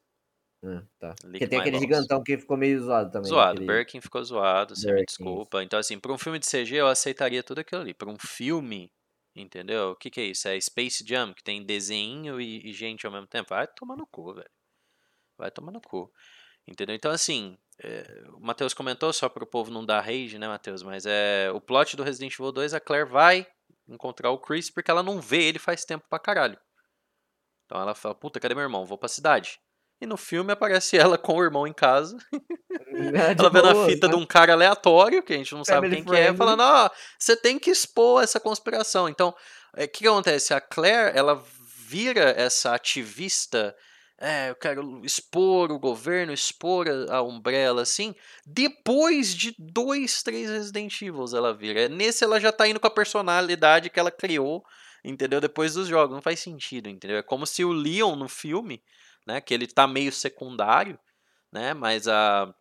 [0.65, 1.15] Ah, tá.
[1.21, 1.81] Porque tem aquele balls.
[1.81, 3.29] gigantão que ficou meio zoado também.
[3.29, 3.53] Zoado.
[3.63, 5.63] aquele- Birkin ficou zoado, você me Birkin, desculpa.
[5.63, 7.93] Então, assim, pra um filme de CG, eu aceitaria tudo aquilo ali.
[7.93, 8.93] Pra um filme,
[9.35, 9.91] entendeu?
[9.91, 10.47] O que que é isso?
[10.47, 13.49] É Space Jam, que tem desenho e, e gente ao mesmo tempo.
[13.51, 14.51] Vai tomar no cu, velho.
[15.37, 16.13] Vai tomar no cu.
[16.65, 16.95] Entendeu?
[16.95, 20.85] Então, assim, é, o Matheus comentou, só para o povo não dar rage, né, Matheus?
[20.85, 23.45] Mas é o plot do Resident Evil 2, a Claire vai
[23.89, 26.59] encontrar o Chris porque ela não vê ele faz tempo pra caralho.
[27.67, 28.85] Então ela fala, puta, cadê meu irmão?
[28.85, 29.59] Vou pra cidade.
[30.01, 32.17] E no filme aparece ela com o irmão em casa,
[32.95, 34.15] É, ela vendo a boas, fita né?
[34.15, 36.91] de um cara aleatório, que a gente não sabe Family quem que é, falando, ó,
[37.19, 39.09] você tem que expor essa conspiração.
[39.09, 39.35] Então,
[39.75, 40.53] é, o que, que acontece?
[40.53, 41.43] A Claire, ela
[41.87, 43.75] vira essa ativista,
[44.23, 48.15] é, eu quero expor o governo, expor a, a Umbrella, assim,
[48.47, 51.89] depois de dois, três Resident Evil ela vira.
[51.89, 54.65] Nesse ela já tá indo com a personalidade que ela criou,
[55.05, 55.41] entendeu?
[55.41, 56.15] Depois dos jogos.
[56.15, 57.17] Não faz sentido, entendeu?
[57.17, 58.81] É como se o Leon no filme,
[59.27, 60.97] né, que ele tá meio secundário,
[61.53, 62.55] né, mas a...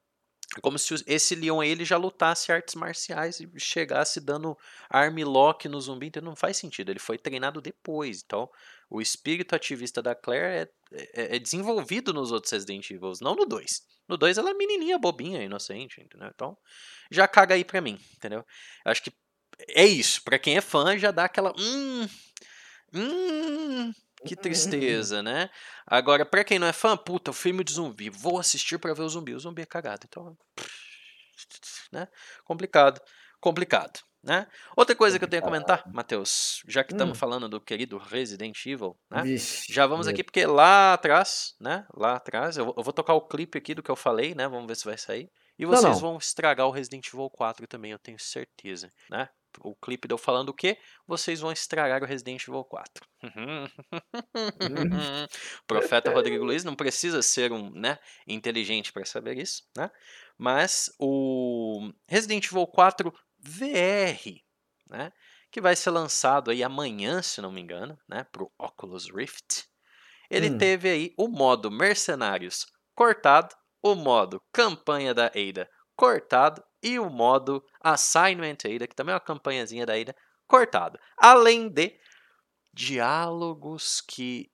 [0.61, 4.57] Como se esse Leon ele já lutasse artes marciais e chegasse dando
[4.89, 6.89] armlock no zumbi, então não faz sentido.
[6.89, 8.21] Ele foi treinado depois.
[8.25, 8.49] Então,
[8.89, 13.45] o espírito ativista da Claire é, é- é desenvolvido nos outros Resident Evil, não no
[13.45, 13.81] 2.
[14.09, 16.27] No 2 ela é menininha, bobinha, inocente, entendeu?
[16.35, 16.57] Então,
[17.09, 18.39] já caga aí pra mim, entendeu?
[18.85, 19.13] Eu acho que
[19.69, 20.21] é isso.
[20.23, 21.53] Pra quem é fã, já dá aquela.
[21.57, 22.07] Hum.
[22.93, 23.93] Hum.
[24.25, 25.49] Que tristeza, né?
[25.85, 28.09] Agora, pra quem não é fã, puta, o filme de zumbi.
[28.09, 29.33] Vou assistir pra ver o zumbi.
[29.33, 30.05] O zumbi é cagado.
[30.07, 30.37] Então.
[31.91, 32.07] Né?
[32.45, 33.01] Complicado.
[33.39, 33.99] Complicado.
[34.23, 34.45] Né?
[34.77, 37.19] Outra coisa que eu tenho a comentar, Matheus, já que estamos Hum.
[37.19, 39.23] falando do querido Resident Evil, né?
[39.23, 41.87] Vixe, Já vamos aqui, porque lá atrás, né?
[41.91, 44.47] Lá atrás, eu vou, eu vou tocar o clipe aqui do que eu falei, né?
[44.47, 45.27] Vamos ver se vai sair.
[45.57, 45.99] E Não, vocês não.
[45.99, 49.27] vão estragar o Resident Evil 4 também, eu tenho certeza, né?
[49.59, 50.77] O clipe de eu falando o quê?
[51.07, 53.05] Vocês vão estragar o Resident Evil 4.
[55.67, 57.97] Profeta Rodrigo Luiz não precisa ser um, né,
[58.27, 59.89] inteligente para saber isso, né?
[60.37, 64.41] Mas o Resident Evil 4 VR,
[64.89, 65.11] né,
[65.51, 69.65] que vai ser lançado aí amanhã, se não me engano, né, pro Oculus Rift.
[70.29, 70.57] Ele Hum.
[70.57, 77.65] teve aí o modo Mercenários cortado, o modo Campanha da Ada cortado e o modo
[77.79, 80.15] Assignment Ada, que também é uma campanhazinha da Ada,
[80.47, 80.99] cortado.
[81.17, 81.99] Além de
[82.73, 84.51] diálogos que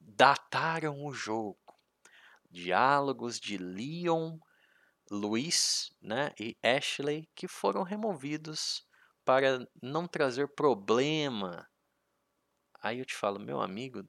[0.00, 1.58] dataram o jogo.
[2.50, 4.38] Diálogos de Leon,
[5.10, 8.86] Luiz né, e Ashley que foram removidos
[9.24, 11.68] para não trazer problema.
[12.80, 14.06] Aí eu te falo, meu amigo,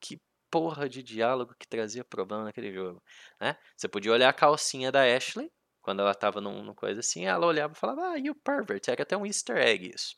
[0.00, 3.02] que porra de diálogo que trazia problema naquele jogo.
[3.40, 3.56] Né?
[3.76, 5.52] Você podia olhar a calcinha da Ashley,
[5.86, 9.04] quando ela tava num, num coisa assim, ela olhava e falava, ah, you pervert, era
[9.04, 10.16] até um easter egg isso.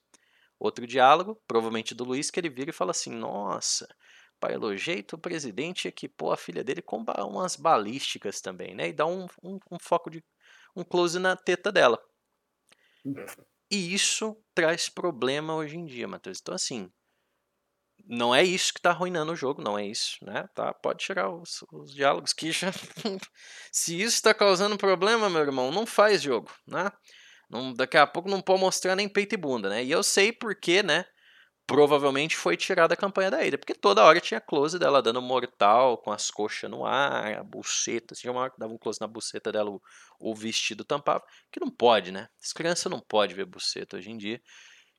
[0.59, 3.87] Outro diálogo, provavelmente do Luiz, que ele vira e fala assim: Nossa,
[4.41, 8.89] pelo jeito o presidente equipou a filha dele com umas balísticas também, né?
[8.89, 10.25] E dá um, um, um foco de.
[10.75, 12.03] um close na teta dela.
[13.71, 16.39] E isso traz problema hoje em dia, Matheus.
[16.41, 16.91] Então, assim.
[18.11, 20.49] Não é isso que tá arruinando o jogo, não é isso, né?
[20.55, 22.73] Tá, pode tirar os, os diálogos que já.
[23.71, 26.91] Se isso tá causando problema, meu irmão, não faz jogo, né?
[27.51, 29.85] Não, daqui a pouco não pode mostrar nem peito e bunda, né?
[29.85, 31.05] E eu sei porque, né?
[31.67, 35.99] Provavelmente foi tirada a campanha da Ada, porque toda hora tinha close dela dando mortal,
[35.99, 38.15] com as coxas no ar, a buceta.
[38.15, 39.83] Tinha uma hora que dava um close na buceta dela, o,
[40.19, 41.23] o vestido tampava.
[41.53, 42.29] Que não pode, né?
[42.43, 44.41] As crianças não podem ver buceta hoje em dia.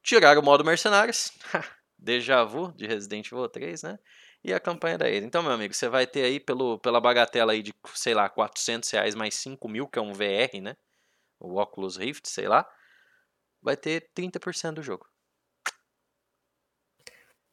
[0.03, 1.31] Tiraram o modo mercenários,
[1.99, 3.99] déjà vu de Resident Evil 3, né?
[4.43, 5.17] E a campanha da Ada.
[5.17, 8.89] Então, meu amigo, você vai ter aí pelo, pela bagatela aí de, sei lá, 400
[8.89, 10.75] reais mais 5 mil, que é um VR, né?
[11.39, 12.69] o Oculus Rift, sei lá,
[13.61, 15.07] vai ter 30% do jogo.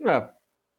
[0.01, 0.28] É.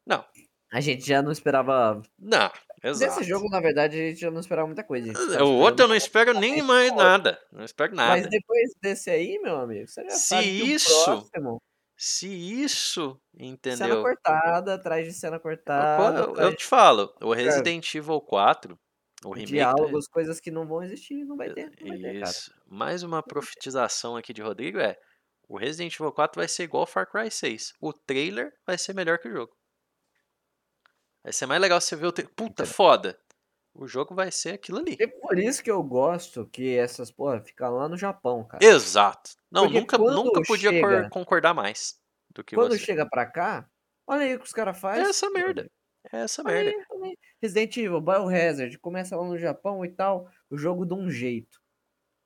[0.05, 0.25] Não.
[0.71, 2.01] A gente já não esperava.
[2.19, 2.51] Não,
[2.83, 3.15] exato.
[3.19, 5.13] Desse jogo, na verdade, a gente já não esperava muita coisa.
[5.13, 7.41] tava O outro eu não espero nem mais nada.
[7.51, 8.21] Não espero nada.
[8.21, 11.61] Mas depois desse aí, meu amigo, você já Se sabe que isso- o próximo,
[11.99, 14.03] Se isso, cena entendeu?
[14.03, 18.79] cortada, atrás de cena cortada, eu- eu te falo, o Resident Evil 4,
[19.25, 19.51] o remake.
[19.53, 21.71] diálogos, coisas que não vão existir, não vai ter.
[21.81, 22.29] Não vai ter, cara.
[22.31, 22.53] Isso.
[22.67, 24.95] Mais uma profetização aqui de Rodrigo é:
[25.49, 27.73] o Resident Evil 4 vai ser igual ao Far Cry 6.
[27.81, 29.57] O trailer vai ser melhor que o jogo.
[31.23, 32.33] Vai ser mais legal você ver o trailer.
[32.35, 32.73] Puta, Então.
[32.73, 33.19] foda.
[33.77, 34.97] O jogo vai ser aquilo ali.
[34.99, 38.63] É por isso que eu gosto que essas, porra, ficam lá no Japão, cara.
[38.65, 39.31] Exato.
[39.51, 41.99] Não, Porque nunca, nunca podia chega- concordar mais
[42.29, 42.79] do que Quando você.
[42.79, 43.69] chega pra cá,
[44.07, 45.05] olha aí o que os caras É fazem.
[45.05, 45.69] essa merda.
[46.11, 46.85] É essa Olha merda.
[47.03, 47.17] aí.
[47.41, 51.59] Resident Evil, Biohazard, começa lá no Japão e tal, o jogo de um jeito.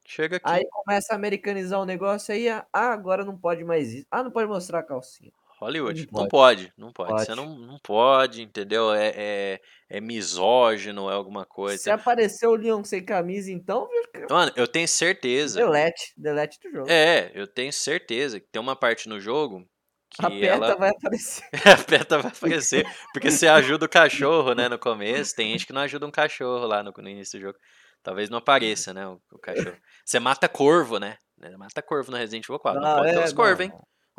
[0.07, 0.45] Chega aqui.
[0.47, 4.07] Aí começa a americanizar o negócio aí, ah, agora não pode mais isso.
[4.09, 5.31] Ah, não pode mostrar a calcinha.
[5.61, 6.07] Hollywood.
[6.11, 7.11] Não Não pode, não pode.
[7.11, 7.35] Você Pode.
[7.35, 8.93] não, não pode, entendeu?
[8.93, 11.93] É, é, é misógino, é alguma Se coisa.
[11.93, 13.87] apareceu o Leon sem camisa, então,
[14.29, 15.59] Mano, eu tenho certeza.
[15.59, 16.89] delete, delete do jogo.
[16.89, 19.67] É, eu tenho certeza que tem uma parte no jogo
[20.09, 20.75] que a peta ela.
[20.75, 21.43] vai aparecer.
[21.65, 22.85] a peta vai aparecer.
[23.13, 25.35] Porque você ajuda o cachorro, né, no começo.
[25.35, 27.57] Tem gente que não ajuda um cachorro lá no, no início do jogo.
[28.03, 29.77] Talvez não apareça, né, o, o cachorro.
[30.03, 31.17] Você mata corvo, né?
[31.57, 32.81] Mata corvo no Resident Evil 4.
[32.81, 33.71] Não, Não, pode ter é, os corvos, hein?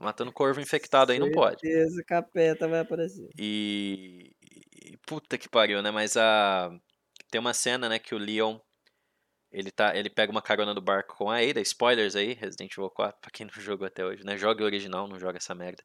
[0.02, 0.08] Não.
[0.08, 1.60] Matando corvo infectado aí não pode.
[1.60, 3.28] Certeza que a peta vai aparecer.
[3.38, 5.90] E, e- puta que pariu, né?
[5.90, 6.70] Mas a
[7.30, 8.58] tem uma cena, né, que o Leon
[9.50, 12.90] ele tá, ele pega uma carona do barco com a Ada, spoilers aí, Resident Evil
[12.90, 14.36] 4, pra quem não jogou até hoje, né?
[14.36, 15.82] Joga o original, não joga essa merda.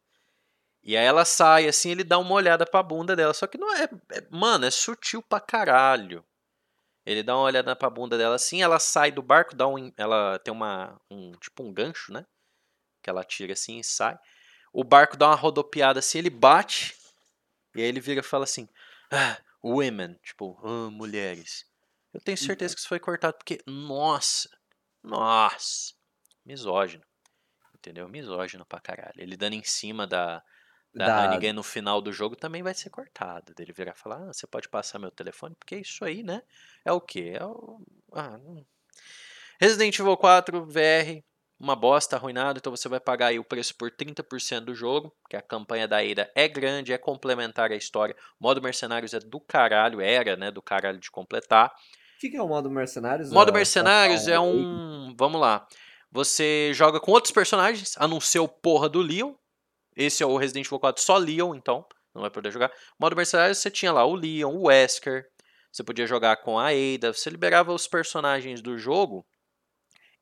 [0.84, 3.74] E aí ela sai assim, ele dá uma olhada pra bunda dela, só que não
[3.76, 6.24] é, é- mano, é sutil pra caralho.
[7.05, 10.39] Ele dá uma olhada pra bunda dela assim, ela sai do barco, dá um, ela
[10.39, 12.26] tem uma um tipo um gancho, né?
[13.08, 14.20] Que ela tira assim e sai.
[14.74, 16.93] O barco dá uma rodopiada assim, ele bate
[17.74, 18.68] e aí ele vira e fala assim:
[19.12, 21.66] ah, women, tipo, ah, mulheres.
[22.14, 24.49] Eu tenho certeza que isso foi cortado porque, nossa,
[25.03, 25.93] nossa,
[26.45, 27.03] misógino.
[27.76, 28.10] Entendeu?
[28.10, 29.14] Misógino pra caralho.
[29.18, 30.43] Ele dando em cima da,
[30.93, 33.53] da, Da- Hannigan no final do jogo também vai ser cortado.
[33.53, 35.55] Dele virar e falar: ah, você pode passar meu telefone?
[35.55, 36.43] Porque isso aí, né?
[36.86, 37.34] É o quê?
[37.39, 37.82] É o.
[38.14, 38.66] Ah, não.
[39.60, 41.26] Resident Evil 4 VR,
[41.60, 45.36] uma bosta arruinado, então você vai pagar aí o preço por 30% do jogo, que
[45.36, 48.16] a campanha da Ada é grande, é complementar à história.
[48.39, 51.70] O modo Mercenários é do caralho, era, né, do caralho de completar.
[52.16, 53.32] O que, que é o modo Mercenários?
[53.32, 55.68] Modo Ah, Mercenários tá, é um, vamos lá.
[56.12, 59.34] Você joga com outros personagens, a não ser o porra do Leon.
[59.95, 62.72] Esse é o Resident Evil 4 só Leon, então, não vai poder jogar.
[62.99, 65.26] Modo Mercenários você tinha lá o Leon, o Wesker,
[65.72, 69.26] você podia jogar com a Ada, você liberava os personagens do jogo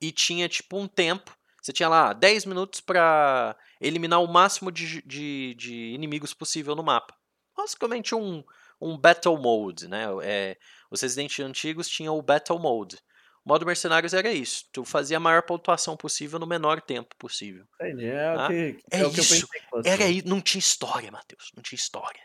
[0.02, 1.36] e tinha tipo um tempo.
[1.62, 6.84] Você tinha lá 10 minutos pra eliminar o máximo de, de, de inimigos possível no
[6.84, 7.16] mapa.
[7.58, 8.44] Basicamente um,
[8.80, 10.06] um Battle Mode, né?
[10.24, 10.58] É,
[10.92, 12.98] os Resident antigos tinham o Battle Mode.
[13.46, 14.66] O modo Mercenários era isso.
[14.74, 17.66] Tu fazia a maior pontuação possível no menor tempo possível.
[17.80, 19.90] Entendi, é, o que, é é o que eu isso, pensei que fosse.
[19.90, 21.52] Era aí, não tinha história, Matheus.
[21.56, 22.22] Não tinha história.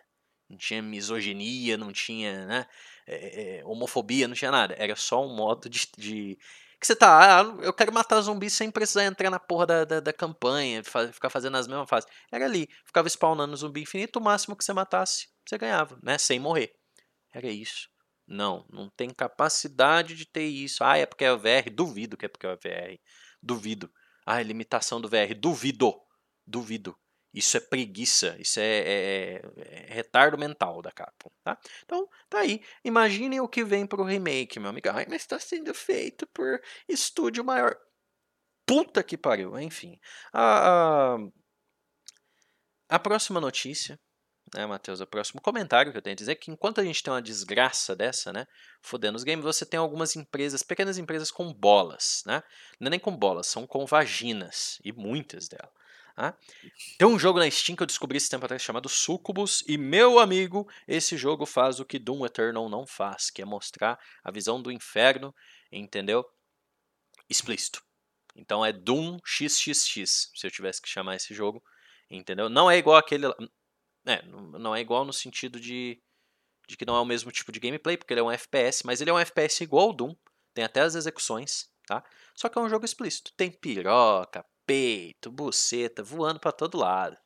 [0.48, 2.66] Não tinha misoginia, não tinha né,
[3.06, 4.74] é, é, homofobia, não tinha nada.
[4.78, 5.86] Era só um modo de.
[5.96, 6.38] de-
[6.80, 10.00] que você tá, ah, eu quero matar zumbis sem precisar entrar na porra da, da,
[10.00, 12.08] da campanha, ficar fazendo as mesmas fases.
[12.32, 16.16] Era ali, ficava spawnando zumbi infinito, o máximo que você matasse, você ganhava, né?
[16.16, 16.72] Sem morrer.
[17.34, 17.88] Era isso.
[18.26, 20.82] Não, não tem capacidade de ter isso.
[20.82, 21.68] Ah, é porque é o VR?
[21.70, 22.98] Duvido que é porque é o VR.
[23.42, 23.90] Duvido.
[24.24, 25.34] Ah, é limitação do VR.
[25.36, 25.92] Duvido.
[26.46, 26.96] Duvido.
[27.32, 31.56] Isso é preguiça, isso é, é- é retardo mental da Capcom, tá?
[31.84, 32.60] Então, tá aí.
[32.84, 34.88] Imaginem o que vem pro remake, meu amigo.
[34.90, 37.76] Ai, mas está sendo feito por estúdio maior.
[38.66, 39.98] Puta que pariu, enfim.
[40.32, 41.18] A, a,
[42.88, 43.98] a próxima notícia,
[44.54, 45.00] né, Matheus?
[45.00, 47.22] O próximo comentário que eu tenho a dizer é que enquanto a gente tem uma
[47.22, 48.46] desgraça dessa, né?
[48.82, 52.42] Fodendo os games, você tem algumas empresas, pequenas empresas com bolas, né?
[52.78, 54.78] Não é nem com bolas, são com vaginas.
[54.84, 55.70] E muitas delas.
[56.20, 56.36] Tá?
[56.98, 60.18] Tem um jogo na Steam que eu descobri esse tempo atrás chamado Sucubus, e meu
[60.18, 64.60] amigo, esse jogo faz o que Doom Eternal não faz, que é mostrar a visão
[64.60, 65.34] do inferno,
[65.72, 66.22] entendeu?
[67.26, 67.82] Explícito.
[68.36, 71.64] Então é Doom XXX, se eu tivesse que chamar esse jogo,
[72.10, 72.50] entendeu?
[72.50, 73.24] Não é igual aquele.
[74.04, 76.02] É, não não é igual no sentido de,
[76.68, 79.00] de que não é o mesmo tipo de gameplay, porque ele é um FPS, mas
[79.00, 80.14] ele é um FPS igual ao Doom,
[80.52, 82.04] tem até as execuções, tá?
[82.34, 83.32] Só que é um jogo explícito.
[83.38, 87.16] Tem piroca, peito, buceta, voando pra todo lado.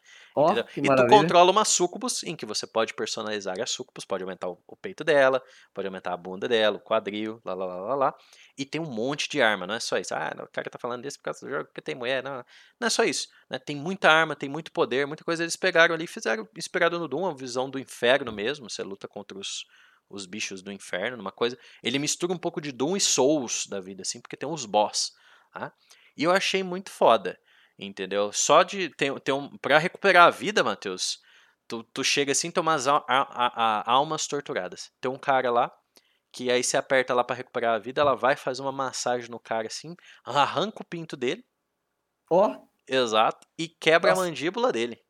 [0.73, 1.09] Que E tu maravilha.
[1.09, 5.05] controla uma sucubus em que você pode personalizar a sucubus, pode aumentar o, o peito
[5.05, 5.41] dela,
[5.73, 8.15] pode aumentar a bunda dela, o quadril, lá, lá, lá, lá, lá.
[8.59, 10.13] E tem um monte de arma, não é só isso.
[10.13, 12.23] Ah, o cara tá falando desse por causa do jogo porque tem mulher.
[12.23, 12.45] Não,
[12.81, 13.29] não é só isso.
[13.49, 13.59] Né?
[13.61, 17.07] Tem muita arma, tem muito poder, muita coisa eles pegaram ali e fizeram, inspirado no
[17.07, 18.69] Doom, a visão do inferno mesmo.
[18.69, 19.65] Você luta contra os,
[20.11, 21.57] os bichos do inferno, uma coisa.
[21.81, 25.13] Ele mistura um pouco de Doom e Souls da vida, assim, porque tem os boss.
[25.53, 25.73] Tá?
[26.17, 27.39] E eu achei muito foda.
[27.79, 28.33] Entendeu?
[28.33, 28.89] Só de.
[28.91, 31.19] Tem, tem um, pra recuperar a vida, Matheus,
[31.69, 34.93] tu, tu chega assim e tem umas a- a- a- almas torturadas.
[35.01, 35.73] Tem um cara lá,
[36.33, 39.41] que aí você aperta lá pra recuperar a vida, ela vai fazer uma massagem no
[39.41, 39.95] cara assim,
[40.25, 41.45] arranca o pinto dele,
[42.31, 44.23] Ó, exato, e quebra Nossa.
[44.23, 45.03] a mandíbula dele.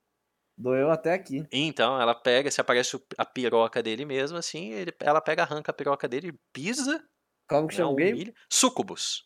[0.57, 1.49] doeu até aqui.
[1.53, 5.75] Então ela pega, se aparece a piroca dele mesmo, assim, ele- ela pega, arranca a
[5.75, 7.03] piroca dele, pisa,
[7.49, 8.35] Como que né, chama o game?
[8.51, 9.25] Sucubus.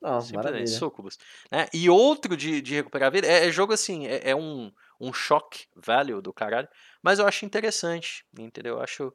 [0.00, 0.70] Não, Simplesmente.
[0.70, 1.18] Sucubus.
[1.50, 1.66] Né?
[1.72, 5.12] E outro de, de recuperar a vida, é, é jogo assim, é, é um, um
[5.12, 6.68] choque value do caralho,
[7.02, 8.76] mas eu acho interessante, entendeu?
[8.76, 9.12] Eu acho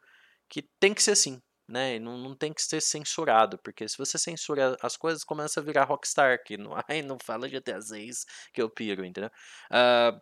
[0.50, 1.96] que tem que ser assim, né?
[1.96, 5.64] E Não, não tem que ser censurado, porque se você censura as coisas, começa a
[5.64, 9.32] virar Rockstar, que não, ai, não fala GTA 6 que eu piro, entendeu?
[9.72, 10.20] Ah,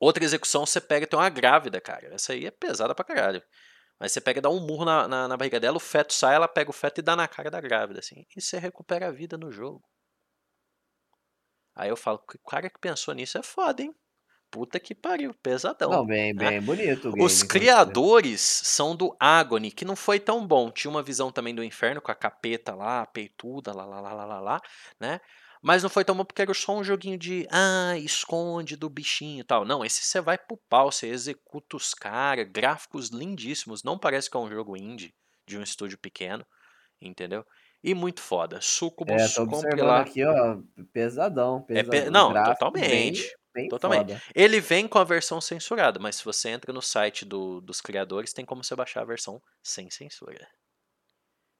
[0.00, 2.14] outra execução, você pega e tem uma grávida, cara.
[2.14, 3.42] Essa aí é pesada pra caralho.
[4.00, 6.34] Mas você pega e dá um murro na, na, na barriga dela, o feto sai,
[6.36, 8.26] ela pega o feto e dá na cara da grávida, assim.
[8.36, 9.82] E você recupera a vida no jogo.
[11.74, 13.94] Aí eu falo, o cara que pensou nisso é foda, hein?
[14.50, 15.90] Puta que pariu, pesadão.
[15.90, 16.50] Não, bem, né?
[16.50, 17.24] bem bonito game.
[17.24, 20.70] Os criadores são do Agony, que não foi tão bom.
[20.70, 24.12] Tinha uma visão também do inferno com a capeta lá, a peituda, lá, lá, lá,
[24.12, 24.60] lá, lá, lá,
[25.00, 25.22] né?
[25.62, 29.40] Mas não foi tão bom porque era só um joguinho de ah, esconde do bichinho
[29.40, 29.64] e tal.
[29.64, 33.82] Não, esse você vai pro pau, você executa os caras, gráficos lindíssimos.
[33.82, 35.14] Não parece que é um jogo indie
[35.46, 36.44] de um estúdio pequeno,
[37.00, 37.46] entendeu?
[37.84, 38.60] E muito foda.
[38.60, 39.28] Sucubus, É,
[39.76, 40.00] tô lá.
[40.02, 40.58] aqui, ó,
[40.92, 42.12] pesadão, É pe- pesadão.
[42.12, 43.20] Não, Gráfico totalmente.
[43.22, 43.30] Bem,
[43.62, 44.08] bem Totalmente.
[44.12, 44.22] foda.
[44.34, 48.32] Ele vem com a versão censurada, mas se você entra no site do- dos criadores,
[48.32, 50.46] tem como você baixar a versão sem censura.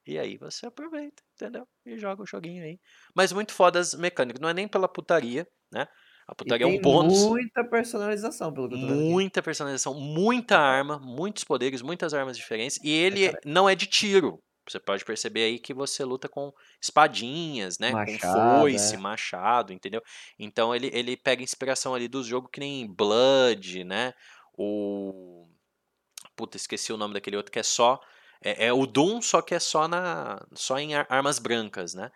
[0.06, 1.66] E aí você aproveita, entendeu?
[1.86, 2.78] E joga o joguinho aí.
[3.14, 4.40] Mas muito foda as mecânicas.
[4.40, 5.86] Não é nem pela putaria, né?
[6.26, 7.24] A putaria é um tem bônus.
[7.24, 9.00] muita personalização, pelo que eu tô vendo.
[9.00, 12.78] Muita personalização, muita arma, muitos poderes, muitas armas diferentes.
[12.82, 13.40] E ele cara.
[13.44, 14.40] não é de tiro.
[14.68, 17.90] Você pode perceber aí que você luta com espadinhas, né?
[17.90, 18.98] Machado, com foice, é.
[18.98, 20.02] machado, entendeu?
[20.38, 24.14] Então ele, ele pega inspiração ali dos jogos que nem Blood, né?
[24.54, 25.48] O.
[26.36, 28.00] Puta, esqueci o nome daquele outro que é só.
[28.40, 30.40] É, é o Doom, só que é só na.
[30.54, 32.10] só em ar- armas brancas, né?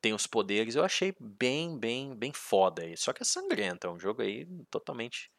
[0.00, 0.76] Tem os poderes.
[0.76, 2.96] Eu achei bem, bem, bem foda aí.
[2.96, 3.86] Só que é sangrento.
[3.86, 5.30] É um jogo aí totalmente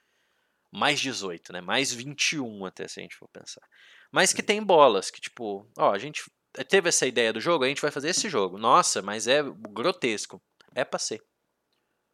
[0.72, 1.61] mais 18, né?
[1.61, 3.61] Mais 21 até se a gente for pensar.
[4.11, 6.23] Mas que tem bolas, que tipo, ó, a gente
[6.68, 8.58] teve essa ideia do jogo, a gente vai fazer esse jogo.
[8.58, 10.42] Nossa, mas é grotesco.
[10.74, 11.22] É pra ser.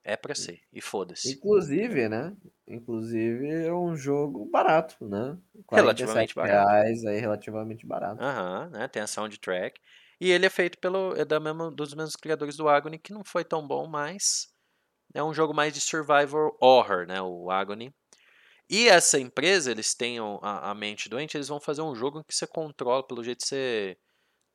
[0.03, 0.61] É pra ser.
[0.71, 1.33] E foda-se.
[1.33, 2.35] Inclusive, né?
[2.67, 5.35] Inclusive é um jogo barato, né?
[5.71, 6.69] Relativamente 47 barato.
[6.69, 8.21] reais aí, relativamente barato.
[8.21, 8.87] Aham, né?
[8.87, 9.81] Tem a soundtrack.
[10.21, 13.23] E ele é feito pelo é da mesma, dos mesmos criadores do Agony, que não
[13.25, 14.47] foi tão bom, mas
[15.13, 17.19] é um jogo mais de survival horror, né?
[17.21, 17.93] O Agony.
[18.69, 22.33] E essa empresa, eles têm a, a mente doente, eles vão fazer um jogo que
[22.33, 23.97] você controla, pelo jeito você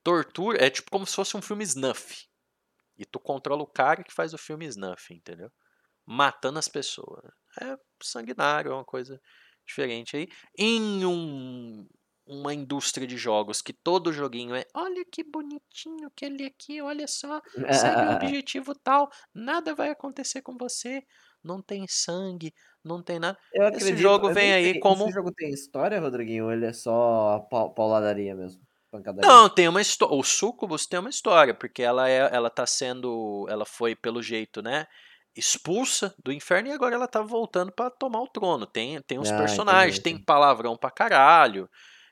[0.03, 2.27] tortura, é tipo como se fosse um filme snuff.
[2.99, 5.51] E tu controla o cara que faz o filme snuff, entendeu?
[6.07, 7.25] Matando as pessoas.
[7.63, 9.21] É sanguinário, é uma coisa
[9.67, 10.29] diferente aí.
[10.59, 11.89] Em um,
[12.27, 17.41] uma indústria de jogos que todo joguinho é olha que bonitinho aquele aqui, olha só,
[17.73, 21.03] segue o objetivo tal, nada vai acontecer com você,
[21.43, 22.53] não tem sangue,
[22.85, 23.39] não tem nada.
[23.53, 26.45] Eu Esse acredito, jogo vem aí sei, como- Esse jogo tem história, Rodriguinho?
[26.47, 28.63] Ou ele é só pau- pauladaria mesmo?
[28.91, 29.29] Pancadaria?
[29.29, 30.15] Não, tem uma história.
[30.17, 34.63] O Sucubus tem uma história, porque ela é, ela tá sendo, ela foi pelo jeito,
[34.63, 34.87] né,
[35.37, 38.67] expulsa do inferno e agora ela tá voltando pra tomar o trono.
[38.67, 40.25] Tem, tem uns Ah, personagens, entendi, tem entendi.
[40.27, 41.69] palavrão pra caralho,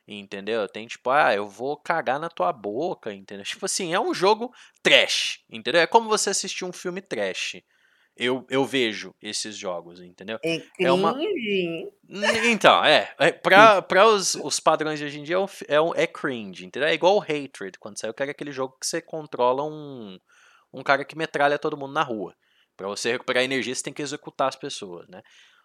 [0.06, 0.68] entendeu?
[0.68, 3.44] Tem tipo, ah, eu vou cagar na tua boca, entendeu?
[3.44, 4.52] Tipo assim, é um jogo
[4.82, 5.80] trash, entendeu?
[5.80, 7.56] É como você assistir um filme trash.
[8.18, 10.38] Eu, eu vejo esses jogos, entendeu?
[10.44, 11.88] É É uma- cringe.
[12.50, 13.14] Então, é.
[13.18, 16.06] é pra pra os, os padrões de hoje em dia é, um é, um- é
[16.06, 16.88] cringe, entendeu?
[16.88, 20.18] É igual o Hatred, quando saiu, que era aquele jogo que você controla um,
[20.72, 22.34] um cara que metralha todo mundo na rua.
[22.76, 25.20] Pra você recuperar energia, você tem que executar as pessoas, né?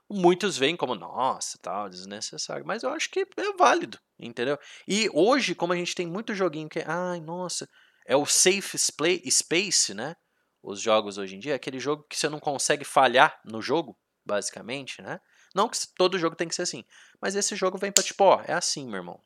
[0.10, 2.66] Muitos veem como, nossa, tal, desnecessário.
[2.66, 4.58] Mas eu acho que é válido, entendeu?
[4.88, 7.68] E hoje, como a gente tem muito joguinho que, ai, nossa,
[8.06, 10.16] é o safe splay- space, né?
[10.64, 13.98] Os jogos hoje em dia, é aquele jogo que você não consegue falhar no jogo,
[14.26, 15.20] basicamente, né?
[15.54, 16.84] Não que todo jogo tem que ser assim.
[17.22, 19.22] Mas esse jogo vem pra tipo, ó, é assim, meu irmão.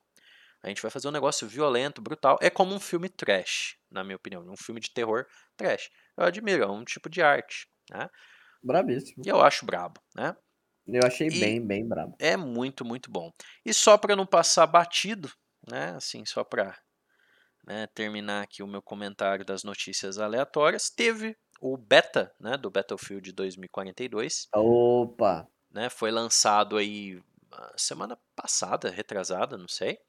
[0.63, 2.37] A gente vai fazer um negócio violento, brutal.
[2.41, 4.43] É como um filme trash, na minha opinião.
[4.49, 5.89] Um filme de terror trash.
[6.17, 8.09] Eu admiro, é um tipo de arte, né?
[8.63, 9.23] Brabíssimo.
[9.23, 10.35] E eu acho brabo, né?
[10.87, 12.15] Eu achei E- bem, bem brabo.
[12.19, 13.31] É muito, muito bom.
[13.63, 15.31] E só pra não passar batido,
[15.69, 15.91] né?
[15.95, 16.75] Assim, só pra
[17.67, 23.33] né, terminar aqui o meu comentário das notícias aleatórias, teve o beta, né, do Battlefield
[23.33, 25.45] 2042, Opa!
[25.69, 25.89] né?
[25.89, 27.21] Foi lançado aí
[27.51, 29.99] ah, semana passada, retrasada, não sei.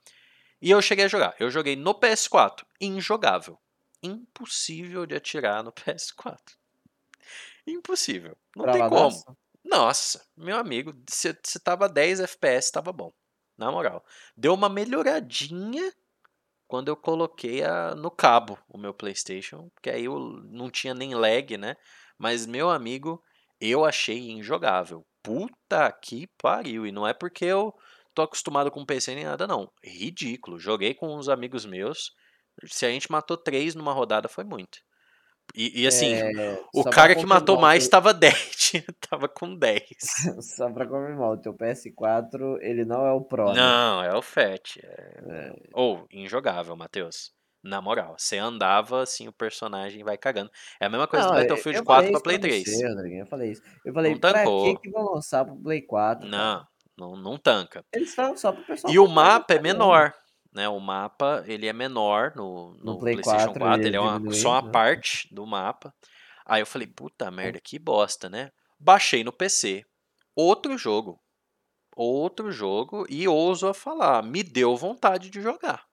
[0.63, 1.35] E eu cheguei a jogar.
[1.41, 3.59] Eu joguei no PS4, injogável.
[4.03, 6.39] Impossível de atirar no PS4.
[7.67, 8.37] Impossível.
[8.55, 9.39] Não tem como.
[9.65, 13.13] Nossa, meu amigo, se, se tava 10 FPS, tava bom.
[13.57, 14.05] Na moral.
[14.37, 15.93] Deu uma melhoradinha
[16.69, 20.21] quando eu coloquei a, no cabo o meu PlayStation, porque aí eu
[20.51, 21.75] não tinha nem lag, né?
[22.19, 23.23] Mas, meu amigo,
[23.61, 25.05] eu achei injogável.
[25.23, 26.87] Puta que pariu.
[26.87, 27.75] E não é porque eu
[28.15, 29.71] tô acostumado com PC nem nada, não.
[29.83, 30.59] Ridículo.
[30.59, 32.13] Joguei com uns amigos meus.
[32.67, 34.79] Se a gente matou três numa rodada, foi muito.
[35.55, 38.85] E, e assim, É, o cara que matou mais o tava 10.
[39.09, 39.83] tava com 10.
[40.25, 43.55] teu- Só pra confirmar, o teu PS4, ele não é o Pro, né?
[43.61, 44.77] Não, é o Fat.
[44.83, 45.53] É...
[45.73, 47.33] Ou, injogável, Matheus.
[47.63, 50.49] Na moral, você andava assim, o personagem vai cagando.
[50.81, 52.65] É a mesma coisa Não, do Battlefield eu 4 falei pra Play 3.
[52.65, 53.63] Você, Rodriguinho, eu falei isso.
[53.85, 54.77] Eu falei, Não pra tancou.
[54.77, 56.29] que que vão lançar pro Play 4?
[56.29, 56.69] Não, cara?
[56.97, 57.85] não, não tanca.
[57.93, 58.93] Eles estão só pro pessoal.
[58.93, 60.13] E o comprar mapa é menor, né?
[60.67, 64.01] O mapa, ele é menor no, no, No Play PlayStation 4 4, ele ele é
[64.01, 64.71] uma, só uma né?
[64.73, 65.95] parte do mapa.
[66.47, 68.51] Aí eu falei, puta merda, que bosta, né?
[68.81, 69.85] Baixei no PC.
[70.35, 71.21] Outro jogo.
[71.95, 75.89] Outro jogo e ouso a falar, me deu vontade de jogar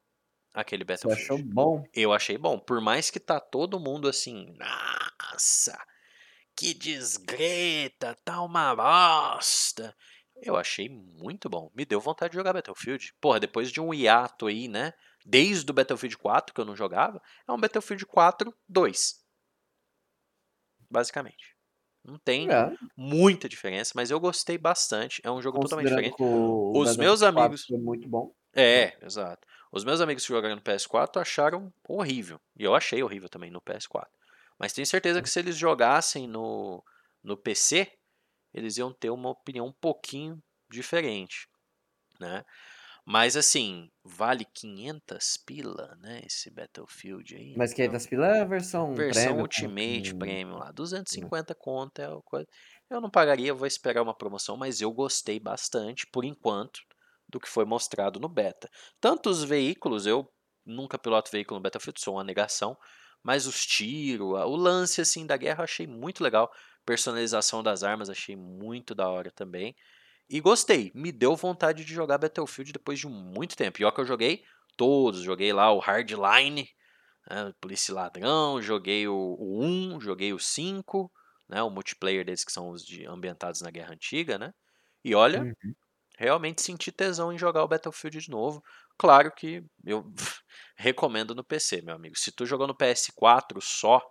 [0.55, 1.43] aquele Você achou Battlefield.
[1.43, 1.83] bom?
[1.93, 5.77] Eu achei bom, por mais que tá todo mundo assim, nossa,
[6.55, 9.95] que desgreta, tá uma bosta.
[10.41, 11.71] Eu achei muito bom.
[11.73, 13.13] Me deu vontade de jogar Battlefield.
[13.21, 14.93] Porra, depois de um hiato aí, né?
[15.25, 19.23] Desde o Battlefield 4 que eu não jogava, é um Battlefield 4 2.
[20.89, 21.55] Basicamente.
[22.03, 25.19] Não tem É, muita diferença, mas eu gostei bastante.
[25.23, 26.15] É um jogo totalmente diferente.
[26.19, 28.31] Os meus 4 amigos- foi muito bom.
[28.55, 29.47] É, exato.
[29.71, 32.39] Os meus amigos que jogaram no PS4 acharam horrível.
[32.55, 34.07] E eu achei horrível também no PS4.
[34.59, 36.83] Mas tenho certeza que se eles jogassem no,
[37.23, 37.91] no PC,
[38.55, 40.41] eles iam ter uma opinião um pouquinho
[40.71, 41.47] diferente,
[42.19, 42.43] né?
[43.05, 47.53] Mas assim, vale 500 pila, né, esse Battlefield aí.
[47.55, 51.55] Mas que Então, das pilas é a versão versão premium, Ultimate com- Premium lá, 250
[51.55, 52.47] conto é o coisa.
[52.89, 56.79] Eu não pagaria, vou esperar uma promoção, mas eu gostei bastante, por enquanto,
[57.27, 58.69] do que foi mostrado no beta.
[59.01, 60.31] Tanto os veículos, eu
[60.65, 62.77] nunca piloto veículo no Battlefield, sou uma negação,
[63.23, 66.51] mas os tiros, o lance assim da guerra eu achei muito legal.
[66.85, 69.75] Personalização das armas achei muito da hora também.
[70.29, 73.81] E gostei, me deu vontade de jogar Battlefield depois de muito tempo.
[73.81, 74.43] E ó que eu joguei
[74.77, 76.69] todos, joguei lá o Hardline,
[77.29, 81.11] né, Polícia Ladrão, joguei o, o 1, joguei o 5,
[81.49, 84.53] né, o multiplayer deles que são os de, ambientados na Guerra Antiga, né?
[85.03, 85.75] E olha, Uhum.
[86.17, 88.63] realmente senti tesão em jogar o Battlefield de novo.
[88.97, 90.05] Claro que eu
[90.77, 92.17] recomendo no PC, meu amigo.
[92.17, 94.01] Se tu jogou no PS4 só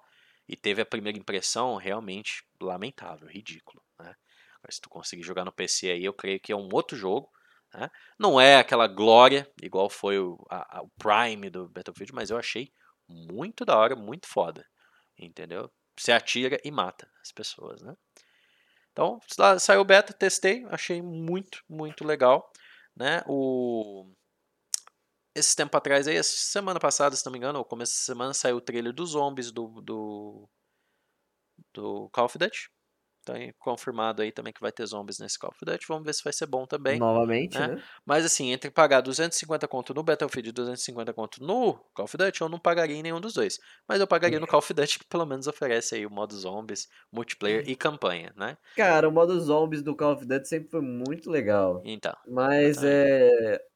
[0.49, 4.15] e teve a primeira impressão, realmente lamentável, ridículo, né?
[4.59, 7.31] Agora, se tu conseguir jogar no PC aí, eu creio que é um outro jogo.
[7.75, 7.91] né?
[8.19, 12.39] Não é aquela glória, igual foi o, a- a- o Prime do Battlefield, mas eu
[12.39, 12.73] achei
[13.09, 14.65] muito da hora, muito foda.
[15.19, 15.71] Entendeu?
[15.99, 17.95] Você atira e mata as pessoas, né?
[18.93, 22.51] Então, sa- saiu o beta, testei, achei muito, muito legal,
[22.97, 23.23] né?
[23.27, 24.07] O
[25.35, 28.57] esse tempo atrás aí, semana passada, se não me engano, ou começo da semana, saiu
[28.57, 30.49] o trailer dos zombies do, do,
[31.73, 32.71] do Call of Duty.
[33.25, 35.87] Tá aí confirmado aí também que vai ter zombies nesse Call of Duty.
[35.89, 36.99] Vamos ver se vai ser bom também.
[36.99, 37.69] Novamente, né?
[37.69, 37.83] né?
[38.05, 42.43] Mas assim, entre pagar 250 conto no Battlefield e 250 conto no Call of Duty,
[42.43, 43.59] eu não pagaria em nenhum dos dois.
[43.89, 46.87] Mas eu pagaria no Call of Duty, que pelo menos oferece aí o modo zombies,
[47.11, 48.59] multiplayer e campanha, né?
[48.77, 51.81] Cara, o modo zombies do Call of Duty sempre foi muito legal.
[51.83, 53.47] Então, Mas Exatamente.
[53.47, 53.74] é.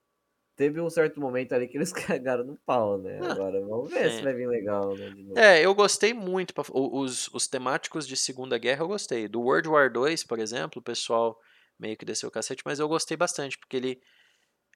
[0.59, 3.21] Teve um certo momento ali que eles cagaram no pau, né?
[3.23, 4.19] Ah, Agora vamos ver sim.
[4.19, 5.07] se vai vir legal, né?
[5.37, 6.53] É, eu gostei muito.
[6.53, 9.29] pra- Os, os temáticos de Segunda Guerra eu gostei.
[9.29, 11.39] Do World War II, por exemplo, o pessoal
[11.79, 14.01] meio que desceu o cacete, mas eu gostei bastante, porque ele,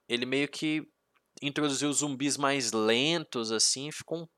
[0.09, 0.87] ele meio que
[1.43, 4.29] introduziu zumbis mais lentos, assim, ficou um-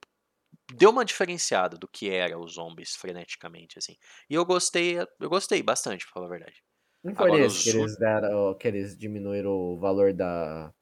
[0.75, 3.97] Deu uma diferenciada do que era os zombies freneticamente, assim.
[4.31, 6.63] E eu gostei, eu gostei bastante, pra falar a verdade.
[7.03, 10.73] Não foi Agora, que eles deram, que eles diminuíram o valor da.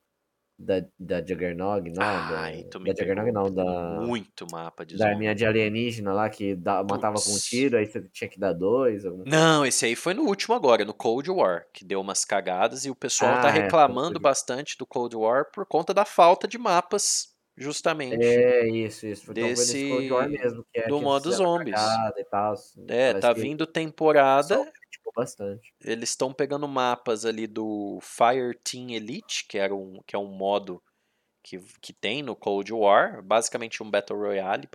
[0.58, 2.02] Da, da Juggernog, não?
[2.04, 4.00] Ai, da, tu me da Juggernog, não, da.
[4.06, 7.86] Muito mapa de Da arminha de alienígena lá que dá- matava com um tiro, aí
[7.86, 9.02] você tinha que dar dois.
[9.02, 9.24] coisa.
[9.26, 12.90] Não, esse aí foi no último agora, no Cold War, que deu umas cagadas e
[12.90, 16.46] o pessoal tá Ah, é, reclamando Cold- bastante do Cold War por conta da falta
[16.46, 18.22] de mapas, justamente.
[18.22, 19.22] É, isso, isso.
[19.32, 21.80] Então foi Desse- Cold War mesmo, que é do que modo zombies.
[22.30, 22.54] tal,
[22.88, 24.81] É, parece tá vindo temporada, criticou
[25.14, 25.74] bastante.
[25.84, 30.28] eles estão pegando mapas ali do Fire Team Elite, que, era um, que é um
[30.28, 30.82] modo
[31.43, 34.68] que, que tem no Cold War, basicamente um Battle Royale,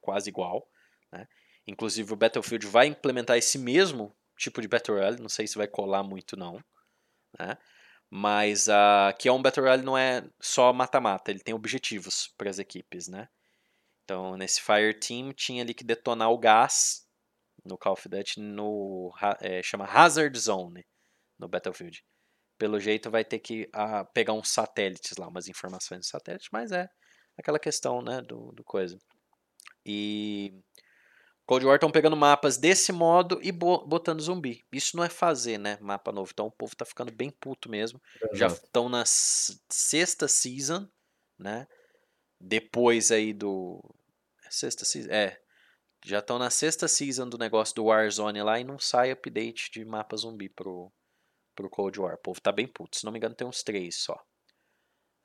[0.00, 0.68] quase, igual.
[1.10, 1.26] Né?
[1.66, 5.66] Inclusive o Battlefield vai implementar esse mesmo tipo de Battle Royale, não sei se vai
[5.66, 6.62] colar muito não.
[7.38, 7.56] Né?
[8.08, 12.50] Mas uh, que é um Battle Royale não é só mata-mata, ele tem objetivos para
[12.50, 13.08] as equipes.
[13.08, 13.28] Né?
[14.04, 17.06] Então nesse Fire Team tinha ali que detonar o gás
[17.64, 20.84] no Call of Duty no é, chama Hazard Zone
[21.38, 22.04] no Battlefield.
[22.58, 26.70] Pelo jeito vai ter que ah, pegar uns satélites lá, umas informações dos satélites, mas
[26.72, 26.88] é
[27.36, 28.98] aquela questão, né, do, do coisa.
[29.84, 30.52] E
[31.44, 34.64] Cold War estão pegando mapas desse modo e bo- botando zumbi.
[34.72, 36.30] Isso não é fazer, né, mapa novo.
[36.32, 38.00] Então o povo tá ficando bem puto mesmo.
[38.32, 40.88] Já estão na sexta season,
[41.38, 41.66] né?
[42.40, 43.82] Depois aí do
[44.44, 45.41] é sexta season, é.
[46.04, 49.84] Já estão na sexta season do negócio do Warzone lá e não sai update de
[49.84, 50.92] mapa zumbi pro
[51.54, 52.14] pro Cold War.
[52.14, 52.96] O povo tá bem puto.
[52.98, 54.16] Se não me engano, tem uns três só.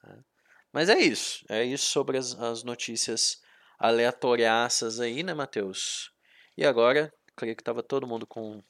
[0.03, 0.19] né?
[0.73, 1.45] Mas é isso.
[1.49, 3.37] É isso sobre as, as notícias
[3.79, 6.11] aleatoriaças aí, né, Matheus?
[6.57, 8.61] E agora, creio que tava todo mundo com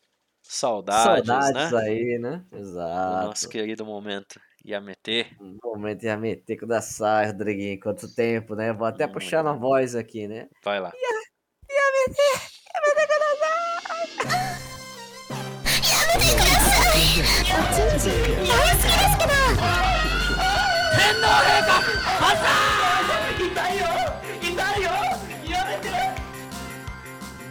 [0.43, 1.79] saudades, Saudades né?
[1.79, 2.45] aí, né?
[2.51, 3.25] Do Exato.
[3.25, 5.25] nosso querido momento IAMT.
[5.39, 7.79] Um momento de meter com da sai, Rodriguinho.
[7.79, 8.71] Quanto tempo, né?
[8.73, 10.47] Vou até Hum, puxar na voz aqui, né?
[10.63, 10.91] Vai lá.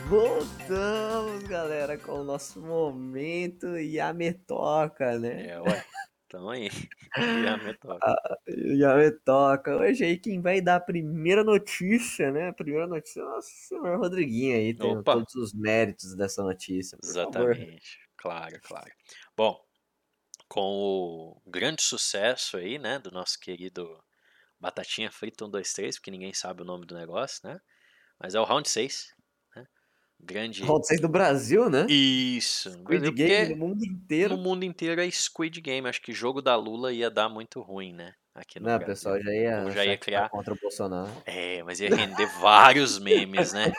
[0.09, 5.49] Voltamos, galera, com o nosso momento Yametoca, né?
[5.49, 5.85] É, ué.
[6.29, 6.69] Tamo aí.
[7.17, 8.17] E a metoca.
[8.49, 9.77] Yametoca.
[9.77, 12.49] Hoje aí quem vai dar a primeira notícia, né?
[12.49, 15.15] A primeira notícia é o nosso senhor Rodriguinho aí, tem Opa.
[15.15, 16.99] todos os méritos dessa notícia.
[16.99, 17.53] Por favor.
[17.53, 17.99] Exatamente.
[18.17, 18.91] Claro, claro.
[19.37, 19.65] Bom,
[20.49, 24.03] com o grande sucesso aí, né, do nosso querido
[24.61, 27.61] Batatinha Frita 123, porque ninguém sabe o nome do negócio, né?
[28.19, 29.16] Mas é o Round 6, né?
[30.21, 30.63] Grande.
[30.63, 31.87] Round 6 do Brasil, né?
[31.89, 32.71] Isso.
[32.71, 34.37] no Squid Game no mundo no inteiro.
[34.37, 35.89] mundo inteiro é Squid Game.
[35.89, 38.13] Acho que jogo da Lula ia dar muito ruim, né?
[38.35, 38.95] Aqui no Não, o Brasil.
[38.95, 40.29] pessoal já ia, Ou achar já ia tá criar.
[40.29, 41.11] contra o Bolsonaro.
[41.25, 43.73] É, mas ia render vários memes, né?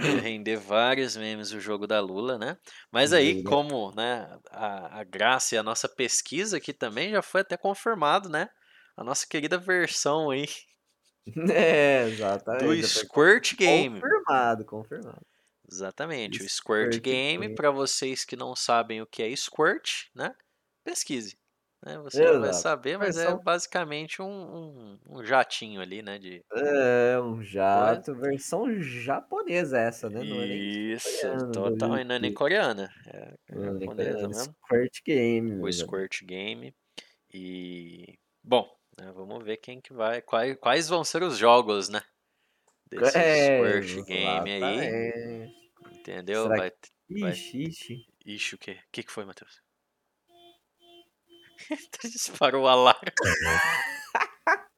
[0.00, 2.56] Ia render vários memes o jogo da Lula, né?
[2.90, 7.42] Mas aí, como né, a, a graça e a nossa pesquisa aqui também já foi
[7.42, 8.48] até confirmado, né?
[8.96, 10.46] A nossa querida versão aí
[11.52, 12.64] É, do exatamente.
[12.64, 14.00] foi Squirt Game.
[14.00, 15.26] Confirmado, confirmado.
[15.70, 20.34] Exatamente, o Squirt Squirt Game, para vocês que não sabem o que é Squirt, né?
[20.84, 21.36] Pesquise.
[21.84, 21.98] Né?
[21.98, 22.62] Você já vai Exato.
[22.62, 26.18] saber, mas é Versão- basicamente um, um, um jatinho ali, né?
[26.18, 26.44] De...
[26.52, 30.22] É, um jato, versão japonesa essa, né?
[30.22, 32.90] Não é nem Isso, coreano, total, do e não é nem coreana.
[33.06, 34.54] É, é não é japonesa mesmo.
[34.64, 35.62] Squirt Game.
[35.62, 35.72] o.
[35.72, 36.74] Squirt Game.
[37.32, 38.68] E bom,
[38.98, 42.00] né, vamos ver quem que vai, quais, quais vão ser os jogos, né?
[42.88, 45.72] Desse É, Squirt Game aí, exatamente.
[45.92, 46.42] entendeu?
[46.44, 46.72] Será Vai,
[47.20, 48.06] vai- Ixi, ixi.
[48.24, 48.72] ixi, o quê?
[48.72, 49.60] O que que foi, Matheus?
[52.02, 53.10] Disparou o alarme.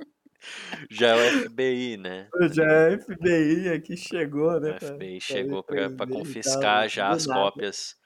[0.90, 2.28] Já é o FBI, né?
[2.52, 4.70] Já é a FBI aqui chegou, O né?
[4.78, 7.40] pra- FBI pra chegou tal, confiscar já as nada.
[7.40, 7.96] cópias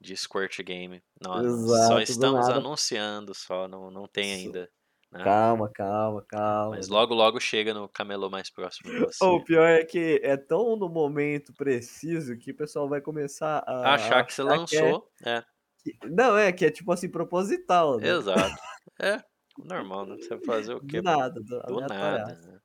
[0.00, 1.02] de Squirt Game.
[1.20, 4.68] Não, Exato, só estamos anunciando, só não, não tem ainda.
[5.12, 5.22] Né?
[5.24, 6.76] Calma, calma, calma.
[6.76, 9.24] Mas logo, logo chega no camelô mais próximo de você.
[9.24, 13.94] O pior é que é tão no momento preciso que o pessoal vai começar a
[13.94, 15.10] Achar que você é- lançou.
[15.24, 15.44] É,
[15.84, 18.08] que- Não, é que é tipo assim, proposital, né?
[18.08, 18.54] exato.
[19.00, 19.22] É,
[19.58, 20.16] normal, né?
[20.16, 21.00] Você fazer o quê?
[21.00, 22.34] Do nada, do, Do nada.
[22.34, 22.60] né?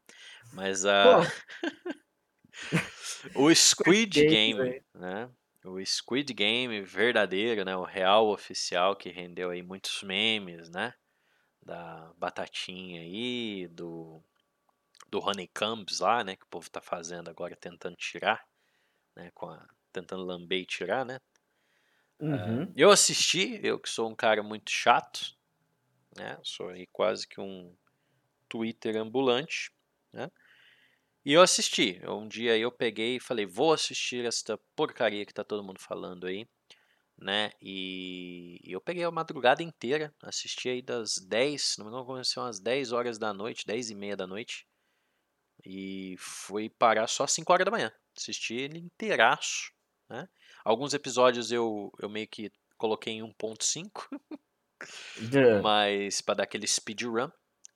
[0.53, 1.19] Mas a.
[3.35, 5.29] O Squid Game, né?
[5.63, 7.75] O Squid Game verdadeiro, né?
[7.75, 10.93] O real oficial que rendeu aí muitos memes, né?
[11.67, 14.23] Da batatinha aí, do
[15.09, 16.35] do honeycombs lá, né?
[16.35, 18.45] Que o povo tá fazendo agora, tentando tirar,
[19.15, 19.31] né?
[19.33, 21.19] Com a, tentando lamber e tirar, né?
[22.19, 22.73] uhum.
[22.75, 25.35] Eu assisti, eu que sou um cara muito chato,
[26.17, 26.39] né?
[26.43, 27.75] Sou aí quase que um
[28.49, 29.71] Twitter ambulante,
[30.13, 30.29] né?
[31.25, 32.01] E eu assisti.
[32.07, 36.27] Um dia eu peguei e falei, vou assistir esta porcaria que tá todo mundo falando
[36.27, 36.47] aí,
[37.19, 37.51] né?
[37.61, 42.05] E e eu peguei a madrugada inteira, assisti aí das 10, se não me engano,
[42.05, 44.65] começou às 10 horas da noite, 10 e meia da noite.
[45.65, 47.91] E fui parar só às 5 horas da manhã.
[48.17, 49.71] Assisti ele inteiraço,
[50.09, 50.27] né?
[50.63, 54.07] Alguns episódios eu, eu meio que coloquei em 1.5,
[55.31, 55.47] Já.
[55.53, 57.29] mas para dar aquele speedrun,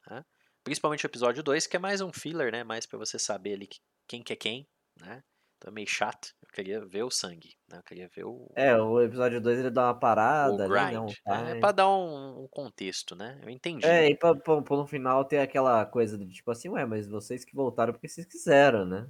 [0.10, 0.26] né?
[0.64, 2.64] Principalmente o episódio 2, que é mais um filler, né?
[2.64, 4.68] Mais para você saber ali que- quem que é quem,
[5.00, 5.24] né?
[5.66, 6.34] É meio chato.
[6.42, 7.78] Eu queria ver o sangue, né?
[7.78, 11.00] Eu queria ver o, É, o episódio 2 ele dá uma o parada ali, né?
[11.00, 11.16] Um grind.
[11.28, 13.40] É, para dar um, um contexto, né?
[13.44, 13.86] Eu entendi.
[13.86, 17.08] É, e pra, pra- pra no final ter aquela coisa de tipo assim, ué, mas
[17.08, 19.08] vocês que voltaram porque vocês quiseram, né?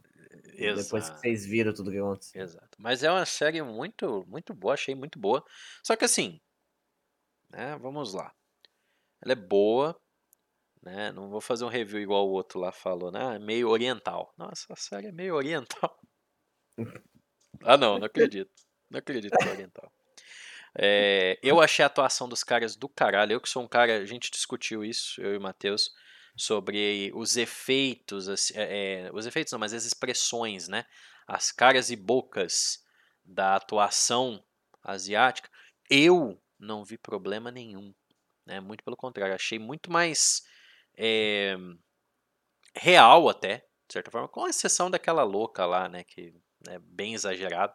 [0.76, 1.19] Depois que Exato.
[1.19, 2.41] vocês viram tudo que aconteceu.
[2.41, 2.78] Exato.
[2.78, 5.44] Mas é uma série muito, muito boa, achei muito boa.
[5.84, 6.40] Só que assim,
[7.49, 8.32] né, vamos lá.
[9.23, 9.99] Ela é boa,
[10.84, 11.11] né?
[11.14, 13.19] Não vou fazer um review igual o outro lá falou, né?
[13.22, 14.34] ah, é Meio oriental.
[14.38, 15.99] Nossa, a série é meio oriental.
[17.63, 18.51] Ah, não, não acredito.
[18.89, 19.91] Não acredito é oriental.
[20.77, 23.33] É, eu achei a atuação dos caras do caralho.
[23.33, 25.91] Eu que sou um cara, a gente discutiu isso, eu e o Matheus,
[26.35, 30.85] sobre os efeitos, assim, é, é, os efeitos não, mas as expressões, né?
[31.27, 32.83] As caras e bocas
[33.23, 34.43] da atuação
[34.83, 35.49] asiática.
[35.89, 37.93] Eu não vi problema nenhum,
[38.45, 38.59] né?
[38.59, 40.43] Muito pelo contrário, achei muito mais
[40.97, 41.55] é,
[42.75, 46.03] real até, de certa forma, com exceção daquela louca lá, né?
[46.03, 46.33] Que
[46.67, 47.73] é bem exagerado,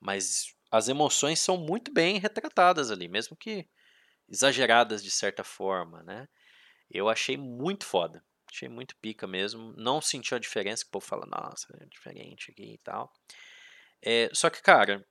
[0.00, 3.68] mas as emoções são muito bem retratadas ali, mesmo que
[4.28, 6.28] exageradas de certa forma, né?
[6.90, 8.24] Eu achei muito foda.
[8.50, 9.72] Achei muito pica mesmo.
[9.76, 13.12] Não senti a diferença, que o povo fala, nossa, é diferente aqui e tal.
[14.02, 15.06] É, só que, cara,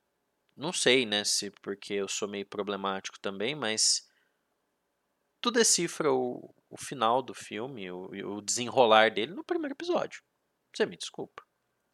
[0.55, 4.07] não sei, né, se porque eu sou meio problemático também, mas
[5.41, 10.23] tu decifra o, o final do filme, o, o desenrolar dele no primeiro episódio.
[10.73, 11.44] Você me desculpa.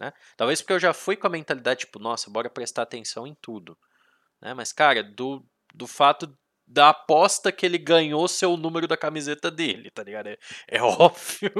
[0.01, 0.11] Né?
[0.35, 3.77] Talvez porque eu já fui com a mentalidade, tipo, nossa, bora prestar atenção em tudo.
[4.41, 4.51] Né?
[4.51, 5.45] Mas, cara, do,
[5.75, 10.27] do fato da aposta que ele ganhou seu número da camiseta dele, tá ligado?
[10.27, 10.37] É,
[10.69, 11.51] é óbvio,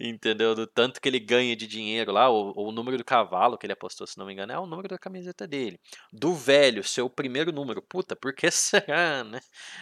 [0.00, 0.54] entendeu?
[0.54, 3.66] Do tanto que ele ganha de dinheiro lá, ou, ou o número do cavalo que
[3.66, 5.78] ele apostou, se não me engano, é o número da camiseta dele.
[6.10, 7.82] Do velho, seu primeiro número.
[7.82, 9.40] Puta, por que será, né?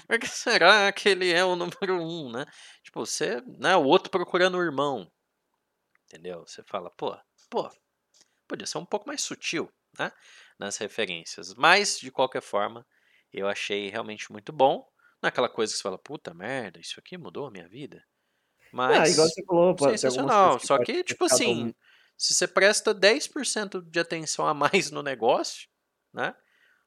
[0.08, 2.46] Por que será que ele é o número um, né?
[2.82, 3.76] Tipo, você, né?
[3.76, 5.08] O outro procurando o irmão,
[6.08, 6.44] entendeu?
[6.46, 7.16] Você fala, pô,
[7.48, 7.70] pô,
[8.46, 10.12] podia ser um pouco mais sutil, né?
[10.58, 11.54] Nas referências.
[11.54, 12.86] Mas, de qualquer forma
[13.32, 14.86] eu achei realmente muito bom.
[15.22, 18.04] Naquela coisa que você fala, puta merda, isso aqui mudou a minha vida.
[18.72, 18.98] Mas.
[18.98, 20.58] Ah, igual você falou, algumas sensacional.
[20.58, 21.74] que Só que, tipo assim,
[22.16, 25.68] se você presta 10% de atenção a mais no negócio,
[26.12, 26.34] né?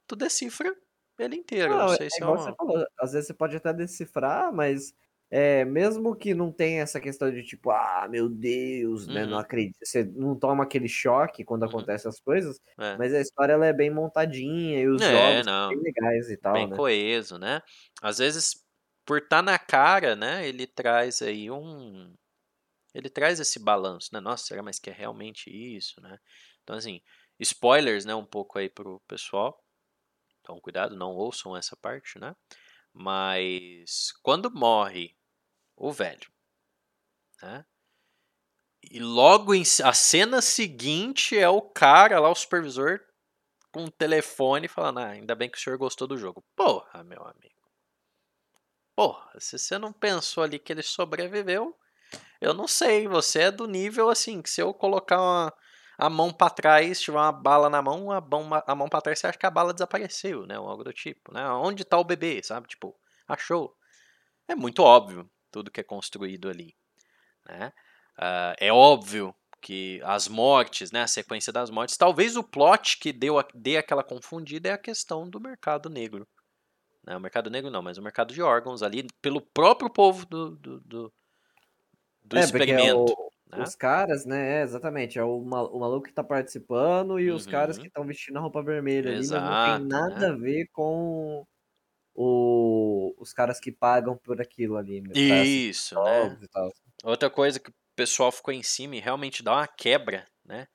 [0.07, 0.75] Tu decifra
[1.17, 1.71] ele inteiro.
[1.71, 2.37] Não, Não é sei se é uma...
[2.37, 4.93] você falou, às vezes você pode até decifrar, mas
[5.35, 9.39] é, mesmo que não tenha essa questão de tipo, ah, meu Deus, né, não Uhum.
[9.39, 11.65] acredito, você não toma aquele choque quando Uhum.
[11.65, 12.99] acontecem as coisas, É.
[12.99, 15.73] mas a história ela é bem montadinha e os É, jogos não.
[15.73, 16.79] são bem legais e tal, bem né?
[16.79, 17.61] coeso, né?
[18.01, 18.65] Às vezes,
[19.05, 20.47] por estar na cara, né?
[20.47, 22.15] Ele traz aí um.
[22.95, 24.19] Ele traz esse balanço, né?
[24.21, 26.19] Nossa, será mais que é realmente isso, né?
[26.63, 27.01] Então, assim,
[27.39, 28.15] spoilers, né?
[28.15, 29.63] Um pouco aí pro pessoal.
[30.41, 32.35] Então, cuidado, não ouçam essa parte, né?
[32.93, 35.15] Mas quando morre
[35.77, 36.27] o velho,
[37.41, 37.65] né?
[38.89, 43.01] E logo em a cena seguinte é o cara lá, o supervisor,
[43.71, 46.43] com o telefone falando: Ah, ainda bem que o senhor gostou do jogo.
[46.55, 47.55] Porra, meu amigo.
[48.95, 51.75] Porra, se você não pensou ali que ele sobreviveu,
[52.41, 53.07] eu não sei.
[53.07, 55.53] Você é do nível assim, que se eu colocar uma-
[55.97, 59.19] a mão pra trás, tiver uma bala na mão, a mão, a mão pra trás,
[59.19, 60.59] você acha que a bala desapareceu, né?
[60.59, 61.47] Ou algo do tipo, né?
[61.51, 62.67] Onde tá o bebê, sabe?
[62.67, 62.95] Tipo,
[63.27, 63.75] achou.
[64.47, 66.75] É muito óbvio tudo que é construído ali,
[67.49, 67.73] né?
[68.17, 73.13] Ah, é óbvio que as mortes, né, a sequência das mortes, talvez o plot que
[73.13, 76.27] deu a- dê aquela confundida é a questão do mercado negro.
[77.05, 77.17] Né?
[77.17, 80.81] O mercado negro não, mas o mercado de órgãos ali, pelo próprio povo do, do,
[80.81, 81.13] do,
[82.23, 82.93] do É, é experimento.
[82.93, 83.71] o- né?
[83.71, 87.45] os caras, né, é, exatamente, é o, ma- o maluco que tá participando e os
[87.45, 87.79] caras Uhum.
[87.79, 90.33] que estão vestindo a roupa vermelha ali, mas não Exato, tem nada né?
[90.33, 91.45] a ver com o,
[93.17, 96.39] os caras que pagam por aquilo ali, pra assistir Isso, né?
[97.03, 100.67] Outra coisa que o pessoal ficou em cima e realmente dá uma quebra, né?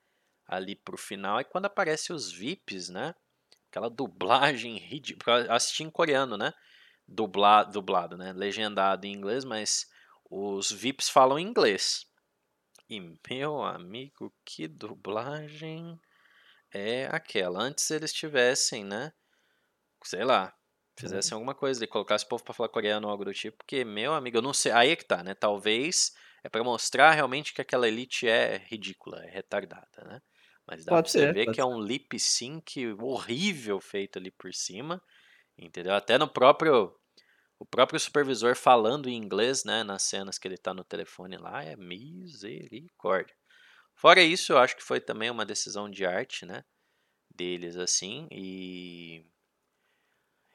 [0.47, 3.15] Ali pro final é quando aparece os VIPs, né?
[3.69, 5.45] Aquela dublagem ridícula.
[5.49, 6.53] Assisti em coreano, né?
[7.07, 8.33] Dubla, dublado, né?
[8.33, 9.89] Legendado em inglês, mas
[10.29, 12.05] os VIPs falam inglês.
[12.89, 12.99] E,
[13.29, 15.99] meu amigo, que dublagem
[16.73, 17.61] é aquela?
[17.61, 19.13] Antes eles tivessem, né?
[20.03, 20.53] Sei lá,
[20.97, 23.83] fizessem alguma coisa e colocasse o povo pra falar coreano ou algo do tipo, porque,
[23.85, 24.71] meu amigo, eu não sei.
[24.71, 25.33] Aí é que tá, né?
[25.35, 26.11] Talvez
[26.43, 30.21] é pra mostrar realmente que aquela elite é ridícula, é retardada, né?
[30.67, 34.31] Mas dá Pode pra você ser, ver que é um lip sync horrível feito ali
[34.31, 35.01] por cima,
[35.57, 35.93] entendeu?
[35.95, 36.95] Até no próprio
[37.59, 41.63] o próprio supervisor falando em inglês, né, nas cenas que ele tá no telefone lá,
[41.63, 43.35] é misericórdia.
[43.95, 46.63] Fora isso, eu acho que foi também uma decisão de arte, né,
[47.35, 49.25] deles assim, e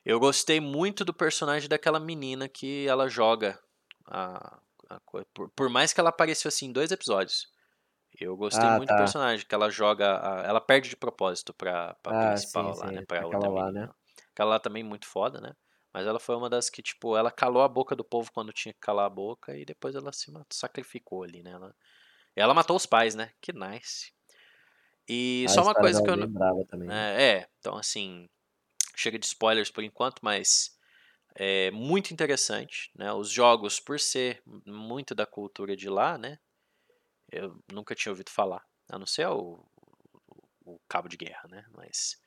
[0.06, 3.60] eu gostei muito do personagem daquela menina que ela joga
[4.06, 4.60] a,
[4.90, 5.00] a
[5.34, 7.48] por, por mais que ela apareceu assim em dois episódios.
[8.20, 8.96] Eu gostei Ah, muito do tá.
[8.96, 10.20] personagem, que ela joga.
[10.42, 13.02] a- ela perde de propósito pra, pra Ah, principal sim, lá, né?
[13.02, 13.72] sim, Pra aquela outra lá, menina.
[13.72, 13.88] né?
[14.34, 15.52] Aquela lá também muito foda, né?
[15.94, 18.72] Mas ela foi uma das que, tipo, ela calou a boca do povo quando tinha
[18.74, 21.52] que calar a boca e depois ela se sacrificou ali, né?
[21.52, 21.74] Ela,
[22.36, 23.32] ela matou os pais, né?
[23.42, 24.12] Que nice.
[25.08, 26.64] E só uma coisa que eu é não.
[26.66, 27.06] também, né?
[27.18, 28.28] É, é, então assim,
[28.97, 30.77] chega de spoilers por enquanto, mas
[31.35, 33.12] é muito interessante, né?
[33.12, 36.39] Os jogos, por ser muito da cultura de lá, né?
[37.31, 39.64] Eu nunca tinha ouvido falar, a não ser o,
[40.64, 41.64] o, o Cabo de Guerra, né?
[41.74, 42.20] Mas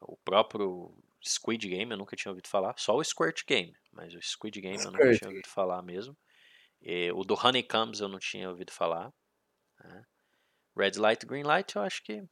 [0.00, 0.94] o próprio
[1.24, 4.78] Squid Game eu nunca tinha ouvido falar, só o Squirt Game, mas o Squid Game
[4.78, 6.16] eu nunca Squirt tinha ouvido falar mesmo.
[6.80, 9.12] E o do Honeycombs eu não tinha ouvido falar.
[9.82, 10.04] né?
[10.76, 12.24] Red Light, Green Light eu acho que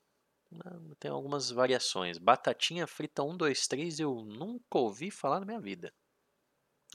[0.98, 2.18] tem algumas variações.
[2.18, 5.92] Batatinha frita 1, 2, 3 eu nunca ouvi falar na minha vida.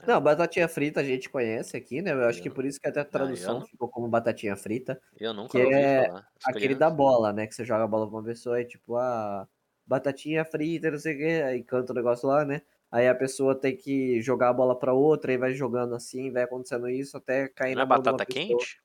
[0.06, 2.12] Não, batatinha frita a gente conhece aqui, né?
[2.12, 4.54] Eu acho Eu que não- por isso que até a tradução não- ficou como batatinha
[4.54, 5.00] frita.
[5.18, 6.28] Eu nunca Que ouvi é falar.
[6.44, 7.46] Aquele da bola, né?
[7.46, 9.48] Que você joga a bola pra uma pessoa e tipo, ah,
[9.86, 12.60] batatinha frita, não sei o quê, aí canta o negócio lá, né?
[12.90, 16.42] Aí a pessoa tem que jogar a bola pra outra e vai jogando assim, vai
[16.42, 18.80] acontecendo isso até cair Não na é de uma batata quente?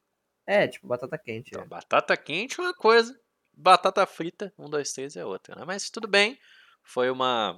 [0.47, 1.49] É, tipo batata quente.
[1.49, 1.67] Então, é.
[1.67, 3.19] batata quente é uma coisa,
[3.61, 5.63] batata frita, 1, 2, 3 é outra, né?
[5.65, 6.37] Mas tudo bem,
[6.83, 7.57] foi uma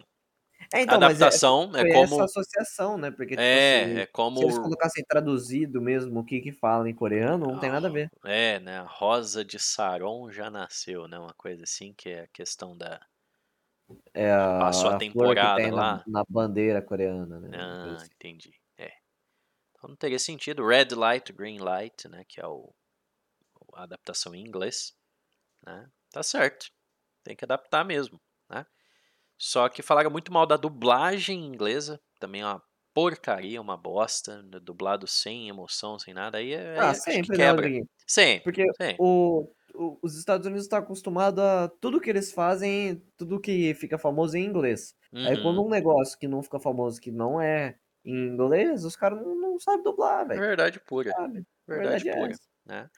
[0.73, 2.15] É, então, mas é, adaptação, é, como...
[2.15, 3.11] essa associação, né?
[3.11, 4.39] Porque, tipo assim, É, é como...
[4.39, 7.91] se eles colocassem traduzido mesmo o que que fala em coreano, não tem nada a
[7.91, 8.09] ver.
[8.25, 8.79] É, né?
[8.79, 11.19] A Rosa de Saron já nasceu, né?
[11.19, 12.99] Uma coisa assim, que é a questão da,
[14.13, 16.03] É a, Passou a a temporada tem na, lá.
[16.07, 17.49] na bandeira coreana, né?
[17.53, 18.05] Ah, Isso.
[18.15, 18.51] entendi.
[18.77, 18.91] É.
[19.71, 20.65] Então não teria sentido.
[20.65, 22.23] Red light, green light, né?
[22.27, 22.73] Que é o,
[23.73, 24.95] a adaptação em inglês.
[25.65, 25.87] Né?
[26.11, 26.67] Tá certo.
[27.23, 28.19] Tem que adaptar mesmo.
[28.49, 28.65] Né?
[29.37, 31.99] Só que falaram muito mal da dublagem inglesa.
[32.19, 32.63] Também é uma
[32.93, 34.41] porcaria, uma bosta.
[34.43, 36.37] né, Dublado sem emoção, sem nada.
[36.39, 37.55] Aí, é, Ah, acho que sempre, né, quebra.
[37.55, 37.89] Rodriguinho?
[38.07, 38.43] Sempre.
[38.43, 38.97] Porque sempre.
[38.99, 43.97] o, o- os Estados Unidos estão acostumados a tudo que eles fazem, tudo que fica
[43.97, 44.95] famoso em inglês.
[45.15, 45.67] Aí quando Uhum.
[45.67, 49.59] um negócio que não fica famoso, que não é em inglês, os caras não, não
[49.59, 50.41] sabem dublar, velho.
[50.41, 51.11] Verdade pura.
[51.11, 51.43] Sabe?
[51.67, 52.33] Verdade verdade é pura.
[52.65, 52.89] Né?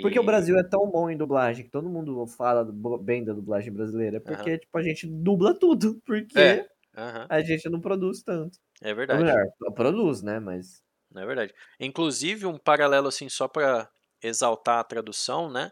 [0.00, 2.64] Porque o E- Brasil é tão bom em dublagem, que todo mundo fala
[3.00, 6.66] bem da dublagem brasileira, é porque, tipo, a gente dubla tudo, porque É.
[6.96, 8.58] Aham, a gente não produz tanto.
[8.82, 9.24] é Ou verdade.
[9.24, 9.44] melhor,
[9.74, 10.82] produz, né, mas...
[11.12, 11.54] Não é verdade.
[11.80, 13.90] Inclusive, um paralelo assim, só para
[14.22, 15.70] exaltar a tradução, né?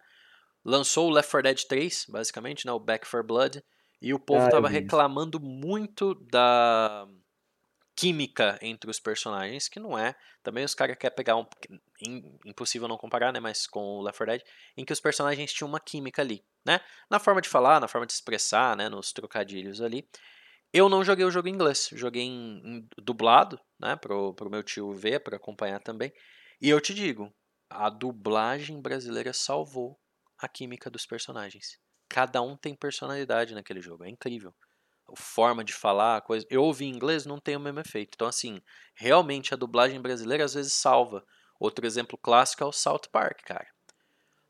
[0.65, 2.73] Lançou o Left 4 Dead 3, basicamente, né?
[2.73, 3.63] O Back 4 Blood.
[4.03, 7.07] E o povo Ah, tava reclamando muito da
[7.99, 10.15] química entre os personagens, que não é.
[10.43, 11.45] Também os caras querem pegar um.
[12.03, 13.41] im- Impossível não comparar, né?
[13.41, 14.43] Mas com o Left 4 Dead,
[14.77, 16.81] em que os personagens tinham uma química ali, né?
[17.11, 18.89] Na forma de falar, na forma de expressar, né?
[18.89, 20.09] Nos trocadilhos ali.
[20.73, 24.63] Eu não joguei o jogo em inglês, joguei em, em dublado, né, pro, pro meu
[24.63, 26.13] tio ver, para acompanhar também.
[26.61, 27.33] E eu te digo,
[27.71, 29.99] a dublagem brasileira salvou
[30.39, 31.79] a química dos personagens.
[32.09, 34.55] Cada um tem personalidade naquele jogo, é incrível.
[35.17, 36.47] Forma de falar, coisa.
[36.51, 38.13] Eu ouvi em inglês, não tem o mesmo efeito.
[38.15, 38.61] Então, assim,
[38.95, 41.25] realmente a dublagem brasileira às vezes salva.
[41.59, 43.67] Outro exemplo clássico é o South Park, cara.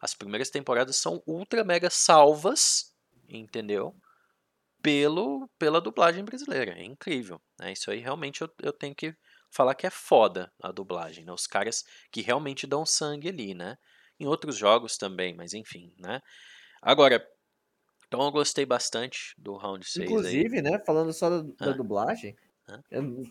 [0.00, 2.92] As primeiras temporadas são ultra mega salvas,
[3.28, 3.94] entendeu?
[4.82, 6.72] pelo, pela dublagem brasileira.
[6.72, 7.40] É incrível.
[7.58, 7.72] Né?
[7.72, 9.14] Isso aí realmente eu, eu tenho que
[9.50, 11.24] falar que é foda a dublagem.
[11.24, 11.32] Né?
[11.32, 13.76] Os caras que realmente dão sangue ali, né?
[14.20, 16.20] Em outros jogos também, mas enfim, né?
[16.82, 17.24] Agora,
[18.08, 20.04] então eu gostei bastante do Round 6 aí.
[20.12, 21.72] Inclusive, né, falando só da, da Ah.
[21.72, 22.34] dublagem,
[22.68, 22.80] Ah.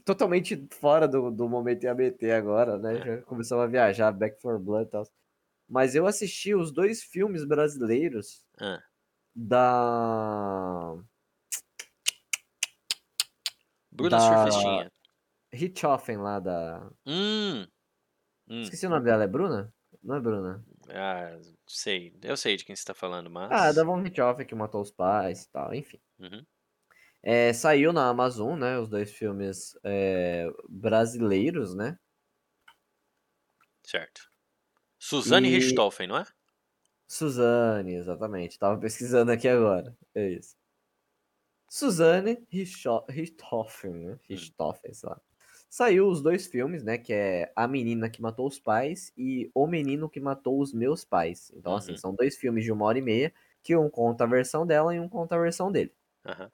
[0.06, 2.99] totalmente fora do, do momento em ABT agora, né?
[3.02, 3.06] Ah.
[3.06, 5.04] Já começamos a viajar, Back for Blood e tal.
[5.70, 8.45] Mas eu assisti os dois filmes brasileiros
[9.36, 10.95] da
[13.91, 14.20] Bruna Da-
[14.52, 14.91] Surfistinha.
[15.52, 16.90] Richthofen lá da.
[17.06, 17.66] Hum.
[18.49, 18.62] Hum.
[18.62, 19.74] Esqueci o nome dela, é Bruna?
[20.04, 20.66] Não é Bruna?
[20.90, 21.38] Ah,
[21.68, 22.14] sei.
[22.22, 23.52] Eu sei de quem você tá falando, mas.
[23.52, 26.00] Ah, da Von Richthofen que matou os pais e tal, enfim.
[26.20, 26.46] Uhum.
[27.24, 28.80] É, saiu na Amazon, né?
[28.80, 31.98] Os dois filmes é, brasileiros, né?
[33.84, 34.22] Certo.
[35.00, 36.26] Suzane E- Richthofen, não é?
[37.08, 38.58] Suzane, exatamente.
[38.60, 39.98] Tava pesquisando aqui agora.
[40.16, 40.56] É isso.
[41.70, 44.20] Suzane Richtho- Richthofen, né?
[44.30, 45.22] Richthofen, sei lá.
[45.69, 46.98] Saiu os dois filmes, né?
[46.98, 51.03] Que é A Menina que Matou os Pais e O Menino que Matou os Meus
[51.06, 51.52] Pais.
[51.56, 51.98] Então, assim, Uhum.
[51.98, 53.34] são dois filmes de uma hora e meia,
[53.64, 55.94] que um conta a versão dela e um conta a versão dele.
[56.26, 56.52] Aham.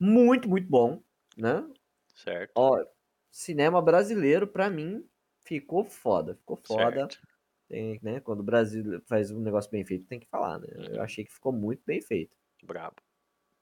[0.00, 1.02] Muito, muito bom,
[1.36, 1.68] né?
[2.14, 2.54] Certo.
[2.56, 2.84] Ó,
[3.30, 5.08] cinema brasileiro, pra mim,
[5.44, 6.36] ficou foda.
[6.36, 7.12] Ficou foda.
[7.12, 7.22] Certo.
[7.68, 8.20] Tem, né?
[8.20, 10.68] Quando o Brasil faz um negócio bem feito, tem que falar, né?
[10.76, 10.88] Uhum.
[10.94, 12.36] Eu achei que ficou muito bem feito.
[12.62, 13.02] Brabo.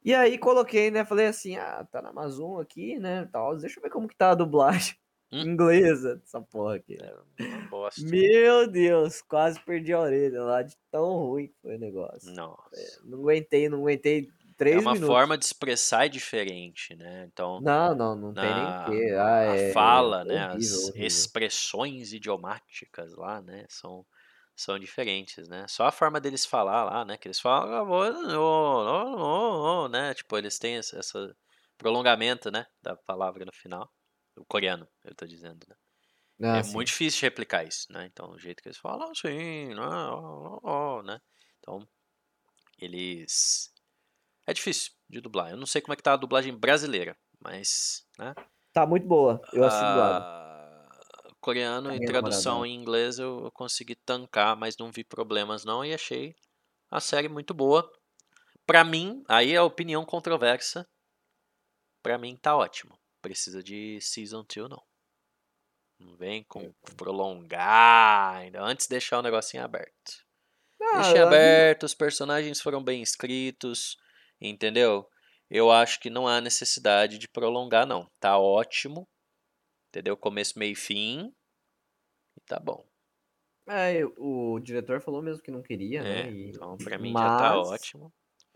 [0.05, 1.05] E aí coloquei, né?
[1.05, 3.27] Falei assim, ah, tá na Amazon aqui, né?
[3.27, 4.97] Tal, deixa eu ver como que tá a dublagem
[5.33, 5.47] Hum.
[5.47, 6.97] inglesa dessa porra aqui.
[7.01, 7.15] É.
[7.97, 12.31] Meu Deus, quase perdi a orelha lá de tão ruim que foi o negócio.
[12.35, 13.01] Nossa.
[13.05, 15.07] Não aguentei, não aguentei três É uma minutos.
[15.07, 17.25] forma de expressar diferente, né?
[17.33, 19.15] Então, Não, não, não tem na, nem o quê.
[19.19, 20.39] Ah, a é fala, né?
[20.39, 20.95] horrível, As horrível.
[20.95, 23.67] expressões idiomáticas lá, né?
[23.69, 24.07] São,
[24.63, 25.67] são diferentes, né?
[25.69, 27.17] Só a forma deles falar lá, né?
[27.19, 30.15] Que eles falam, "Ah, oh, oh, oh, oh", né?
[30.15, 31.37] Tipo, eles têm esse essa
[31.79, 32.67] prolongamento, né?
[32.83, 33.91] Da palavra no final.
[34.37, 35.77] O coreano, eu tô dizendo, né?
[36.43, 36.75] Ah, é sim.
[36.75, 38.07] muito difícil de replicar isso, né?
[38.07, 41.21] Então, o jeito que eles falam, assim, ó, ó, ó, né?
[41.61, 41.87] Então,
[42.79, 43.73] eles...
[44.47, 45.51] É difícil de dublar.
[45.51, 48.37] Eu não sei como é que tá a dublagem brasileira, mas, né?
[48.73, 49.47] Tá muito boa.
[49.53, 50.27] Eu assisti dublado.
[51.41, 52.69] Coreano a e minha tradução namorada.
[52.69, 56.35] em inglês eu eu consegui tancar, mas não vi problemas não e achei
[56.91, 57.91] a série muito boa.
[58.67, 60.87] Pra mim, aí é a opinião controversa.
[62.03, 62.99] Pra mim tá ótimo.
[63.23, 64.83] Precisa de season 2 não.
[65.99, 68.63] Não vem com prolongar ainda.
[68.63, 70.25] Antes deixar o negocinho aberto.
[70.83, 73.97] Ah, Deixei aberto, os personagens foram bem escritos,
[74.41, 75.07] entendeu?
[75.51, 78.11] Eu acho que não há necessidade de prolongar, não.
[78.19, 79.07] Tá ótimo,
[79.91, 80.17] entendeu?
[80.17, 81.35] Começo, meio e fim,
[82.37, 82.85] e tá bom.
[83.69, 86.31] É, o diretor falou mesmo que não queria, É, né?
[86.31, 88.13] e- então pra mim já tá mas ótimo.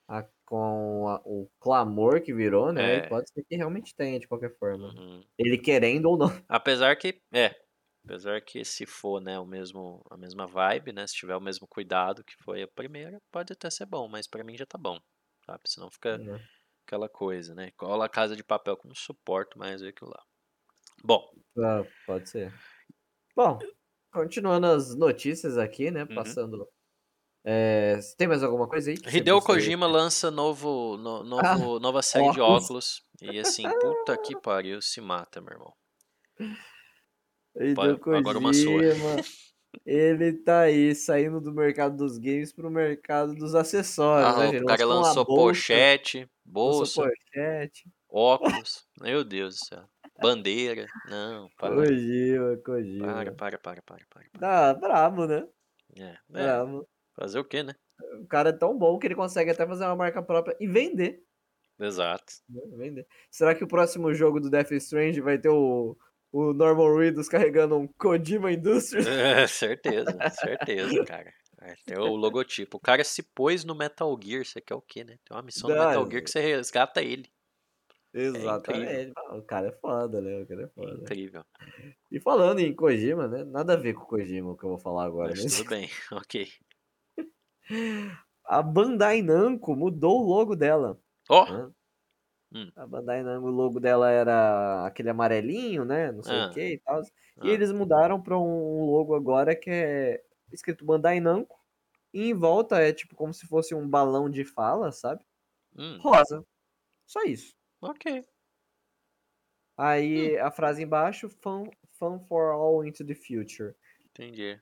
[0.09, 3.01] a- com a- o clamor que virou, né?
[3.01, 3.09] É.
[3.09, 4.97] Pode ser que realmente tenha, de qualquer forma.
[4.97, 5.25] Uhum.
[5.39, 6.29] Ele querendo ou não.
[6.49, 7.55] Apesar que, é,
[8.05, 11.67] apesar que se for, né, o mesmo, a mesma vibe, né, se tiver o mesmo
[11.69, 14.99] cuidado que foi a primeira, pode até ser bom, mas pra mim já tá bom,
[15.47, 15.63] sabe?
[15.67, 16.49] Senão fica né?
[16.87, 17.73] aquela coisa, né?
[17.77, 20.23] Cola a Casa de Papel, que não suporto mais ver aquilo lá.
[21.05, 21.23] Bom,
[21.59, 22.53] Ah, pode ser.
[23.37, 23.59] Bom,
[24.13, 26.03] continuando as notícias aqui, né?
[26.05, 26.15] Uhum.
[26.15, 26.67] Passando.
[27.45, 28.97] É, tem mais alguma coisa aí?
[29.13, 29.41] Hideo?
[29.43, 32.65] Kojima lança novo, no- Ah, novo, nova série de óculos.
[32.65, 33.03] óculos.
[33.21, 35.75] E assim, puta que pariu, se mata, meu irmão.
[37.57, 38.81] Hideo Pode- agora uma sua.
[38.81, 39.17] Kojima,
[39.87, 44.63] ele tá aí saindo do mercado dos games pro mercado dos acessórios, né, Ah, gente?
[44.63, 47.89] o cara Lançou uma lançou bolsa, pochete, lançou bolsa, pochete.
[48.09, 48.87] óculos.
[49.01, 49.89] Meu Deus do céu.
[50.25, 50.87] Bandeira.
[51.09, 51.75] Não, para.
[51.75, 53.07] Kojima, Para, Kojima.
[53.33, 54.05] para, para, para, para.
[54.09, 54.41] para.
[54.41, 55.47] Tá brabo, né?
[55.97, 56.89] É, é, Brabo.
[57.15, 57.75] fazer o quê, né?
[58.21, 61.23] O cara é tão bom que ele consegue até fazer uma marca própria e vender.
[61.79, 62.33] Exato.
[62.49, 62.61] né?
[62.77, 63.07] Vender.
[63.31, 65.97] Será que o próximo jogo do Death Strange vai ter o,
[66.33, 69.07] o Norman Reedus carregando um Kojima Industries?
[69.45, 71.33] É, certeza, certeza, cara.
[71.61, 72.77] É, tem o logotipo.
[72.77, 75.17] O cara se pôs no Metal Gear, você quer o quê, né?
[75.25, 77.31] Tem uma missão no Não, Metal Gear que você resgata ele.
[78.15, 79.13] Exatamente.
[79.17, 80.43] Ah, o cara é foda, né?
[80.43, 80.97] O cara é É foda.
[80.97, 81.45] incrível.
[82.11, 83.45] E falando em Kojima, né?
[83.45, 85.35] Nada a ver com o Kojima o que eu vou falar agora.
[85.35, 86.47] Mas Mas tudo bem, ok.
[88.45, 90.99] a Bandai Namco mudou o logo dela.
[91.29, 91.71] Ó, né?
[92.53, 92.73] Hum.
[92.77, 96.11] A Bandai Namco, o logo dela era aquele amarelinho, né?
[96.13, 96.47] Não sei Ah.
[96.49, 97.03] o que e tal.
[97.43, 97.51] E Ah.
[97.51, 101.57] eles mudaram pra um logo agora que é escrito Bandai Namco.
[102.13, 105.25] E em volta é tipo como se fosse um balão de fala, sabe?
[105.77, 106.45] hum, Rosa.
[107.07, 107.55] Só isso.
[107.91, 108.25] Ok.
[109.77, 113.75] Aí a frase embaixo, fun, fun for all into the future.
[114.05, 114.61] Entendi.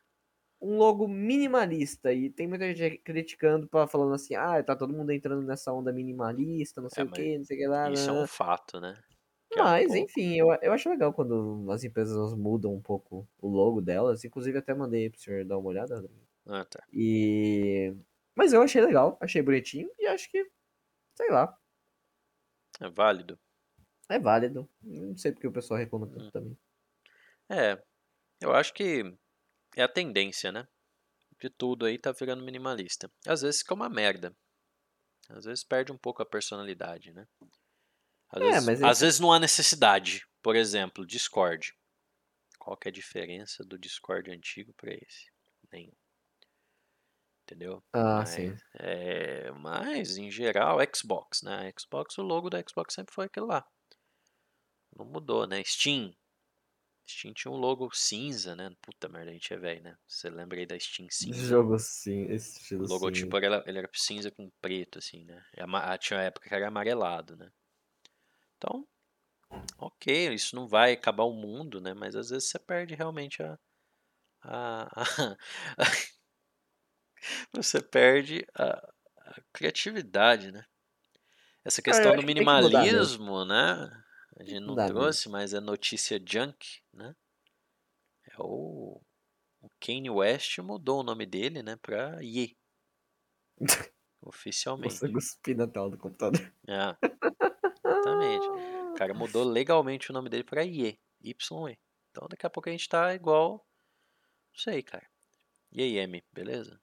[0.61, 2.12] Um logo minimalista.
[2.12, 5.93] E tem muita gente criticando, pra, falando assim, ah, tá todo mundo entrando nessa onda
[5.93, 7.90] minimalista, não sei É, o mas que, não sei o que lá.
[7.90, 9.03] Isso é um fato, né?
[9.51, 13.28] Que é um Mas, enfim, eu, eu acho legal quando as empresas mudam um pouco
[13.40, 14.24] o logo delas.
[14.24, 16.01] Inclusive, até mandei pro senhor dar uma olhada.
[16.03, 16.09] né?
[16.47, 16.82] Ah, tá.
[16.93, 17.94] E.
[18.36, 20.51] Mas eu achei legal, achei bonitinho e acho que,
[21.16, 21.57] sei lá,
[22.83, 23.39] É válido.
[24.09, 24.69] é válido.
[24.83, 26.31] Não sei porque o pessoal reclama tanto Hum.
[26.31, 26.59] também.
[27.51, 27.83] É,
[28.41, 29.03] eu acho que
[29.77, 30.67] é a tendência, né?
[31.41, 33.11] De tudo aí tá virando minimalista.
[33.27, 34.35] Às vezes fica uma merda.
[35.29, 37.27] Às vezes perde um pouco a personalidade, né?
[38.29, 40.27] Às, É, vezes, às vezes não há necessidade.
[40.43, 41.75] Por exemplo, Discord.
[42.59, 45.31] Qual que é a diferença do Discord antigo para esse?
[45.73, 45.93] Nenhum.
[47.53, 47.83] Entendeu?
[47.93, 48.61] Ah, Mas, sim.
[48.79, 51.73] é, mas, em geral, Xbox, né?
[51.79, 53.65] Xbox, o logo da Xbox sempre foi aquele lá.
[54.97, 55.62] Não mudou, né?
[55.62, 56.15] Steam.
[57.09, 58.74] Steam tinha um logo cinza, né?
[58.83, 59.99] Puta merda, a gente é velho, né?
[60.09, 61.49] Você lembra aí da Steam cinza?
[61.49, 63.39] Jogo sim, esse O estilo logotipo sim.
[63.39, 65.43] era, ele era cinza com preto, assim, né?
[65.57, 67.51] E ama- Tinha uma época que era amarelado, né?
[68.57, 68.87] Então,
[69.79, 71.95] ok, isso não vai acabar o mundo, né?
[71.95, 73.59] Mas às vezes você perde realmente a.
[74.43, 75.39] a, a-
[77.53, 80.65] você perde a, a criatividade, né?
[81.65, 84.05] Essa eu questão do minimalismo, né?
[84.36, 84.99] A gente não Mudar mesmo.
[85.01, 87.15] trouxe, mas é notícia junk, né?
[88.27, 89.01] É o,
[89.61, 92.57] o Kanye West mudou o nome dele, né, pra Ye.
[94.23, 94.94] Oficialmente.
[94.94, 96.40] Você cuspir na tela do computador.
[96.69, 96.97] É,
[97.85, 98.47] exatamente.
[98.90, 100.99] O cara mudou legalmente o nome dele pra Ye.
[101.20, 101.78] Y-E.
[102.11, 103.66] Então daqui a pouco a gente tá igual.
[104.53, 105.09] Não sei, cara.
[105.73, 106.82] YM, beleza?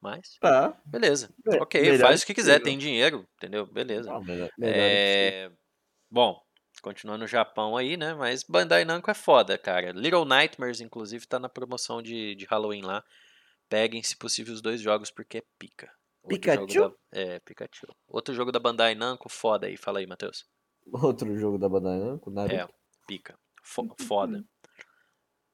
[0.00, 0.78] Mas, Tá.
[0.84, 1.30] beleza.
[1.46, 3.66] Me- Ok, melhor faz o que quiser, tem dinheiro, entendeu?
[3.66, 4.10] Beleza.
[4.12, 5.46] Não, melhor, é...
[5.46, 5.52] É...
[6.10, 6.40] Bom,
[6.82, 8.12] continuando no Japão aí, né?
[8.14, 9.92] Mas Bandai Namco é foda, cara.
[9.92, 13.02] Little Nightmares, inclusive, tá na promoção de, de Halloween lá.
[13.68, 15.90] Peguem, se possível, os dois jogos, porque é pica.
[16.22, 16.80] Outro Pikachu?
[16.90, 17.86] da- É, Pikachu.
[18.06, 19.76] Outro jogo da Bandai Namco, foda aí.
[19.78, 20.46] Fala aí, Matheus.
[20.92, 22.54] Outro jogo da Bandai Namco, Naruto.
[22.54, 22.68] É,
[23.06, 23.38] pica.
[23.62, 24.44] Fo- foda.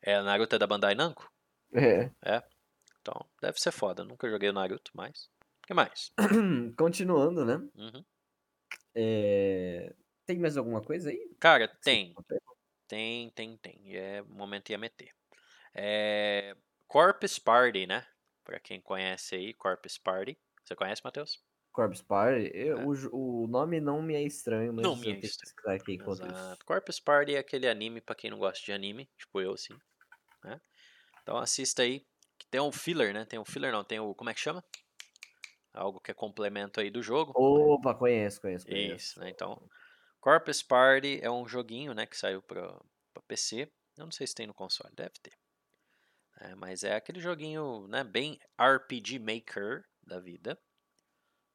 [0.02, 1.30] É, Naruto é da Bandai Namco?
[2.24, 2.42] É.
[3.00, 4.04] Então, deve ser foda.
[4.04, 5.24] Nunca joguei o Naruto, mas...
[5.62, 6.12] O que mais?
[6.76, 7.56] Continuando, né?
[7.76, 8.04] Uhum.
[8.94, 9.94] É,
[10.26, 11.30] Tem mais alguma coisa aí?
[11.38, 12.14] Cara, tem.
[12.88, 13.80] Tem, tem, tem.
[13.84, 15.10] E é o momento ia meter.
[15.74, 16.56] É...
[16.88, 18.04] Corpus Party, né?
[18.44, 20.36] Pra quem conhece aí, Corpus Party.
[20.64, 21.40] Você conhece, Matheus?
[21.72, 22.50] Corpse Party?
[22.52, 22.84] Eu- É.
[22.84, 25.76] o, o nome não me é estranho, mas Não me é estranho.
[25.80, 26.26] aqui enquanto.
[26.26, 26.66] Exato.
[26.66, 29.74] Corpus Party é aquele anime pra quem não gosta de anime, tipo eu, assim.
[30.42, 30.60] Né?
[31.22, 32.04] Então assista aí.
[32.50, 33.24] Tem um filler, né?
[33.24, 33.84] Tem um filler, não.
[33.84, 34.14] Tem o.
[34.14, 34.64] Como é que chama?
[35.72, 37.32] Algo que é complemento aí do jogo.
[37.36, 38.96] Opa, conheço, conheço, conheço.
[38.96, 39.30] Isso, né?
[39.30, 39.60] Então,
[40.20, 42.68] Corpus Party é um joguinho, né, que saiu pra,
[43.14, 43.70] pra PC.
[43.96, 45.32] Eu não sei se tem no console, deve ter.
[46.40, 50.58] É, mas é aquele joguinho, né, bem RPG Maker da vida.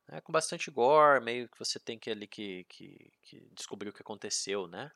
[0.08, 3.94] né, com bastante gore, meio que você tem que ali que, que, que descobrir o
[3.94, 4.92] que aconteceu, né?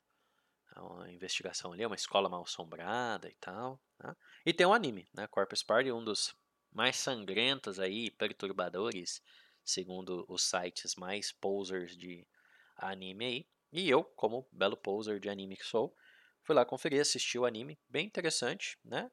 [0.76, 3.82] É uma investigação ali, é uma escola mal assombrada e tal.
[4.04, 4.16] né?
[4.46, 5.28] E tem um anime, né?
[5.28, 6.36] Corpus Party, um dos
[6.72, 9.22] mais sangrentos aí, perturbadores,
[9.64, 12.28] segundo os sites mais posers de
[12.76, 13.48] anime aí.
[13.72, 15.96] E eu, como belo poser de anime que sou,
[16.44, 19.12] fui lá conferir, assisti o anime, bem interessante, né?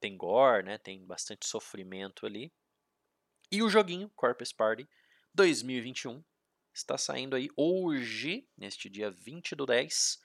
[0.00, 0.78] Tem gore, né?
[0.78, 2.52] Tem bastante sofrimento ali.
[3.50, 4.88] E o joguinho Corpus Party
[5.34, 6.22] 2021
[6.74, 10.20] está saindo aí hoje, neste dia 20 do 10,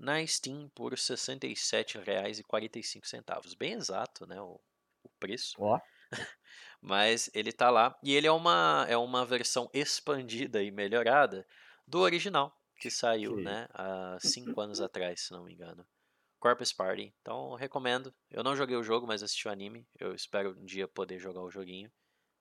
[0.00, 3.56] na Steam por R$ 67,45.
[3.56, 4.40] Bem exato, né?
[4.40, 4.60] O,
[5.04, 5.54] o preço.
[5.58, 5.78] Ó,
[6.80, 7.98] Mas ele tá lá.
[8.02, 11.46] E ele é uma, é uma versão expandida e melhorada
[11.86, 13.44] do original, que saiu, Ok.
[13.44, 13.68] né?
[13.72, 15.86] Há cinco anos atrás, se não me engano.
[16.38, 17.14] Corpus Party.
[17.20, 18.14] Então, recomendo.
[18.30, 19.86] Eu não joguei o jogo, mas assisti o anime.
[19.98, 21.92] Eu espero um dia poder jogar o joguinho.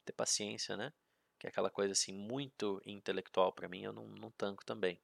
[0.06, 0.94] Ter paciência, né?
[1.38, 5.00] Que é aquela coisa assim, muito intelectual pra mim, eu não, não tanco também.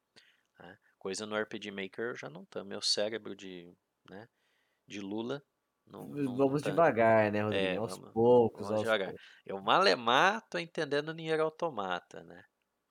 [0.59, 0.77] né?
[1.05, 2.65] Coisa no RPG Maker eu já não tanco.
[2.67, 3.71] Meu cérebro de,
[4.09, 4.27] né?
[4.87, 5.39] De Lula.
[5.85, 6.71] Não, não, vamos tanco.
[6.71, 7.63] devagar, né, Rodrigo?
[7.63, 9.09] É, aos vamos- poucos, vamos aos devagar.
[9.09, 9.25] poucos.
[9.45, 12.43] Eu malemar tô entendendo Nier Automata, né?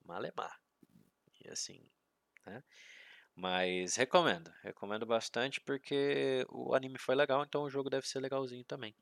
[0.05, 0.57] Malemar.
[1.45, 1.85] E assim,
[2.47, 2.63] né?
[3.35, 8.65] Mas recomendo, recomendo bastante porque o anime foi legal, então o jogo deve ser legalzinho
[8.65, 8.95] também.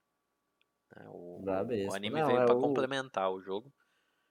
[0.97, 1.05] né?
[1.11, 3.71] O, o anime Não, veio é pra o- complementar o jogo.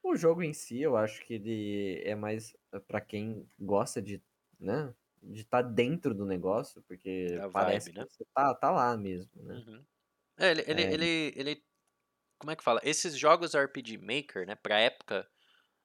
[0.01, 4.19] O jogo em si, eu acho que ele é mais pra quem gosta de,
[4.61, 4.93] né,
[5.23, 8.05] de estar dentro do negócio, porque Da parece vibe, né?
[8.05, 9.61] que você tá, tá lá mesmo, né?
[9.67, 9.85] Uhum.
[10.37, 10.93] É, ele, ele, É.
[10.93, 11.63] ele, ele-
[12.39, 12.81] Como é que fala?
[12.83, 14.55] Esses jogos RPG Maker, né?
[14.55, 15.29] Pra época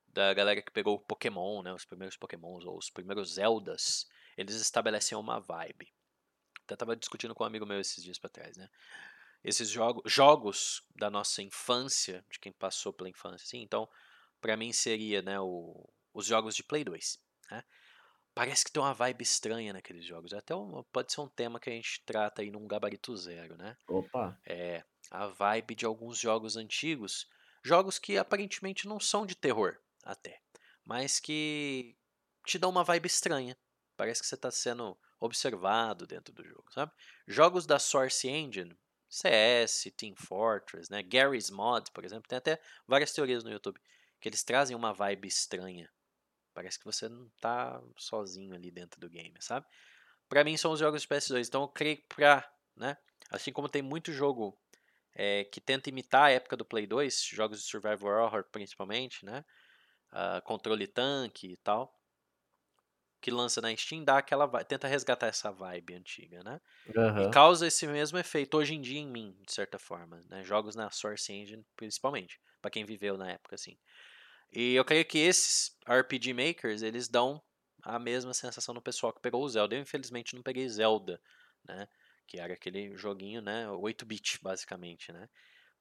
[0.08, 1.72] da galera que pegou o Pokémon, né?
[1.74, 5.92] Os primeiros Pokémons ou os primeiros Zeldas, eles estabelecem uma vibe.
[6.64, 8.68] Até tava discutindo com um amigo meu esses dias pra trás, né?
[9.44, 13.88] Esses jogo, jogos da nossa infância, de quem passou pela infância, assim, então,
[14.40, 17.18] pra mim seria, né, o, os jogos de Play 2,
[17.50, 17.64] né?
[18.36, 20.32] Parece que tem uma vibe estranha naqueles jogos.
[20.34, 23.76] Até um- pode ser um tema que a gente trata aí num gabarito zero, né?
[23.88, 27.26] Opa, É, a vibe de alguns jogos antigos,
[27.64, 30.40] jogos que aparentemente não são de terror, até,
[30.84, 31.96] mas que
[32.46, 33.56] te dão uma vibe estranha.
[33.96, 36.92] Parece que você está sendo observado dentro do jogo, sabe?
[37.26, 41.02] Jogos da Source Engine, CS, Team Fortress, né?
[41.02, 43.80] Garry's Mod, por exemplo, tem até várias teorias no YouTube
[44.20, 45.90] que eles trazem uma vibe estranha.
[46.56, 49.66] Parece que você não tá sozinho ali dentro do game, sabe?
[50.28, 52.96] Pra mim são os jogos de PS2, então eu creio pra, né?
[53.30, 54.58] Assim como tem muito jogo
[55.14, 59.44] é, que tenta imitar a época do Play 2, jogos de survival horror principalmente, né?
[60.12, 61.94] Ah, controle tanque e tal,
[63.20, 66.60] que lança na Steam, dá aquela tenta resgatar essa vibe antiga, né?
[67.16, 67.26] E aham.
[67.26, 70.44] causa esse mesmo efeito hoje em dia em mim, de certa forma, né?
[70.44, 73.78] Jogos na Source Engine, principalmente, pra quem viveu na época assim.
[74.52, 77.42] E eu creio que esses RPG makers, eles dão
[77.82, 79.74] a mesma sensação no pessoal que pegou o Zelda.
[79.76, 81.20] Eu infelizmente não peguei Zelda,
[81.64, 81.88] né?
[82.26, 85.28] Que era aquele joguinho, né, 8-bit basicamente, né?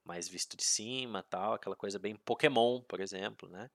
[0.04, 3.72] Mais visto de cima, tal, aquela coisa bem Pokémon, por exemplo, né?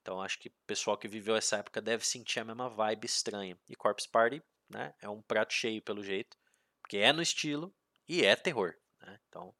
[0.00, 3.58] Então acho que o pessoal que viveu essa época deve sentir a mesma vibe estranha.
[3.68, 6.36] E Corpse Party, né, é um prato cheio pelo jeito,
[6.80, 7.74] porque é no estilo
[8.08, 9.20] e é terror, né?
[9.28, 9.54] Então,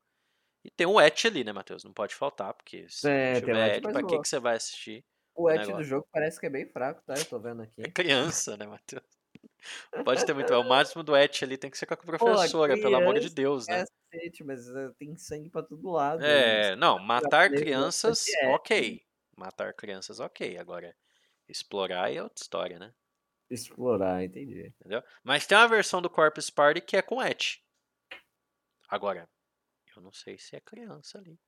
[0.64, 1.84] e tem um etch ali, né, Matheus?
[1.84, 4.56] Não pode faltar, porque se É, não tiver mas pra que, o- que você vai
[4.56, 5.04] assistir?
[5.34, 7.14] O edge do jogo parece que é bem fraco, tá?
[7.14, 7.80] Eu tô vendo aqui.
[7.82, 9.04] É criança, né, Matheus?
[10.04, 10.52] Pode ter muito.
[10.54, 13.68] O máximo do etch ali tem que ser com a professora, pelo amor de Deus,
[13.68, 13.84] né?
[14.10, 16.22] Cacete, mas eh, tem sangue pra todo lado.
[16.22, 19.02] É, não, matar crianças, é, ok.
[19.36, 20.58] Matar crianças, ok.
[20.58, 20.96] Agora,
[21.48, 22.94] explorar é outra história, né?
[23.50, 24.72] Explorar, entendi.
[24.80, 25.02] Entendeu?
[25.22, 27.58] Mas tem uma versão do Corpus Party que é com etch.
[28.88, 29.28] Agora,
[29.98, 31.38] eu não sei se é criança ali.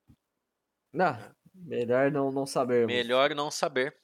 [0.93, 1.13] Não,
[1.53, 2.93] melhor não, não sabermos.
[2.93, 3.97] Melhor não saber.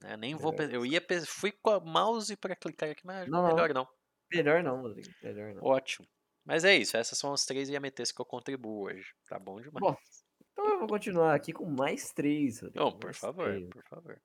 [0.00, 0.16] né?
[0.16, 0.52] Nem vou.
[0.52, 1.04] Melhor pe- Eu ia.
[1.26, 3.88] Fui com a mouse pra clicar aqui, mas Não, melhor não.
[4.32, 5.08] Melhor não, Rodrigo.
[5.22, 5.64] Melhor não.
[5.64, 6.06] Ótimo.
[6.44, 6.96] Mas é isso.
[6.96, 9.12] Essas são as três IMTs que eu contribuo hoje.
[9.28, 9.80] Tá bom demais.
[9.80, 9.96] Bom,
[10.52, 12.60] Então eu vou continuar aqui com mais três.
[12.60, 13.68] Rodrigo, Não, por mais favor, três.
[13.68, 14.22] por favor.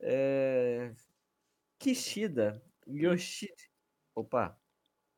[0.00, 0.94] É...
[1.78, 3.54] Kishida Yoshida.
[4.14, 4.58] Opa.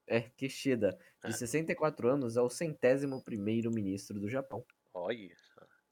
[0.09, 4.64] É, Kishida, de 64 anos, é o centésimo primeiro ministro do Japão.
[4.94, 5.36] Olha.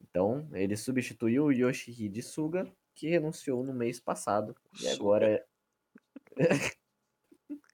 [0.00, 4.56] Então, ele substituiu o Yoshihide Suga, que renunciou no mês passado.
[4.80, 5.46] E agora.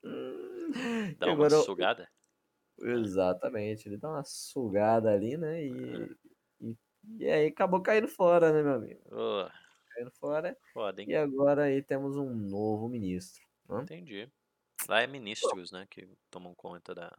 [0.03, 2.09] Dá E uma agora o- sugada?
[2.81, 5.65] Exatamente, ele dá uma sugada ali, né?
[5.65, 6.17] E,
[6.61, 6.77] e,
[7.19, 9.01] e aí acabou caindo fora, né, meu amigo?
[9.15, 9.49] Ô,
[9.91, 10.57] Caindo fora.
[10.73, 11.03] foda?
[11.03, 13.47] E agora aí temos um novo ministro.
[13.69, 13.83] né?
[13.83, 14.29] Entendi.
[14.89, 15.87] Lá é ministros, né?
[15.91, 17.11] Que tomam conta da,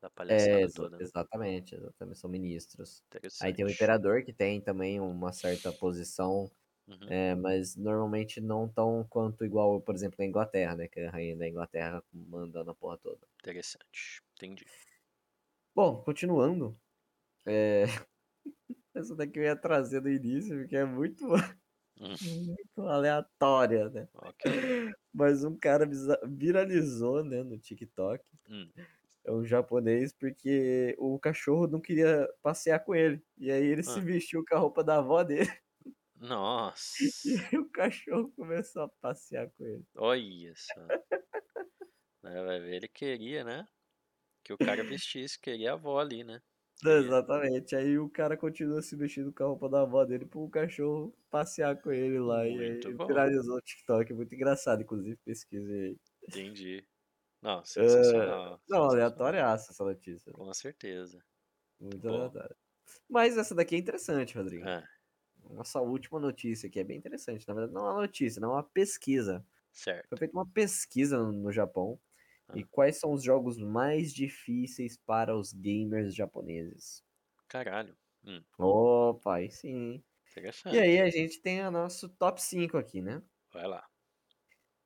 [0.00, 0.98] da palhaçada É, toda.
[1.00, 1.04] né?
[1.04, 3.02] exatamente, exatamente, são ministros.
[3.40, 6.50] Aí tem o imperador que tem também uma certa posição,
[6.86, 7.12] Uhum.
[7.12, 10.88] é, mas normalmente não tão quanto igual, por exemplo, na Inglaterra, né?
[10.88, 13.26] Que a rainha da Inglaterra manda na porra toda.
[13.42, 14.22] Interessante.
[14.36, 14.64] Entendi.
[15.74, 16.78] Bom, continuando.
[17.46, 17.84] é,
[18.94, 21.24] Essa daqui eu ia trazer no início, porque é muito,
[22.20, 24.08] muito aleatória, né?
[24.14, 24.44] ok.
[25.12, 25.86] Mas um cara
[26.28, 28.24] viralizou, né, no TikTok.
[28.48, 28.72] Hum.
[29.24, 33.22] É um japonês, porque o cachorro não queria passear com ele.
[33.38, 34.00] E aí ele se Ah.
[34.00, 35.50] vestiu com a roupa da avó dele.
[36.16, 36.98] Nossa.
[37.24, 39.86] E aí o cachorro começou a passear com ele.
[39.96, 40.90] Olha só.
[42.22, 43.66] Vai ver, ele queria, né?
[44.44, 46.42] Que o cara vestisse, queria a avó ali, né?
[46.86, 46.98] Queria.
[46.98, 47.74] Exatamente.
[47.76, 51.80] Aí o cara continua se vestindo com a roupa da avó dele pro cachorro passear
[51.82, 52.46] com ele lá.
[52.48, 54.12] E aí Muito viralizou o TikTok.
[54.14, 56.00] Muito engraçado, inclusive, pesquisei aí.
[56.28, 56.86] Entendi.
[57.42, 58.60] Não, É, sensacional.
[58.68, 58.90] Não, sensacional.
[58.90, 60.32] aleatóriaça essa notícia.
[60.32, 61.22] Com certeza.
[61.80, 62.56] Muito aleatória.
[63.08, 64.66] Mas essa daqui é interessante, Rodrigo.
[64.66, 64.88] Ah,
[65.50, 67.46] Nossa última notícia aqui é bem interessante.
[67.48, 69.46] Na verdade, não é uma notícia, não é uma pesquisa.
[69.72, 70.08] certo.
[70.08, 72.00] Foi feita uma pesquisa no Japão.
[72.54, 77.04] E quais são os jogos mais difíceis para os gamers japoneses?
[77.46, 77.96] Caralho.
[78.24, 80.02] Hum, Opa, aí sim.
[80.66, 83.22] E aí a gente tem o nosso top 5 aqui, né?
[83.52, 83.84] Vai lá.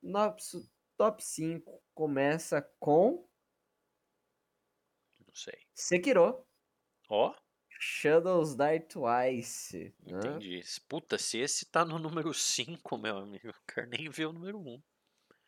[0.01, 3.27] Nosso top 5 começa com
[5.25, 5.57] Não sei.
[5.73, 6.45] Sekiro,
[7.09, 7.33] Ó,
[7.79, 9.93] Shadows Die Twice.
[10.05, 10.17] Né?
[10.17, 10.61] entendi.
[10.87, 14.59] Puta, se esse tá no número 5, meu amigo, eu quero nem ver o número
[14.59, 14.81] 1.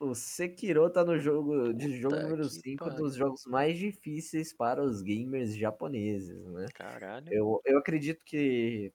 [0.05, 2.97] O Sekiro tá no jogo de jogo Puta número que 5 pariu.
[3.03, 6.67] dos jogos mais difíceis para os gamers japoneses, né?
[6.73, 7.27] Caralho.
[7.33, 8.93] Eu, eu acredito que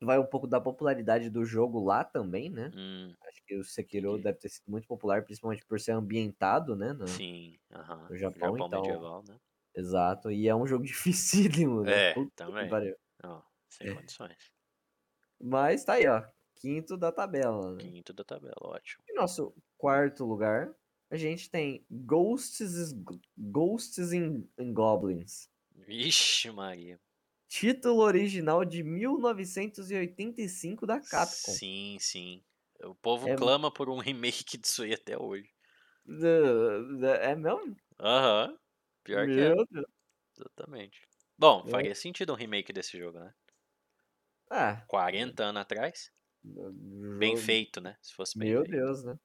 [0.00, 2.70] vai um pouco da popularidade do jogo lá também, né?
[2.74, 6.92] Hum, Acho que o Sekiro deve ter sido muito popular, principalmente por ser ambientado, né?
[6.92, 7.56] no- sim.
[7.72, 8.08] Aham.
[8.10, 9.36] no Japão, então- medieval, né?
[9.74, 10.30] Exato.
[10.30, 10.84] E é um jogo
[11.64, 12.10] dificílimo, né?
[12.10, 12.94] É, Puta também.
[13.24, 13.94] Ó, sem É.
[13.94, 14.52] condições.
[15.40, 16.22] Mas tá aí, ó.
[16.56, 17.78] Quinto da tabela, né?
[17.78, 19.02] Quinto da tabela, ótimo.
[19.08, 19.52] Em nosso
[19.82, 20.72] quarto lugar,
[21.10, 22.92] a gente tem Ghosts,
[23.36, 25.50] Ghosts in, in Goblins.
[25.74, 27.00] Vixe, Maria.
[27.48, 31.50] Título original de 1985 da Capcom.
[31.52, 32.44] Sim, sim.
[32.84, 35.50] O povo É- clama por um remake disso aí até hoje.
[37.20, 37.76] É mesmo?
[38.00, 38.56] Aham.
[39.02, 39.48] Pior que é.
[39.48, 39.86] Meu Deus.
[40.38, 41.00] Exatamente.
[41.36, 41.70] Bom, É.
[41.70, 43.34] faria sentido um remake desse jogo, né?
[44.48, 46.12] Ah, 40 anos atrás.
[46.44, 47.96] Bem feito, né?
[48.00, 48.76] Se fosse bem Meu feito.
[48.76, 49.16] Deus, né?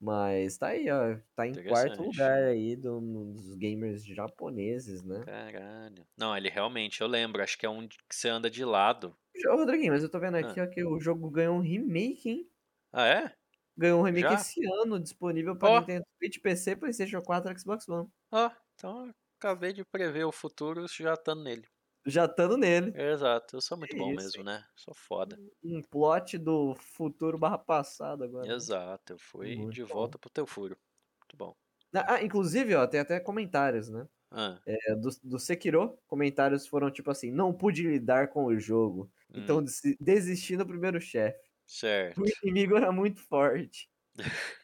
[0.00, 1.18] Mas tá aí, ó.
[1.34, 3.00] Tá em quarto lugar aí do-
[3.32, 5.24] dos gamers japoneses, né?
[5.24, 6.06] Caralho.
[6.16, 7.42] Não, ele realmente, eu lembro.
[7.42, 9.16] Acho que é um que você anda de lado.
[9.48, 10.40] Ô, Rodriguinho, mas eu tô vendo Ah.
[10.40, 12.50] aqui ó, que o jogo ganhou um remake, hein?
[12.92, 13.34] Ah, é?
[13.76, 14.34] Ganhou um remake Já?
[14.34, 15.80] esse ano, disponível para Ó.
[15.80, 18.08] Nintendo Switch, PC, PlayStation 4 e Xbox One.
[18.32, 21.66] Ó, então eu acabei de prever o futuro já estando nele.
[22.08, 22.92] Já estando nele.
[22.94, 24.66] Exato, eu sou muito Que bom isso, mesmo, né?
[24.76, 25.40] Sou foda.
[25.62, 28.46] Um plot do futuro barra passado agora.
[28.46, 28.54] né?
[28.54, 29.94] Exato, eu fui Muito de bom.
[29.94, 30.76] volta pro teu furo.
[31.20, 31.56] Muito bom.
[31.94, 34.06] Ah, inclusive, ó, tem até comentários, né?
[34.30, 39.10] Ah, É, do, do Sekiro, comentários foram tipo assim: não pude lidar com o jogo,
[39.34, 41.50] então hum, desi- desisti no primeiro chefe.
[41.66, 42.18] certo.
[42.18, 43.90] O inimigo era muito forte.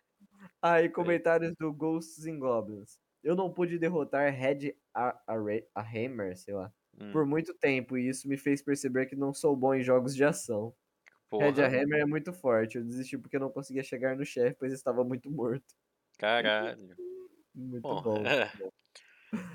[0.62, 2.98] Aí, comentários do Ghosts and Goblins.
[3.22, 5.36] Eu não pude derrotar Red a, a,
[5.74, 9.32] a Hammer, sei lá, Hum, por muito tempo, e isso me fez perceber que não
[9.34, 10.74] sou bom em jogos de ação.
[11.38, 14.72] Red Hammer é muito forte, eu desisti porque eu não conseguia chegar no chefe, pois
[14.74, 15.74] estava muito morto.
[16.18, 16.96] caralho.
[17.54, 18.26] Muito Bom, bom.
[18.26, 18.52] é.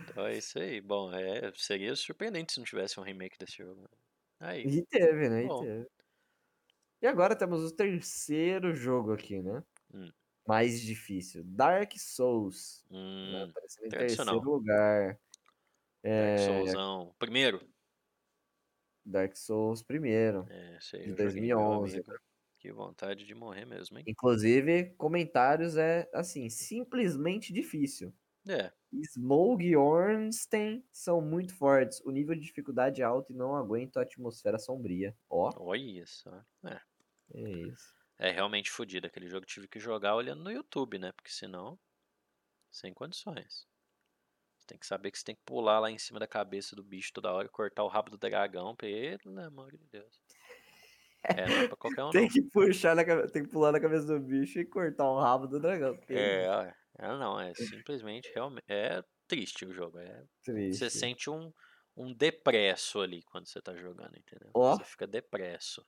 [0.10, 0.82] Então é isso aí.
[0.82, 3.90] Bom, é, seria surpreendente se não tivesse um remake desse jogo.
[4.40, 5.46] Aí, E teve, né?
[5.46, 5.88] E teve.
[7.02, 9.64] E agora temos o terceiro jogo aqui, né?
[9.94, 10.12] Hum.
[10.48, 11.44] Mais difícil.
[11.46, 12.86] Dark Souls.
[13.24, 13.44] né?
[13.44, 15.20] hum, Aparecendo em terceiro lugar.
[16.04, 17.16] É, Dark Soulsão.
[17.20, 17.62] Primeiro.
[19.06, 20.48] Dark Souls primeiro.
[20.48, 22.14] É, aí De eu joguei, meu 2011, amigo.
[22.60, 24.06] Que vontade de morrer mesmo, hein?
[24.06, 28.14] Inclusive, comentários é assim, simplesmente difícil.
[28.48, 28.72] É,
[29.04, 32.02] Smoke e Ornstein são muito fortes.
[32.02, 35.16] O nível de dificuldade é alto e não aguento a atmosfera sombria.
[35.30, 36.44] Ó, olha só.
[36.64, 36.80] É,
[37.34, 37.96] é isso.
[38.18, 39.08] é realmente fodido.
[39.08, 41.12] Aquele jogo tive que jogar olhando no YouTube, né?
[41.12, 41.80] Porque senão,
[42.72, 43.68] sem condições.
[44.70, 47.12] Tem que saber que você tem que pular lá em cima da cabeça do bicho
[47.12, 48.76] toda hora e cortar o rabo do dragão.
[48.76, 50.22] Pelo amor de Deus.
[51.24, 52.30] É, não é pra qualquer um, Tem não.
[52.30, 55.48] que puxar na cabeça, tem que pular na cabeça do bicho e cortar o rabo
[55.48, 56.00] do dragão.
[56.08, 58.66] É, é, não, é simplesmente realmente.
[58.70, 59.98] É triste o jogo.
[59.98, 60.78] É, triste.
[60.78, 61.52] você sente um,
[61.98, 64.52] um depresso ali quando você tá jogando, entendeu?
[64.54, 64.78] Ó.
[64.78, 65.84] Você fica depresso.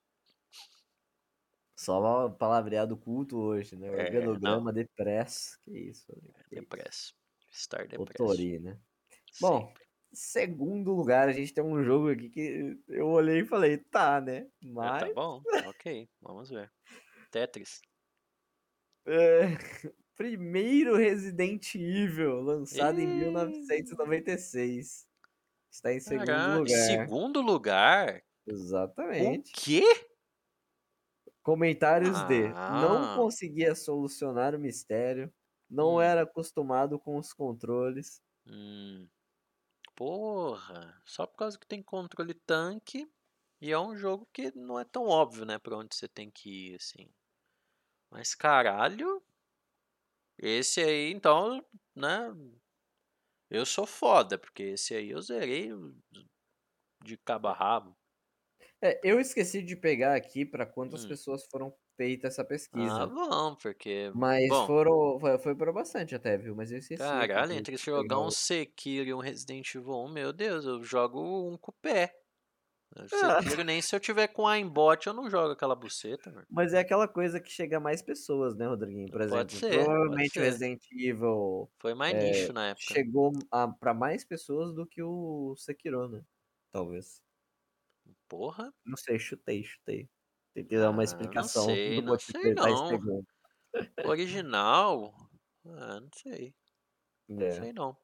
[1.75, 3.87] Só uma palavreado culto hoje, né?
[3.87, 5.59] É, Organograma depresso.
[5.63, 6.33] Que isso, Rodrigo?
[6.49, 6.61] Que isso.
[6.61, 7.20] Depresso.
[7.51, 8.43] Estar depresso.
[8.43, 8.79] Otori, né?
[9.39, 9.85] Bom, Sempre.
[10.13, 14.49] segundo lugar, a gente tem um jogo aqui que eu olhei e falei, tá, né?
[14.79, 14.93] É, Mas.
[14.93, 16.71] tá bom, ok, vamos ver.
[17.31, 17.81] Tetris.
[19.05, 19.41] é,
[20.15, 23.15] primeiro Resident Evil, lançado em Ih.
[23.15, 25.07] 1996.
[25.71, 27.09] Está em segundo Caralho, lugar.
[27.09, 28.23] segundo lugar?
[29.17, 29.51] O Exatamente.
[29.51, 29.83] quê?
[31.43, 33.11] Comentários de não Ah.
[33.11, 35.31] conseguia solucionar o mistério,
[35.71, 36.01] não Hum.
[36.01, 38.21] era acostumado com os controles.
[38.45, 39.07] Hum.
[39.95, 43.09] Porra, só por causa que tem controle tanque
[43.61, 46.71] e é um jogo que não é tão óbvio, né, pra onde você tem que
[46.73, 47.09] ir, assim.
[48.09, 49.21] Mas caralho,
[50.37, 51.63] esse aí, então,
[51.95, 52.29] né,
[53.51, 55.69] eu sou foda, porque esse aí eu zerei
[57.03, 57.95] de cabo a rabo.
[58.81, 61.05] É, eu esqueci de pegar aqui para quantas Hum.
[61.05, 62.43] pessoas foram feitas essa
[62.73, 63.13] Ah, pesquisa.
[63.13, 66.55] vamos, porque, Mas bom, foram, foi, foi para bastante até, viu?
[66.55, 68.31] Mas eu esqueci caralho, entre de jogar um.
[68.31, 72.15] Sekiro e um Resident Evil 1, meu Deus, eu jogo um com o pé.
[73.13, 76.47] Ah, nem se eu tiver com aimbot, eu não jogo aquela buceta, mano.
[76.49, 79.09] mas é aquela coisa que chega a mais pessoas, né, Rodriguinho?
[79.09, 80.43] Por Pode exemplo, ser, pode provavelmente o ser.
[80.43, 82.97] Resident Evil Foi mais é, nicho na época.
[82.97, 83.31] chegou
[83.79, 86.23] para mais pessoas do que o Sekiro, né?
[86.71, 87.21] Talvez.
[88.31, 88.73] Porra.
[88.85, 90.09] Não sei, chutei, chutei.
[90.53, 92.87] Tentei dar uma Ah, não explicação sei, do não sei que tá não.
[92.87, 93.25] pegando.
[94.03, 95.13] Original?
[95.65, 96.55] Ah, não sei.
[97.27, 97.97] Não É, sei não.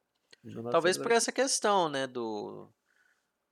[0.70, 1.14] Talvez por 1980.
[1.14, 2.74] essa questão, né, do,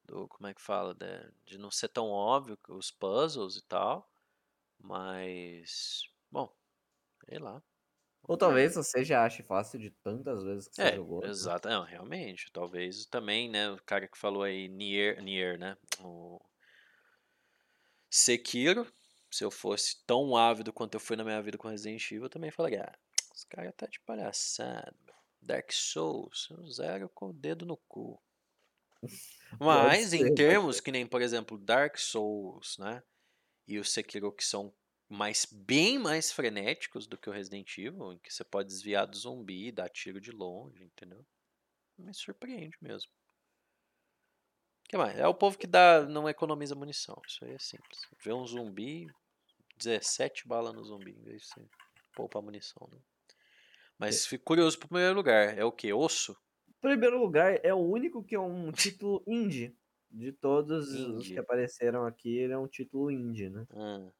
[0.05, 3.63] do como é que fala, de, de não ser tão óbvio que os puzzles e
[3.67, 4.11] tal,
[4.79, 6.55] mas, bom,
[7.29, 7.63] sei lá.
[8.23, 8.65] Ou ver.
[8.65, 11.49] talvez você já ache fácil de tantas vezes que você É, jogou, né?
[11.49, 16.39] exato, não, realmente, talvez também, né, o cara que falou aí, Nier, Nier, né, o
[18.09, 18.91] Sekiro,
[19.31, 22.29] se eu fosse tão ávido quanto eu fui na minha vida com Resident Evil, eu
[22.29, 22.97] também falaria, ah,
[23.33, 25.15] esse cara tá de palhaçada, meu.
[25.41, 28.21] Dark Souls, eu zero com o dedo no cu.
[29.59, 33.03] Mas ser, em pode termos que nem, por exemplo, Dark Souls, né,
[33.67, 34.73] e o Sekiro que são
[35.07, 39.17] mais bem mais frenéticos do que o Resident Evil, em que você pode desviar do
[39.17, 41.25] zumbi, dar tiro de longe, entendeu?
[41.97, 43.11] Me surpreende mesmo.
[44.95, 45.19] Que mais?
[45.19, 47.21] É o povo que dá, não economiza munição.
[47.27, 47.99] Isso aí é simples.
[48.23, 49.07] Vê um zumbi,
[49.77, 51.65] 17 balas no zumbi, em vez de você
[52.15, 52.97] poupar munição, né?
[52.97, 53.33] É.
[53.99, 55.57] Mas fico curioso pro primeiro lugar.
[55.57, 55.91] É o que?
[55.91, 56.33] Osso?
[56.79, 59.75] Primeiro lugar, é o único que é um título indie.
[60.09, 61.39] De todos os que Indie.
[61.39, 63.67] apareceram aqui, ele é um título indie, né?
[63.75, 64.11] Ah.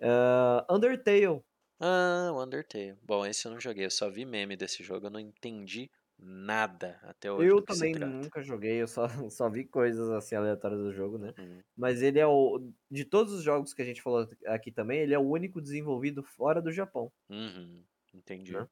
[0.00, 1.42] Ah, Undertale.
[1.78, 2.96] Ah, o Undertale.
[3.02, 5.90] Bom, esse eu não joguei, eu só vi meme desse jogo, eu não entendi
[6.22, 10.92] nada até hoje Eu também nunca joguei, eu só, só vi coisas assim aleatórias do
[10.92, 11.34] jogo, né?
[11.38, 11.60] Uhum.
[11.76, 12.72] Mas ele é o.
[12.90, 16.22] De todos os jogos que a gente falou aqui também, ele é o único desenvolvido
[16.22, 17.12] fora do Japão.
[17.28, 17.82] Uhum.
[18.14, 18.52] Entendi.
[18.52, 18.60] Né?
[18.60, 18.66] É.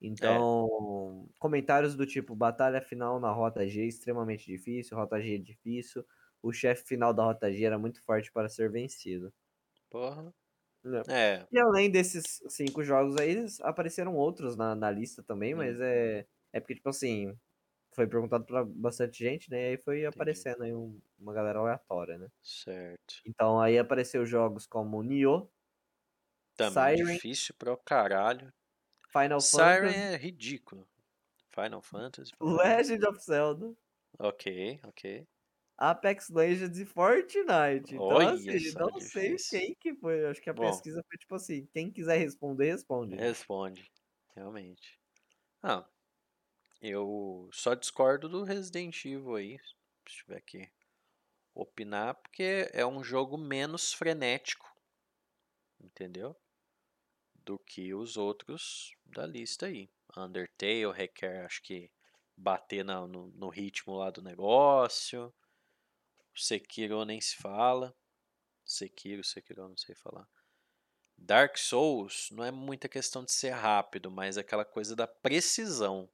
[0.00, 6.04] Então, comentários do tipo: batalha final na Rota G extremamente difícil, Rota G é difícil,
[6.42, 9.32] o chefe final da Rota G era muito forte para ser vencido.
[9.90, 10.32] Porra.
[10.84, 11.02] Né?
[11.08, 11.46] É.
[11.50, 16.26] E além desses cinco jogos aí, apareceram outros na, na lista também, mas é,
[16.56, 17.36] é porque, tipo assim,
[17.94, 19.58] foi perguntado pra bastante gente, né?
[19.62, 22.28] E aí foi aparecendo aí um- uma galera aleatória, né?
[22.42, 23.26] Certo.
[23.26, 25.48] Então aí apareceu jogos como Nioh,
[26.54, 28.52] Também Siren, difícil pra caralho.
[29.08, 30.88] Final Siren Fantasy, é ridículo.
[31.50, 32.32] Final Fantasy.
[32.40, 33.76] Legend of Zelda,
[34.18, 34.42] Ok,
[34.84, 35.02] ok.
[35.78, 37.94] Apex Legends e Fortnite.
[37.94, 40.26] Então, Olha assim, não sei quem que foi.
[40.26, 40.82] Acho que a Bom.
[40.94, 43.22] pesquisa foi tipo assim: quem quiser responder, responde.
[43.22, 43.90] Responde.
[44.36, 45.00] Realmente.
[45.62, 45.88] Ah,
[46.80, 49.58] eu só discordo do Resident Evil aí.
[50.08, 50.70] Se tiver que
[51.54, 54.70] opinar, porque é um jogo menos frenético.
[55.80, 56.36] Entendeu?
[57.34, 59.88] Do que os outros da lista aí.
[60.16, 61.90] Undertale requer, acho que,
[62.36, 65.32] bater na- no, no ritmo lá do negócio.
[66.34, 67.96] Sekiro nem se fala.
[68.64, 70.28] Sekiro, Sekiro, não sei falar.
[71.16, 76.08] Dark Souls não é muita questão de ser rápido, mas é aquela coisa da precisão.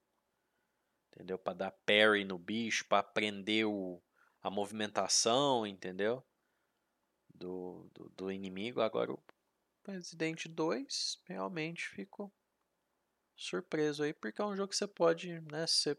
[1.12, 1.38] Entendeu?
[1.38, 4.02] Para dar parry no bicho, para aprender o,
[4.42, 6.24] a movimentação, entendeu?
[7.34, 8.80] Do, do, do inimigo.
[8.80, 9.22] Agora o
[9.86, 12.32] Resident 2 realmente fico
[13.36, 15.66] surpreso aí, porque é um jogo que você pode, né?
[15.66, 15.96] Você,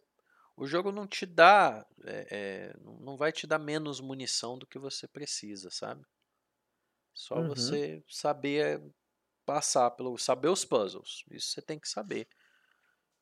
[0.55, 2.27] o jogo não te dá, é,
[2.71, 6.05] é, não não vai te dar menos munição do que você precisa, sabe?
[7.13, 7.43] Só Uhum.
[7.43, 8.81] você saber
[9.45, 11.23] passar pelo, saber os puzzles.
[11.31, 12.27] Isso você tem que saber.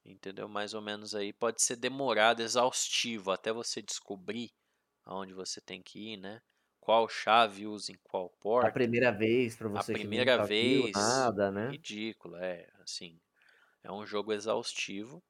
[0.06, 0.48] Entendeu?
[0.50, 4.52] Mais ou menos aí pode ser demorado, exaustivo, até você descobrir
[5.06, 6.42] aonde você tem que ir, né?
[6.80, 8.30] Qual chave usa em qual
[8.60, 8.78] A porta.
[8.78, 11.76] primeira vez pra A você que primeira viu vez, nada, né?
[11.76, 13.22] ridículo, é, assim,
[13.84, 15.24] é um jogo exaustivo.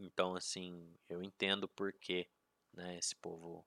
[0.00, 2.28] Então, assim, eu entendo por que,
[2.74, 3.66] né, esse povo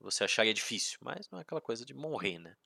[0.00, 2.56] você acharia difícil, mas não é aquela coisa de morrer, né?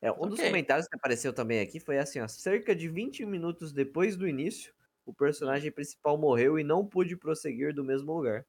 [0.00, 0.40] É, um dos Ok.
[0.42, 4.72] comentários que apareceu também aqui foi assim, ó, cerca de 20 minutos depois do início,
[5.08, 8.46] o personagem principal morreu e não pôde prosseguir do mesmo lugar.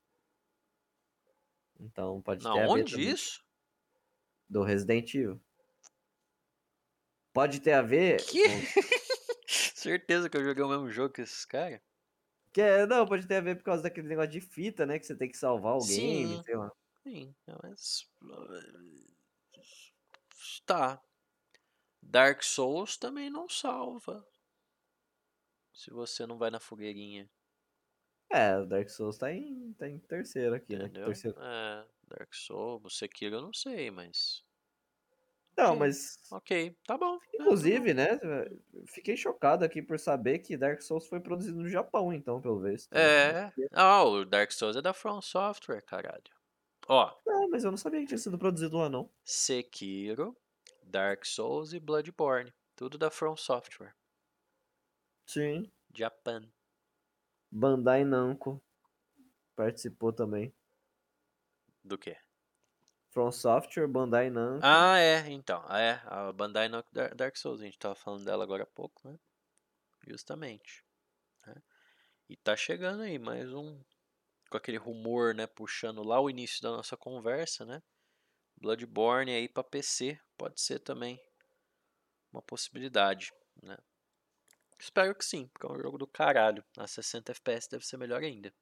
[1.79, 3.43] Então pode Na ter a ver onde isso?
[4.49, 5.39] do Resident Evil.
[7.33, 8.21] Pode ter a ver.
[8.25, 8.43] Que?
[8.43, 8.49] com-
[9.47, 11.79] Certeza que eu joguei o mesmo jogo que esses caras.
[12.51, 14.99] Que é- não, pode ter a ver por causa daquele negócio de fita, né?
[14.99, 16.43] Que você tem que salvar o game, Sim.
[16.43, 16.71] sei lá.
[17.03, 18.09] Sim, mas.
[20.65, 21.01] Tá.
[22.01, 24.25] Dark Souls também não salva.
[25.79, 27.29] Se você não vai na fogueirinha.
[28.29, 30.85] É, o Dark Souls tá em, tá em terceiro aqui, né?
[30.85, 31.05] Entendeu?
[31.05, 31.37] Terceiro.
[31.39, 34.43] É, Dark Souls, o Sekiro eu não sei, mas.
[35.55, 35.79] Não, Ok.
[35.79, 36.19] mas.
[36.31, 37.15] Ok, tá bom.
[37.15, 37.43] é, tá bom.
[37.45, 38.19] Inclusive, né?
[38.87, 42.93] Fiquei chocado aqui por saber que Dark Souls foi produzido no Japão, então, pelo visto.
[42.93, 43.49] É.
[43.71, 46.21] Ah, o Dark Souls é da From Software, caralho.
[46.89, 49.09] Ó, Não, mas eu não sabia que tinha sido produzido lá, não.
[49.23, 50.35] Sekiro,
[50.83, 52.53] Dark Souls e Bloodborne.
[52.75, 53.95] Tudo da From Software.
[55.29, 55.71] Sim.
[55.95, 56.51] Japan.
[57.51, 58.59] Bandai Namco
[59.55, 60.51] participou também.
[61.83, 62.17] Do quê?
[63.11, 64.61] From Software, Bandai Namco.
[64.63, 65.63] Ah, é, então.
[65.67, 68.65] Ah, É, a Bandai Namco Dar- Dark Souls, a gente tava falando dela agora há
[68.65, 69.19] pouco, né?
[70.07, 70.83] Justamente.
[71.45, 71.53] né?
[72.27, 73.79] E tá chegando aí mais um.
[74.49, 75.45] Com aquele rumor, né?
[75.45, 77.83] Puxando lá o início da nossa conversa, né?
[78.57, 81.21] Bloodborne aí pra PC pode ser também
[82.33, 83.31] uma possibilidade,
[83.61, 83.77] né?
[84.79, 86.63] Espero que sim, porque é um jogo do caralho.
[86.77, 88.53] A 60 FPS deve ser melhor ainda.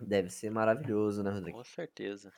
[0.00, 1.58] Deve ser maravilhoso, né, Rodrigo?
[1.58, 2.32] Com certeza.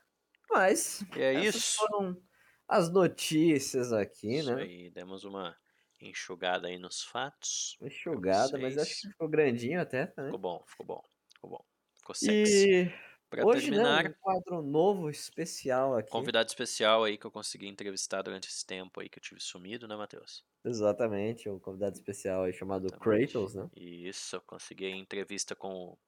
[0.50, 1.00] Mas.
[1.16, 1.76] E é isso.
[1.76, 2.22] foram
[2.68, 4.62] as notícias aqui, Isso né?
[4.62, 5.56] aí, demos uma
[6.00, 7.76] enxugada aí nos fatos.
[7.80, 10.24] Enxugada, mas acho que ficou grandinho até, né?
[10.24, 11.02] Ficou bom, ficou bom,
[11.34, 11.64] ficou bom.
[11.94, 12.68] Ficou sexy.
[12.70, 12.92] E
[13.30, 16.10] Pra hoje, terminar, né, um quadro novo, especial aqui.
[16.10, 19.86] convidado especial aí que eu consegui entrevistar durante esse tempo aí que eu tive sumido,
[19.88, 20.44] né, Matheus?
[20.64, 22.98] Exatamente, um convidado especial aí chamado Exatamente.
[22.98, 23.70] Kratos, né?
[23.76, 25.98] Isso, eu consegui entrevista com o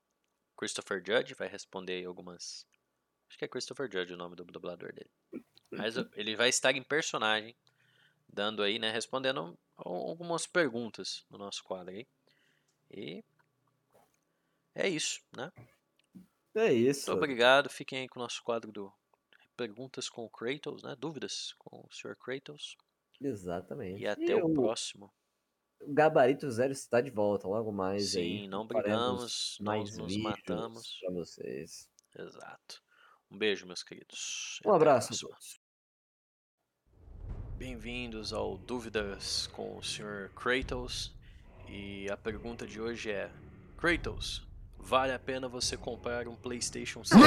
[0.57, 2.67] Christopher Judge, vai responder aí algumas.
[3.29, 5.11] Acho que é Christopher Judge o nome do dublador dele.
[5.77, 7.57] Mas ele vai estar em personagem,
[8.29, 12.07] dando aí, né, respondendo al- algumas perguntas no nosso quadro aí.
[12.91, 13.25] E
[14.75, 15.51] é isso, né?
[16.55, 17.13] É isso.
[17.13, 17.71] Muito obrigado.
[17.71, 18.93] Fiquem aí com o nosso quadro do
[19.57, 20.97] Perguntas com o Kratos, né?
[20.97, 22.17] Dúvidas com o Sr.
[22.17, 22.77] Kratos.
[23.21, 24.03] Exatamente.
[24.03, 25.13] E até o o próximo.
[25.81, 28.41] o Gabarito Zero está de volta logo mais aí.
[28.41, 30.99] Sim, não Faremos brigamos, não mais nos matamos.
[31.01, 31.89] Pra vocês.
[32.19, 32.83] Exato.
[33.31, 34.61] Um beijo, meus queridos.
[34.65, 35.29] Um Até abraço.
[37.57, 40.31] Bem-vindos ao Dúvidas com o Sr.
[40.35, 41.15] Kratos.
[41.69, 43.31] E a pergunta de hoje é:
[43.77, 44.47] Kratos,
[44.79, 47.19] vale a pena você comprar um PlayStation 5?